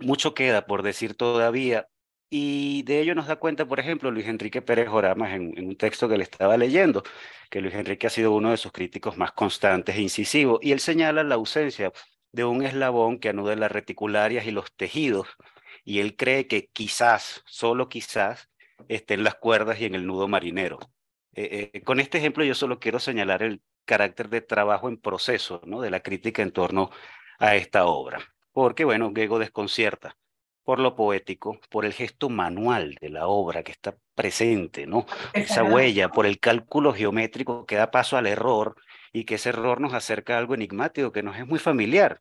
mucho 0.00 0.34
queda 0.34 0.66
por 0.66 0.82
decir 0.82 1.14
todavía, 1.14 1.88
y 2.30 2.82
de 2.82 3.00
ello 3.00 3.14
nos 3.14 3.28
da 3.28 3.36
cuenta, 3.36 3.66
por 3.66 3.78
ejemplo, 3.78 4.10
Luis 4.10 4.26
Enrique 4.26 4.62
Pérez 4.62 4.88
Oramas 4.88 5.32
en, 5.34 5.54
un 5.56 5.76
texto 5.76 6.08
que 6.08 6.16
le 6.18 6.24
estaba 6.24 6.56
leyendo, 6.56 7.04
que 7.50 7.60
Luis 7.60 7.74
Enrique 7.74 8.08
ha 8.08 8.10
sido 8.10 8.32
uno 8.32 8.50
de 8.50 8.56
sus 8.56 8.72
críticos 8.72 9.16
más 9.16 9.32
constantes 9.32 9.96
e 9.96 10.00
incisivos, 10.02 10.58
y 10.62 10.72
él 10.72 10.80
señala 10.80 11.22
la 11.22 11.36
ausencia 11.36 11.92
de 12.32 12.44
un 12.44 12.64
eslabón 12.64 13.20
que 13.20 13.28
anude 13.28 13.54
las 13.56 13.70
reticulares 13.70 14.46
y 14.46 14.50
los 14.50 14.74
tejidos, 14.74 15.28
y 15.84 16.00
él 16.00 16.16
cree 16.16 16.48
que 16.48 16.68
quizás, 16.72 17.42
solo 17.46 17.88
quizás, 17.88 18.50
estén 18.88 19.24
las 19.24 19.34
cuerdas 19.36 19.80
y 19.80 19.86
en 19.86 19.94
el 19.94 20.06
nudo 20.06 20.28
marinero. 20.28 20.78
Eh, 21.34 21.70
eh, 21.72 21.82
con 21.82 22.00
este 22.00 22.18
ejemplo 22.18 22.44
yo 22.44 22.54
solo 22.54 22.78
quiero 22.78 23.00
señalar 23.00 23.42
el 23.42 23.60
carácter 23.84 24.28
de 24.28 24.40
trabajo 24.40 24.88
en 24.88 24.98
proceso 24.98 25.60
¿no? 25.64 25.80
de 25.80 25.90
la 25.90 26.00
crítica 26.00 26.42
en 26.42 26.52
torno 26.52 26.90
a 27.38 27.56
esta 27.56 27.86
obra, 27.86 28.20
porque 28.52 28.84
bueno, 28.84 29.12
Gego 29.14 29.38
desconcierta 29.38 30.16
por 30.64 30.80
lo 30.80 30.96
poético, 30.96 31.60
por 31.68 31.84
el 31.84 31.92
gesto 31.92 32.30
manual 32.30 32.96
de 33.00 33.10
la 33.10 33.26
obra 33.26 33.62
que 33.62 33.72
está 33.72 33.96
presente, 34.14 34.86
¿no? 34.86 35.04
Esa 35.34 35.62
huella, 35.62 36.08
por 36.08 36.24
el 36.24 36.40
cálculo 36.40 36.94
geométrico 36.94 37.66
que 37.66 37.76
da 37.76 37.90
paso 37.90 38.16
al 38.16 38.26
error 38.26 38.74
y 39.12 39.24
que 39.24 39.34
ese 39.34 39.50
error 39.50 39.80
nos 39.80 39.92
acerca 39.92 40.34
a 40.34 40.38
algo 40.38 40.54
enigmático 40.54 41.12
que 41.12 41.22
nos 41.22 41.36
es 41.36 41.46
muy 41.46 41.58
familiar. 41.58 42.20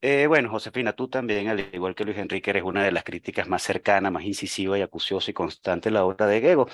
Eh, 0.00 0.26
bueno, 0.26 0.50
Josefina, 0.50 0.92
tú 0.92 1.08
también, 1.08 1.48
al 1.48 1.68
igual 1.72 1.94
que 1.94 2.04
Luis 2.04 2.18
Enrique, 2.18 2.50
eres 2.50 2.62
una 2.62 2.84
de 2.84 2.92
las 2.92 3.02
críticas 3.04 3.48
más 3.48 3.62
cercanas, 3.62 4.12
más 4.12 4.24
incisiva 4.24 4.78
y 4.78 4.82
acuciosa 4.82 5.30
y 5.30 5.34
constante 5.34 5.88
de 5.88 5.94
la 5.94 6.04
obra 6.04 6.26
de 6.26 6.40
Gego. 6.40 6.68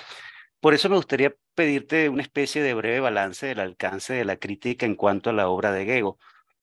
Por 0.59 0.73
eso 0.73 0.89
me 0.89 0.95
gustaría 0.95 1.33
pedirte 1.55 2.09
una 2.09 2.21
especie 2.21 2.61
de 2.61 2.73
breve 2.73 2.99
balance 2.99 3.47
del 3.47 3.59
alcance 3.59 4.13
de 4.13 4.25
la 4.25 4.37
crítica 4.37 4.85
en 4.85 4.95
cuanto 4.95 5.29
a 5.29 5.33
la 5.33 5.47
obra 5.49 5.71
de 5.71 5.85
Gego. 5.85 6.19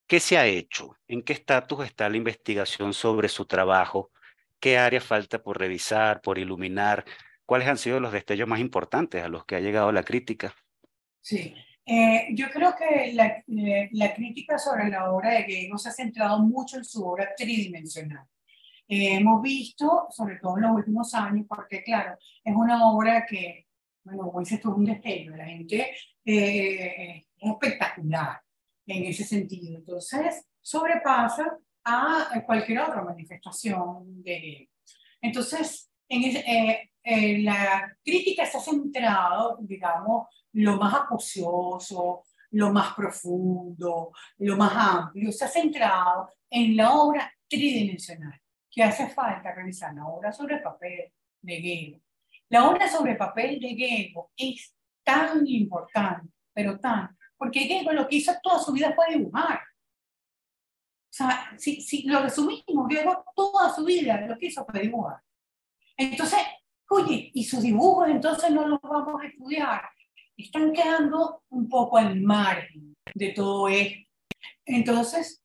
¿Qué 0.06 0.20
se 0.20 0.38
ha 0.38 0.46
hecho? 0.46 0.96
¿En 1.08 1.22
qué 1.22 1.32
estatus 1.32 1.84
está 1.84 2.08
la 2.08 2.16
investigación 2.16 2.94
sobre 2.94 3.28
su 3.28 3.46
trabajo? 3.46 4.10
qué 4.60 4.78
áreas 4.78 5.04
falta 5.04 5.42
por 5.42 5.58
revisar, 5.58 6.20
por 6.20 6.38
iluminar, 6.38 7.04
cuáles 7.46 7.66
han 7.66 7.78
sido 7.78 7.98
los 7.98 8.12
destellos 8.12 8.46
más 8.46 8.60
importantes 8.60 9.24
a 9.24 9.28
los 9.28 9.44
que 9.44 9.56
ha 9.56 9.60
llegado 9.60 9.90
la 9.90 10.04
crítica. 10.04 10.54
Sí, 11.20 11.54
eh, 11.92 12.28
yo 12.34 12.48
creo 12.50 12.74
que 12.76 13.12
la, 13.14 13.42
eh, 13.48 13.88
la, 13.92 14.14
crítica 14.14 14.58
sobre 14.58 14.88
la 14.88 15.12
obra 15.12 15.30
de 15.30 15.42
Gego 15.42 15.76
se 15.76 15.88
ha 15.88 15.92
centrado 15.92 16.38
mucho 16.38 16.76
en 16.76 16.84
su 16.84 17.04
obra 17.04 17.34
tridimensional. 17.36 18.24
Eh, 18.86 19.16
hemos 19.16 19.42
visto, 19.42 20.06
sobre 20.10 20.36
todo 20.36 20.56
en 20.56 20.62
los 20.62 20.72
últimos 20.72 21.12
años, 21.14 21.46
porque 21.48 21.82
claro, 21.82 22.16
es 22.44 22.54
una 22.54 22.88
obra 22.88 23.26
que, 23.26 23.66
bueno, 24.04 24.22
como 24.22 24.38
dices 24.38 24.60
tú, 24.60 24.70
es 24.70 24.76
un 24.76 24.84
destello, 24.84 25.36
la 25.36 25.46
gente 25.46 25.90
es 26.24 27.24
espectacular 27.38 28.40
en 28.86 29.04
ese 29.06 29.24
sentido. 29.24 29.78
Entonces, 29.78 30.46
sobrepasa 30.60 31.58
a 31.84 32.40
cualquier 32.46 32.80
otra 32.80 33.02
manifestación 33.02 34.22
de 34.22 34.68
Entonces, 35.20 35.90
en 36.08 36.24
eh, 36.24 36.89
eh, 37.02 37.38
la 37.42 37.96
crítica 38.04 38.42
ha 38.42 38.60
centrado, 38.60 39.58
digamos, 39.60 40.28
lo 40.52 40.76
más 40.76 40.94
acucioso, 40.94 42.24
lo 42.50 42.72
más 42.72 42.94
profundo, 42.94 44.12
lo 44.38 44.56
más 44.56 44.72
amplio, 44.74 45.30
ha 45.30 45.48
centrado 45.48 46.30
en 46.50 46.76
la 46.76 46.92
obra 46.92 47.32
tridimensional, 47.48 48.38
que 48.70 48.82
hace 48.82 49.08
falta 49.08 49.54
revisar 49.54 49.94
la 49.94 50.06
obra 50.06 50.32
sobre 50.32 50.58
papel 50.58 51.12
de 51.40 51.56
Gego. 51.60 52.00
La 52.48 52.68
obra 52.68 52.88
sobre 52.88 53.14
papel 53.14 53.60
de 53.60 53.74
Gego 53.74 54.32
es 54.36 54.74
tan 55.04 55.46
importante, 55.46 56.28
pero 56.52 56.78
tan, 56.78 57.16
porque 57.36 57.60
Gego 57.60 57.92
lo 57.92 58.08
que 58.08 58.16
hizo 58.16 58.32
toda 58.42 58.58
su 58.58 58.72
vida 58.72 58.92
fue 58.94 59.16
dibujar. 59.16 59.60
O 59.60 61.12
sea, 61.12 61.54
si, 61.56 61.80
si 61.80 62.02
lo 62.02 62.22
resumimos, 62.22 62.88
Gego 62.88 63.24
toda 63.34 63.72
su 63.74 63.84
vida 63.84 64.20
lo 64.22 64.36
que 64.36 64.46
hizo 64.46 64.66
fue 64.66 64.80
dibujar. 64.80 65.20
Entonces, 65.96 66.40
oye, 66.90 67.30
¿y 67.32 67.44
sus 67.44 67.62
dibujos 67.62 68.08
entonces 68.08 68.50
no 68.50 68.66
los 68.66 68.80
vamos 68.82 69.22
a 69.22 69.26
estudiar? 69.26 69.82
Están 70.36 70.72
quedando 70.72 71.44
un 71.50 71.68
poco 71.68 71.98
al 71.98 72.20
margen 72.20 72.96
de 73.14 73.30
todo 73.30 73.68
esto. 73.68 74.06
Entonces, 74.64 75.42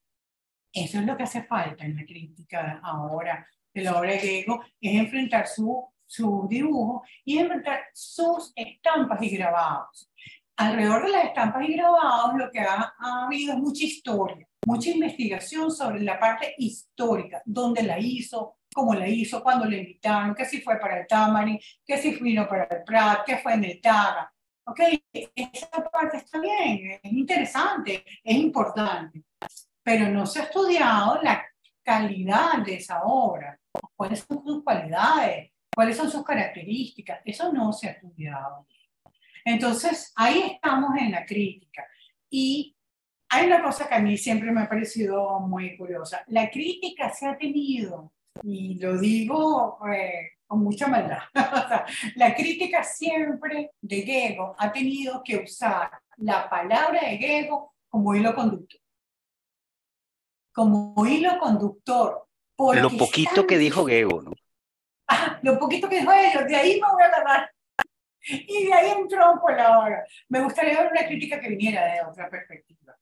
eso 0.74 1.00
es 1.00 1.06
lo 1.06 1.16
que 1.16 1.24
hace 1.24 1.44
falta 1.44 1.86
en 1.86 1.96
la 1.96 2.06
crítica 2.06 2.80
ahora 2.84 3.48
de 3.74 3.84
la 3.84 4.00
obra 4.00 4.12
de 4.12 4.20
Gego, 4.20 4.64
es 4.80 4.96
enfrentar 4.96 5.48
su, 5.48 5.86
su 6.06 6.48
dibujo 6.50 7.04
y 7.26 7.38
enfrentar 7.38 7.82
sus 7.94 8.54
estampas 8.56 9.22
y 9.22 9.30
grabados. 9.36 10.10
Alrededor 10.56 11.06
de 11.06 11.12
las 11.12 11.26
estampas 11.26 11.68
y 11.68 11.74
grabados 11.74 12.38
lo 12.38 12.50
que 12.50 12.62
ha, 12.62 12.94
ha 12.98 13.26
habido 13.26 13.54
es 13.54 13.60
mucha 13.60 13.84
historia, 13.84 14.48
mucha 14.66 14.90
investigación 14.90 15.70
sobre 15.70 16.00
la 16.02 16.18
parte 16.18 16.56
histórica, 16.58 17.42
dónde 17.46 17.84
la 17.84 18.00
hizo, 18.00 18.58
cómo 18.76 18.94
la 18.94 19.08
hizo, 19.08 19.42
cuándo 19.42 19.66
le 19.66 19.78
invitaron, 19.78 20.36
que 20.36 20.44
si 20.44 20.60
fue 20.60 20.78
para 20.78 21.00
el 21.00 21.08
Tamari, 21.08 21.58
que 21.86 21.98
si 21.98 22.12
vino 22.16 22.46
para 22.46 22.66
el 22.66 22.84
Prat, 22.84 23.26
que 23.26 23.38
fue 23.38 23.54
en 23.54 23.64
el 23.64 23.80
Taga. 23.80 24.30
Ok, 24.66 24.82
esa 25.14 25.90
parte 25.90 26.18
está 26.18 26.42
bien, 26.42 27.00
es 27.02 27.14
interesante, 27.14 28.04
es 28.22 28.36
importante, 28.36 29.24
pero 29.82 30.10
no 30.10 30.26
se 30.26 30.42
ha 30.42 30.44
estudiado 30.44 31.22
la 31.22 31.46
calidad 31.82 32.58
de 32.66 32.76
esa 32.76 33.04
obra, 33.04 33.58
cuáles 33.96 34.26
son 34.28 34.44
sus 34.44 34.62
cualidades, 34.64 35.54
cuáles 35.74 35.96
son 35.96 36.12
sus 36.12 36.26
características, 36.26 37.22
eso 37.24 37.54
no 37.54 37.72
se 37.72 37.88
ha 37.88 37.92
estudiado. 37.92 38.68
Entonces, 39.46 40.12
ahí 40.18 40.42
estamos 40.54 40.98
en 41.00 41.12
la 41.12 41.26
crítica. 41.26 41.88
Y 42.30 42.76
hay 43.30 43.48
una 43.48 43.64
cosa 43.64 43.88
que 43.88 43.96
a 43.96 44.00
mí 44.00 44.18
siempre 44.18 44.52
me 44.52 44.64
ha 44.64 44.70
parecido 44.70 45.40
muy 45.40 45.78
curiosa. 45.78 46.24
La 46.28 46.50
crítica 46.50 47.14
se 47.14 47.28
ha 47.28 47.38
tenido, 47.38 48.12
y 48.44 48.80
lo 48.80 48.98
digo 48.98 49.80
eh, 49.92 50.32
con 50.46 50.64
mucha 50.64 50.88
maldad, 50.88 51.20
la 52.16 52.36
crítica 52.36 52.84
siempre 52.84 53.72
de 53.82 54.02
Gego 54.02 54.56
ha 54.58 54.72
tenido 54.72 55.22
que 55.24 55.38
usar 55.38 55.90
la 56.18 56.50
palabra 56.50 57.02
de 57.02 57.18
Gego 57.18 57.74
como 57.90 58.14
hilo 58.14 58.36
conductor. 58.36 58.80
Como 60.54 61.06
hilo 61.06 61.38
conductor. 61.40 62.28
Lo 62.58 62.90
poquito 62.90 63.46
que 63.46 63.58
dijo 63.58 63.86
Gego, 63.86 64.22
¿no? 64.22 64.32
Ah, 65.08 65.38
lo 65.44 65.60
poquito 65.60 65.90
que 65.90 66.00
dijo 66.00 66.12
ellos, 66.12 66.48
de 66.48 66.56
ahí 66.56 66.80
me 66.80 66.90
voy 66.90 67.04
a 67.04 67.06
agarrar. 67.08 67.52
Y 68.28 68.66
de 68.66 68.74
ahí 68.74 68.92
entró 68.98 69.40
por 69.40 69.56
la 69.56 69.78
hora. 69.78 70.04
Me 70.30 70.42
gustaría 70.42 70.82
ver 70.82 70.92
una 70.92 71.06
crítica 71.06 71.40
que 71.40 71.50
viniera 71.50 71.86
de 71.86 72.02
otra 72.02 72.28
perspectiva. 72.28 72.98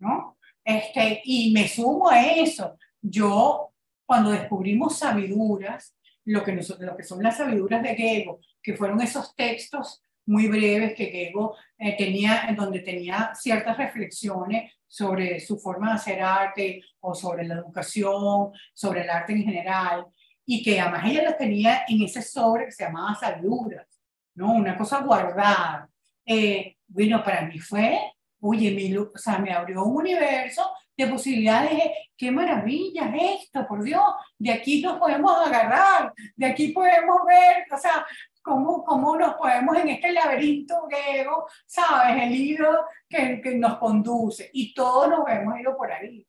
¿No? 0.00 0.36
Este, 0.62 1.22
y 1.24 1.52
me 1.52 1.66
sumo 1.66 2.10
a 2.10 2.20
eso. 2.20 2.76
Yo, 3.00 3.69
cuando 4.10 4.32
descubrimos 4.32 4.98
sabiduras, 4.98 5.96
lo 6.24 6.42
que, 6.42 6.50
nosotros, 6.50 6.84
lo 6.84 6.96
que 6.96 7.04
son 7.04 7.22
las 7.22 7.36
sabiduras 7.36 7.80
de 7.80 7.94
Gego, 7.94 8.40
que 8.60 8.74
fueron 8.74 9.00
esos 9.00 9.36
textos 9.36 10.02
muy 10.26 10.48
breves 10.48 10.96
que 10.96 11.06
Gego 11.06 11.54
eh, 11.78 11.96
tenía, 11.96 12.46
en 12.48 12.56
donde 12.56 12.80
tenía 12.80 13.30
ciertas 13.36 13.76
reflexiones 13.76 14.72
sobre 14.88 15.38
su 15.38 15.60
forma 15.60 15.90
de 15.90 15.94
hacer 15.94 16.20
arte 16.22 16.82
o 16.98 17.14
sobre 17.14 17.46
la 17.46 17.54
educación, 17.54 18.50
sobre 18.74 19.02
el 19.02 19.10
arte 19.10 19.32
en 19.32 19.44
general, 19.44 20.06
y 20.44 20.60
que 20.60 20.80
además 20.80 21.04
ella 21.06 21.22
las 21.22 21.38
tenía 21.38 21.84
en 21.86 22.02
ese 22.02 22.20
sobre 22.20 22.64
que 22.64 22.72
se 22.72 22.82
llamaba 22.82 23.14
sabiduras, 23.14 23.86
¿no? 24.34 24.54
Una 24.54 24.76
cosa 24.76 25.02
guardada. 25.02 25.88
Eh, 26.26 26.78
bueno, 26.88 27.22
para 27.22 27.42
mí 27.42 27.60
fue, 27.60 27.96
oye, 28.40 28.72
mi, 28.72 28.92
o 28.96 29.12
sea, 29.14 29.38
me 29.38 29.52
abrió 29.52 29.84
un 29.84 29.98
universo 29.98 30.68
de 30.96 31.06
posibilidades. 31.06 31.82
¡Qué 32.16 32.30
maravilla 32.30 33.10
es 33.16 33.44
esto, 33.44 33.66
por 33.66 33.82
Dios! 33.82 34.04
De 34.38 34.52
aquí 34.52 34.82
nos 34.82 34.98
podemos 34.98 35.46
agarrar, 35.46 36.12
de 36.36 36.46
aquí 36.46 36.68
podemos 36.68 37.18
ver, 37.26 37.66
o 37.72 37.78
sea, 37.78 38.04
cómo, 38.42 38.84
cómo 38.84 39.16
nos 39.16 39.34
podemos 39.34 39.76
en 39.78 39.88
este 39.88 40.12
laberinto 40.12 40.86
griego, 40.88 41.46
¿sabes? 41.66 42.22
El 42.24 42.34
hilo 42.34 42.84
que, 43.08 43.40
que 43.40 43.54
nos 43.56 43.78
conduce. 43.78 44.50
Y 44.52 44.74
todos 44.74 45.08
nos 45.08 45.28
hemos 45.28 45.58
ido 45.58 45.76
por 45.76 45.90
ahí. 45.90 46.26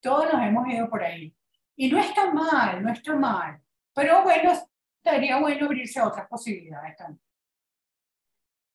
Todos 0.00 0.32
nos 0.32 0.42
hemos 0.42 0.68
ido 0.68 0.88
por 0.88 1.02
ahí. 1.02 1.34
Y 1.76 1.90
no 1.90 1.98
está 1.98 2.30
mal, 2.30 2.82
no 2.82 2.92
está 2.92 3.14
mal. 3.14 3.60
Pero 3.94 4.22
bueno, 4.22 4.52
estaría 5.02 5.38
bueno 5.38 5.66
abrirse 5.66 6.00
a 6.00 6.08
otras 6.08 6.28
posibilidades 6.28 6.96
también. 6.96 7.29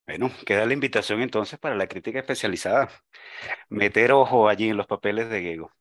Bueno, 0.06 0.30
queda 0.46 0.64
la 0.66 0.72
invitación 0.72 1.20
entonces 1.20 1.58
para 1.58 1.74
la 1.74 1.88
crítica 1.88 2.20
especializada. 2.20 2.88
Meter 3.68 4.12
ojo 4.12 4.48
allí 4.48 4.68
en 4.68 4.76
los 4.76 4.86
papeles 4.86 5.28
de 5.28 5.42
Gego. 5.42 5.72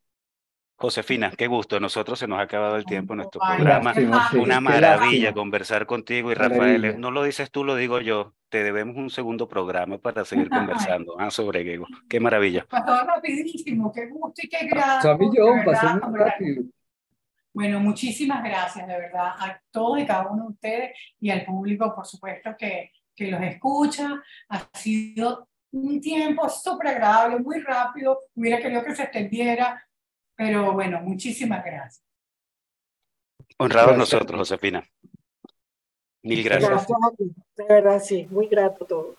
Josefina, 0.78 1.32
qué 1.38 1.48
gusto. 1.48 1.80
Nosotros 1.80 2.20
se 2.20 2.28
nos 2.28 2.40
ha 2.40 2.42
acabado 2.42 2.76
el 2.76 2.86
tiempo 2.86 3.14
en 3.14 3.18
nuestro 3.18 3.40
programa. 3.40 3.94
Una 4.34 4.60
maravilla 4.60 5.32
conversar 5.32 5.86
contigo 5.86 6.32
y 6.32 6.34
Rafael. 6.34 7.00
No 7.00 7.12
lo 7.12 7.24
dices 7.24 7.52
tú, 7.52 7.64
lo 7.64 7.76
digo 7.76 8.02
yo. 8.02 8.34
Te 8.50 8.64
debemos 8.64 8.98
un 8.98 9.10
segundo 9.10 9.48
programa 9.48 10.00
para 10.00 10.26
seguir 10.26 10.50
conversando 10.50 11.16
ah, 11.20 11.30
sobre 11.30 11.64
Gego. 11.64 11.86
Qué 12.10 12.20
maravilla. 12.20 12.66
Pasó 12.68 13.06
rapidísimo, 13.06 13.92
qué 13.94 14.08
gusto 14.08 14.42
y 14.44 14.50
qué 14.50 14.66
gracias. 14.66 15.18
pasó 15.66 16.10
muy 16.10 16.20
rápido. 16.20 16.64
Bueno, 17.54 17.80
muchísimas 17.80 18.44
gracias 18.44 18.86
de 18.86 18.98
verdad 18.98 19.34
a 19.40 19.62
todos 19.72 20.00
y 20.00 20.06
cada 20.06 20.28
uno 20.28 20.44
de 20.44 20.50
ustedes 20.50 21.00
y 21.22 21.30
al 21.30 21.46
público, 21.46 21.96
por 21.96 22.06
supuesto, 22.06 22.54
que, 22.60 22.92
que 23.16 23.32
los 23.32 23.42
escucha. 23.42 24.22
Ha 24.50 24.70
sido 24.74 25.48
un 25.72 26.00
tiempo 26.02 26.50
súper 26.50 26.88
agradable, 26.88 27.40
muy 27.40 27.60
rápido. 27.62 28.22
Hubiera 28.36 28.60
querido 28.60 28.84
que 28.84 28.96
se 28.96 29.04
extendiera, 29.04 29.88
pero 30.36 30.74
bueno, 30.74 31.02
muchísimas 31.02 31.64
gracias. 31.64 32.04
Honrados 33.58 33.98
nosotros, 33.98 34.40
Josefina. 34.40 34.88
Mil 36.24 36.44
gracias. 36.44 36.70
Gracias 36.70 36.98
de 37.56 37.66
verdad, 37.66 38.02
sí, 38.04 38.28
muy 38.30 38.48
grato 38.48 38.86
todo. 38.86 39.16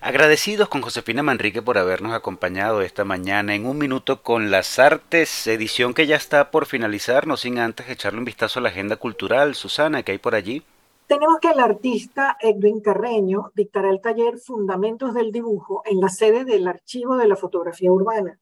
Agradecidos 0.00 0.68
con 0.68 0.80
Josefina 0.80 1.24
Manrique 1.24 1.60
por 1.60 1.76
habernos 1.76 2.12
acompañado 2.12 2.82
esta 2.82 3.04
mañana 3.04 3.54
en 3.54 3.66
un 3.66 3.78
minuto 3.78 4.22
con 4.22 4.50
las 4.50 4.78
artes, 4.78 5.46
edición 5.48 5.92
que 5.92 6.06
ya 6.06 6.14
está 6.14 6.52
por 6.52 6.66
finalizar, 6.66 7.26
no 7.26 7.36
sin 7.36 7.58
antes 7.58 7.88
echarle 7.88 8.20
un 8.20 8.24
vistazo 8.24 8.60
a 8.60 8.62
la 8.62 8.68
agenda 8.68 8.96
cultural. 8.96 9.56
Susana, 9.56 10.04
¿qué 10.04 10.12
hay 10.12 10.18
por 10.18 10.36
allí? 10.36 10.62
Tenemos 11.08 11.38
que 11.40 11.48
el 11.48 11.60
artista 11.60 12.36
Edwin 12.38 12.82
Carreño 12.82 13.50
dictará 13.54 13.88
el 13.88 14.02
taller 14.02 14.36
Fundamentos 14.36 15.14
del 15.14 15.32
Dibujo 15.32 15.80
en 15.86 16.00
la 16.00 16.10
sede 16.10 16.44
del 16.44 16.68
Archivo 16.68 17.16
de 17.16 17.26
la 17.26 17.34
Fotografía 17.34 17.90
Urbana. 17.90 18.38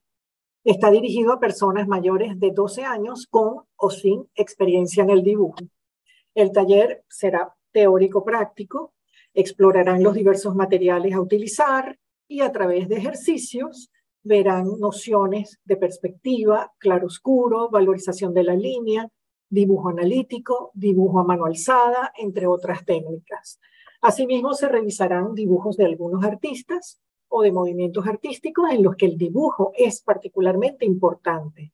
Está 0.64 0.90
dirigido 0.90 1.32
a 1.32 1.38
personas 1.38 1.86
mayores 1.86 2.40
de 2.40 2.50
12 2.50 2.82
años 2.84 3.28
con 3.30 3.62
o 3.76 3.90
sin 3.90 4.28
experiencia 4.34 5.04
en 5.04 5.10
el 5.10 5.22
dibujo. 5.22 5.58
El 6.34 6.50
taller 6.50 7.04
será 7.08 7.54
teórico 7.70 8.24
práctico, 8.24 8.94
explorarán 9.32 10.02
los 10.02 10.14
diversos 10.14 10.56
materiales 10.56 11.14
a 11.14 11.20
utilizar 11.20 11.96
y 12.26 12.40
a 12.40 12.50
través 12.50 12.88
de 12.88 12.96
ejercicios 12.96 13.92
verán 14.24 14.80
nociones 14.80 15.60
de 15.64 15.76
perspectiva, 15.76 16.72
claroscuro, 16.78 17.70
valorización 17.70 18.34
de 18.34 18.42
la 18.42 18.56
línea, 18.56 19.08
dibujo 19.48 19.88
analítico, 19.88 20.70
dibujo 20.74 21.20
a 21.20 21.24
mano 21.24 21.46
alzada, 21.46 22.12
entre 22.16 22.46
otras 22.46 22.84
técnicas. 22.84 23.60
Asimismo, 24.00 24.54
se 24.54 24.68
revisarán 24.68 25.34
dibujos 25.34 25.76
de 25.76 25.86
algunos 25.86 26.24
artistas 26.24 27.00
o 27.28 27.42
de 27.42 27.52
movimientos 27.52 28.06
artísticos 28.06 28.70
en 28.70 28.82
los 28.82 28.96
que 28.96 29.06
el 29.06 29.16
dibujo 29.16 29.72
es 29.76 30.02
particularmente 30.02 30.84
importante. 30.84 31.72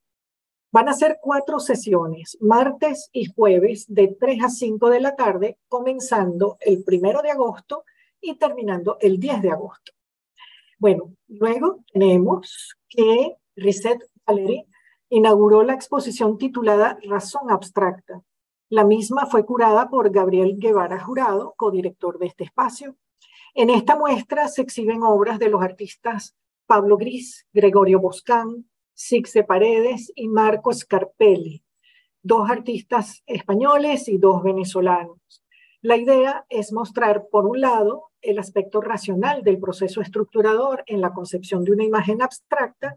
Van 0.71 0.89
a 0.89 0.95
ser 0.95 1.19
cuatro 1.21 1.61
sesiones, 1.61 2.39
martes 2.41 3.11
y 3.13 3.27
jueves 3.27 3.85
de 3.89 4.17
3 4.19 4.45
a 4.45 4.49
5 4.49 4.89
de 4.89 5.01
la 5.01 5.15
tarde, 5.15 5.59
comenzando 5.69 6.57
el 6.61 6.83
primero 6.83 7.21
de 7.21 7.31
agosto 7.31 7.85
y 8.21 8.37
terminando 8.37 8.97
el 9.01 9.19
10 9.19 9.43
de 9.43 9.51
agosto. 9.51 9.93
Bueno, 10.79 11.15
luego 11.29 11.85
tenemos 11.93 12.75
que 12.89 13.37
Reset 13.55 14.01
Gallery 14.27 14.67
inauguró 15.15 15.63
la 15.63 15.75
exposición 15.75 16.39
titulada 16.39 16.99
Razón 17.03 17.51
Abstracta. 17.51 18.23
La 18.71 18.83
misma 18.83 19.27
fue 19.27 19.45
curada 19.45 19.91
por 19.91 20.11
Gabriel 20.11 20.57
Guevara 20.57 20.99
Jurado, 20.99 21.53
codirector 21.59 22.19
de 22.19 22.29
este 22.29 22.45
espacio. 22.45 22.97
En 23.53 23.69
esta 23.69 23.95
muestra 23.95 24.49
se 24.49 24.63
exhiben 24.63 25.03
obras 25.03 25.39
de 25.39 25.51
los 25.51 25.63
artistas 25.63 26.35
Pablo 26.67 26.97
Gris, 26.97 27.47
Gregorio 27.53 28.01
Boscán, 28.01 28.71
Sixe 28.95 29.45
Paredes 29.45 30.11
y 30.15 30.29
Marco 30.29 30.73
Scarpelli, 30.73 31.63
dos 32.23 32.49
artistas 32.49 33.23
españoles 33.27 34.09
y 34.09 34.17
dos 34.17 34.43
venezolanos. 34.43 35.19
La 35.83 35.99
idea 35.99 36.47
es 36.49 36.73
mostrar, 36.73 37.27
por 37.31 37.45
un 37.45 37.61
lado, 37.61 38.05
el 38.23 38.39
aspecto 38.39 38.81
racional 38.81 39.43
del 39.43 39.59
proceso 39.59 40.01
estructurador 40.01 40.85
en 40.87 41.03
la 41.03 41.13
concepción 41.13 41.65
de 41.65 41.73
una 41.73 41.85
imagen 41.85 42.23
abstracta 42.23 42.97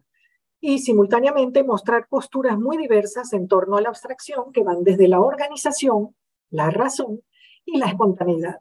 y 0.59 0.79
simultáneamente 0.79 1.63
mostrar 1.63 2.07
posturas 2.07 2.57
muy 2.57 2.77
diversas 2.77 3.33
en 3.33 3.47
torno 3.47 3.77
a 3.77 3.81
la 3.81 3.89
abstracción 3.89 4.51
que 4.51 4.63
van 4.63 4.83
desde 4.83 5.07
la 5.07 5.19
organización, 5.19 6.15
la 6.49 6.69
razón 6.69 7.21
y 7.65 7.77
la 7.77 7.87
espontaneidad. 7.87 8.59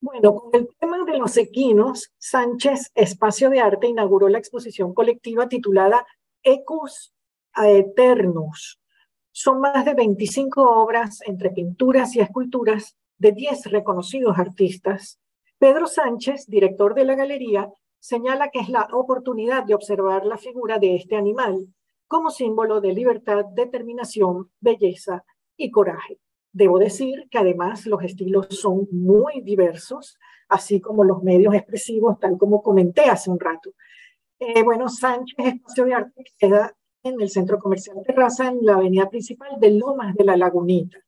Bueno, 0.00 0.36
con 0.36 0.54
el 0.54 0.68
tema 0.78 1.04
de 1.04 1.18
los 1.18 1.36
equinos, 1.36 2.12
Sánchez 2.18 2.92
Espacio 2.94 3.50
de 3.50 3.60
Arte 3.60 3.88
inauguró 3.88 4.28
la 4.28 4.38
exposición 4.38 4.94
colectiva 4.94 5.48
titulada 5.48 6.06
Ecos 6.42 7.12
Aeternus. 7.52 8.80
Son 9.32 9.60
más 9.60 9.84
de 9.84 9.94
25 9.94 10.62
obras 10.62 11.20
entre 11.26 11.50
pinturas 11.50 12.14
y 12.14 12.20
esculturas 12.20 12.96
de 13.18 13.32
10 13.32 13.72
reconocidos 13.72 14.38
artistas. 14.38 15.18
Pedro 15.58 15.88
Sánchez, 15.88 16.46
director 16.46 16.94
de 16.94 17.04
la 17.04 17.16
galería, 17.16 17.68
señala 18.00 18.50
que 18.50 18.60
es 18.60 18.68
la 18.68 18.88
oportunidad 18.92 19.64
de 19.64 19.74
observar 19.74 20.24
la 20.24 20.38
figura 20.38 20.78
de 20.78 20.96
este 20.96 21.16
animal 21.16 21.68
como 22.06 22.30
símbolo 22.30 22.80
de 22.80 22.92
libertad, 22.92 23.44
determinación, 23.44 24.50
belleza 24.60 25.24
y 25.56 25.70
coraje. 25.70 26.18
Debo 26.52 26.78
decir 26.78 27.28
que 27.30 27.38
además 27.38 27.86
los 27.86 28.02
estilos 28.02 28.46
son 28.50 28.88
muy 28.90 29.42
diversos, 29.42 30.18
así 30.48 30.80
como 30.80 31.04
los 31.04 31.22
medios 31.22 31.54
expresivos, 31.54 32.18
tal 32.18 32.38
como 32.38 32.62
comenté 32.62 33.02
hace 33.02 33.30
un 33.30 33.38
rato. 33.38 33.72
Eh, 34.40 34.62
bueno, 34.62 34.88
Sánchez 34.88 35.36
Espacio 35.38 35.84
de 35.84 35.94
Arte 35.94 36.24
queda 36.38 36.74
en 37.02 37.20
el 37.20 37.28
Centro 37.28 37.58
Comercial 37.58 37.98
Terraza, 38.06 38.48
en 38.48 38.64
la 38.64 38.74
avenida 38.74 39.08
principal 39.10 39.60
de 39.60 39.70
Lomas 39.72 40.14
de 40.14 40.24
la 40.24 40.36
Lagunita. 40.36 40.98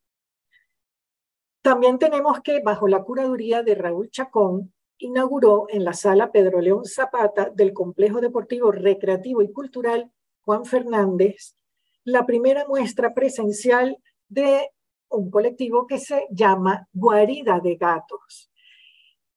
También 1.62 1.98
tenemos 1.98 2.40
que, 2.40 2.60
bajo 2.60 2.88
la 2.88 3.02
curaduría 3.02 3.62
de 3.62 3.74
Raúl 3.74 4.10
Chacón, 4.10 4.72
inauguró 5.00 5.66
en 5.68 5.84
la 5.84 5.92
sala 5.92 6.30
Pedro 6.30 6.60
León 6.60 6.84
Zapata 6.84 7.50
del 7.50 7.72
Complejo 7.72 8.20
Deportivo 8.20 8.70
Recreativo 8.70 9.42
y 9.42 9.52
Cultural 9.52 10.10
Juan 10.42 10.64
Fernández 10.64 11.56
la 12.04 12.26
primera 12.26 12.66
muestra 12.66 13.14
presencial 13.14 13.98
de 14.28 14.70
un 15.08 15.30
colectivo 15.30 15.86
que 15.86 15.98
se 15.98 16.26
llama 16.30 16.88
Guarida 16.92 17.60
de 17.60 17.76
Gatos. 17.76 18.50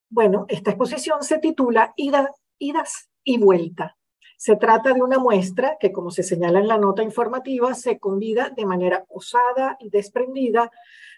Bueno, 0.09 0.45
esta 0.47 0.71
exposición 0.71 1.23
se 1.23 1.39
titula 1.39 1.93
Idas 1.97 3.09
y 3.23 3.37
Vuelta. 3.37 3.97
Se 4.37 4.55
trata 4.55 4.93
de 4.93 5.01
una 5.01 5.19
muestra 5.19 5.77
que, 5.79 5.91
como 5.91 6.11
se 6.11 6.21
señala 6.21 6.59
en 6.59 6.67
la 6.67 6.77
nota 6.77 7.01
informativa, 7.01 7.73
se 7.73 7.97
convida 7.97 8.49
de 8.49 8.65
manera 8.65 9.05
osada 9.09 9.77
y 9.79 9.89
desprendida 9.89 10.69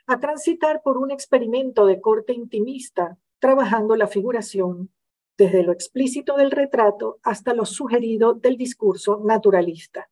a 0.08 0.20
transitar 0.20 0.82
por 0.84 0.98
un 0.98 1.12
experimento 1.12 1.86
de 1.86 2.00
corte 2.00 2.34
intimista, 2.34 3.18
trabajando 3.46 3.96
la 3.96 4.08
figuración 4.08 4.90
desde 5.38 5.62
lo 5.62 5.72
explícito 5.72 6.36
del 6.36 6.50
retrato 6.50 7.20
hasta 7.22 7.54
lo 7.54 7.64
sugerido 7.64 8.34
del 8.34 8.58
discurso 8.58 9.22
naturalista. 9.24 10.10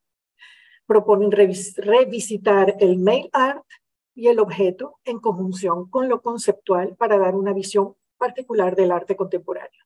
Proponen 0.85 1.31
revisitar 1.31 2.75
el 2.79 2.99
mail 2.99 3.31
art 3.33 3.65
y 4.13 4.27
el 4.27 4.37
objeto 4.37 4.99
en 5.03 5.17
conjunción 5.17 5.89
con 5.89 6.09
lo 6.09 6.21
conceptual 6.21 6.95
para 6.95 7.17
dar 7.17 7.33
una 7.33 7.53
visión 7.53 7.95
particular 8.19 8.75
del 8.75 8.91
arte 8.91 9.15
contemporáneo. 9.15 9.83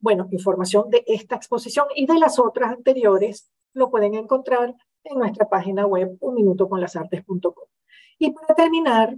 Bueno, 0.00 0.26
información 0.32 0.90
de 0.90 1.04
esta 1.06 1.36
exposición 1.36 1.86
y 1.94 2.04
de 2.04 2.18
las 2.18 2.40
otras 2.40 2.72
anteriores 2.72 3.48
lo 3.74 3.92
pueden 3.92 4.14
encontrar 4.14 4.74
en 5.04 5.18
nuestra 5.20 5.48
página 5.48 5.86
web 5.86 6.16
unminutoconlasartes.com. 6.18 7.68
Y 8.18 8.32
para 8.32 8.56
terminar, 8.56 9.16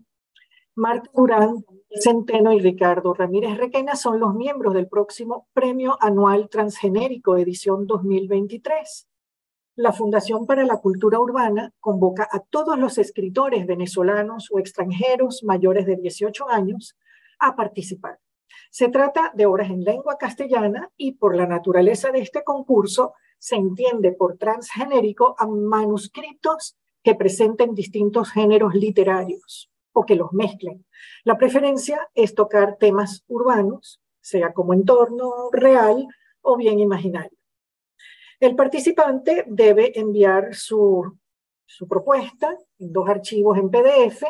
Marta 0.80 1.10
Durán, 1.12 1.62
Centeno 1.90 2.54
y 2.54 2.60
Ricardo 2.60 3.12
Ramírez 3.12 3.58
Requena 3.58 3.96
son 3.96 4.18
los 4.18 4.34
miembros 4.34 4.72
del 4.72 4.88
próximo 4.88 5.46
Premio 5.52 5.98
Anual 6.00 6.48
Transgenérico 6.48 7.36
edición 7.36 7.86
2023 7.86 9.06
la 9.74 9.92
Fundación 9.92 10.46
para 10.46 10.64
la 10.64 10.78
Cultura 10.78 11.20
Urbana 11.20 11.74
convoca 11.80 12.26
a 12.32 12.40
todos 12.40 12.78
los 12.78 12.96
escritores 12.96 13.66
venezolanos 13.66 14.48
o 14.50 14.58
extranjeros 14.58 15.42
mayores 15.44 15.84
de 15.84 15.96
18 15.96 16.48
años 16.48 16.96
a 17.38 17.54
participar. 17.56 18.18
Se 18.70 18.88
trata 18.88 19.32
de 19.34 19.44
obras 19.44 19.68
en 19.68 19.84
lengua 19.84 20.16
castellana 20.16 20.90
y 20.96 21.12
por 21.12 21.36
la 21.36 21.46
naturaleza 21.46 22.10
de 22.10 22.20
este 22.20 22.42
concurso 22.42 23.12
se 23.38 23.56
entiende 23.56 24.12
por 24.12 24.38
transgenérico 24.38 25.34
a 25.38 25.46
manuscritos 25.46 26.78
que 27.02 27.14
presenten 27.14 27.74
distintos 27.74 28.30
géneros 28.30 28.74
literarios 28.74 29.70
o 29.92 30.04
que 30.04 30.14
los 30.14 30.32
mezclen. 30.32 30.84
La 31.24 31.36
preferencia 31.36 32.08
es 32.14 32.34
tocar 32.34 32.76
temas 32.76 33.24
urbanos, 33.28 34.00
sea 34.20 34.52
como 34.52 34.74
entorno 34.74 35.50
real 35.52 36.06
o 36.42 36.56
bien 36.56 36.78
imaginario. 36.78 37.36
El 38.38 38.56
participante 38.56 39.44
debe 39.46 39.98
enviar 39.98 40.54
su, 40.54 41.18
propuesta 41.88 42.56
en 42.78 42.92
dos 42.92 43.08
archivos 43.08 43.58
en 43.58 43.70
PDF 43.70 44.24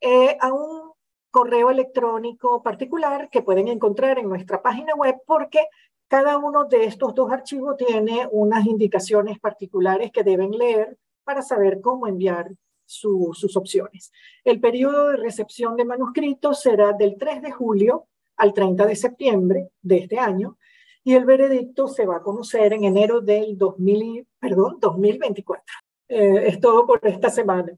eh, 0.00 0.36
a 0.38 0.52
un 0.52 0.92
correo 1.30 1.70
electrónico 1.70 2.62
particular 2.62 3.30
que 3.30 3.42
pueden 3.42 3.68
encontrar 3.68 4.18
en 4.18 4.28
nuestra 4.28 4.60
página 4.60 4.94
web 4.94 5.16
porque 5.26 5.66
cada 6.08 6.38
uno 6.38 6.64
de 6.64 6.84
estos 6.84 7.14
dos 7.14 7.30
archivos 7.30 7.76
tiene 7.76 8.28
unas 8.30 8.66
indicaciones 8.66 9.38
particulares 9.38 10.10
que 10.10 10.24
deben 10.24 10.50
leer 10.50 10.98
para 11.24 11.40
saber 11.40 11.80
cómo 11.80 12.08
enviar 12.08 12.50
sus 12.90 13.56
opciones. 13.56 14.12
El 14.44 14.60
periodo 14.60 15.08
de 15.08 15.16
recepción 15.16 15.76
de 15.76 15.84
manuscritos 15.84 16.60
será 16.60 16.92
del 16.92 17.16
3 17.18 17.42
de 17.42 17.52
julio 17.52 18.08
al 18.36 18.52
30 18.52 18.86
de 18.86 18.96
septiembre 18.96 19.68
de 19.82 19.98
este 19.98 20.18
año 20.18 20.58
y 21.04 21.14
el 21.14 21.24
veredicto 21.24 21.88
se 21.88 22.06
va 22.06 22.16
a 22.16 22.22
conocer 22.22 22.72
en 22.72 22.84
enero 22.84 23.20
del 23.20 23.56
2000, 23.56 24.26
perdón, 24.38 24.78
2024. 24.80 25.64
Eh, 26.08 26.48
es 26.48 26.60
todo 26.60 26.86
por 26.86 27.00
esta 27.04 27.30
semana. 27.30 27.72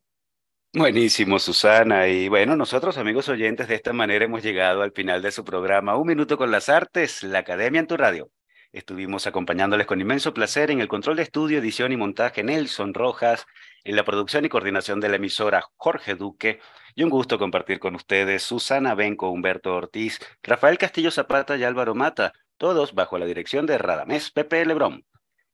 Buenísimo, 0.75 1.39
Susana. 1.39 2.09
Y 2.09 2.29
bueno, 2.29 2.57
nosotros, 2.57 2.97
amigos 2.97 3.29
oyentes, 3.29 3.69
de 3.69 3.75
esta 3.75 3.93
manera 3.93 4.25
hemos 4.25 4.43
llegado 4.43 4.83
al 4.83 4.93
final 4.93 5.21
de 5.21 5.31
su 5.31 5.45
programa 5.45 5.97
Un 5.97 6.09
Minuto 6.09 6.39
con 6.39 6.51
las 6.51 6.71
Artes, 6.71 7.23
la 7.23 7.41
Academia 7.41 7.81
en 7.81 7.87
tu 7.87 7.97
Radio. 7.97 8.31
Estuvimos 8.73 9.27
acompañándoles 9.27 9.87
con 9.87 10.01
inmenso 10.01 10.33
placer 10.33 10.71
en 10.71 10.81
el 10.81 10.89
control 10.89 11.17
de 11.17 11.25
estudio, 11.25 11.59
edición 11.59 11.93
y 11.93 11.99
montaje 11.99 12.43
Nelson 12.43 12.95
Rojas, 12.95 13.45
en 13.85 13.97
la 13.97 14.05
producción 14.05 14.45
y 14.45 14.49
coordinación 14.49 15.01
de 15.01 15.09
la 15.09 15.16
emisora 15.16 15.64
Jorge 15.76 16.14
Duque, 16.14 16.61
y 16.95 17.03
un 17.03 17.11
gusto 17.11 17.39
compartir 17.39 17.78
con 17.78 17.95
ustedes 17.95 18.43
Susana 18.43 18.95
Benco, 18.95 19.30
Humberto 19.30 19.74
Ortiz, 19.74 20.18
Rafael 20.43 20.78
Castillo 20.78 21.11
Zapata 21.11 21.57
y 21.57 21.64
Álvaro 21.64 21.95
Mata 21.95 22.33
todos 22.62 22.95
bajo 22.95 23.18
la 23.18 23.26
dirección 23.26 23.66
de 23.66 23.76
Radamés 23.76 24.30
Pepe 24.30 24.64
Lebrón. 24.64 25.05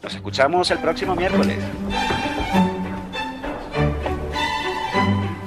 Nos 0.01 0.15
escuchamos 0.15 0.71
el 0.71 0.79
próximo 0.79 1.13
miércoles. 1.13 1.57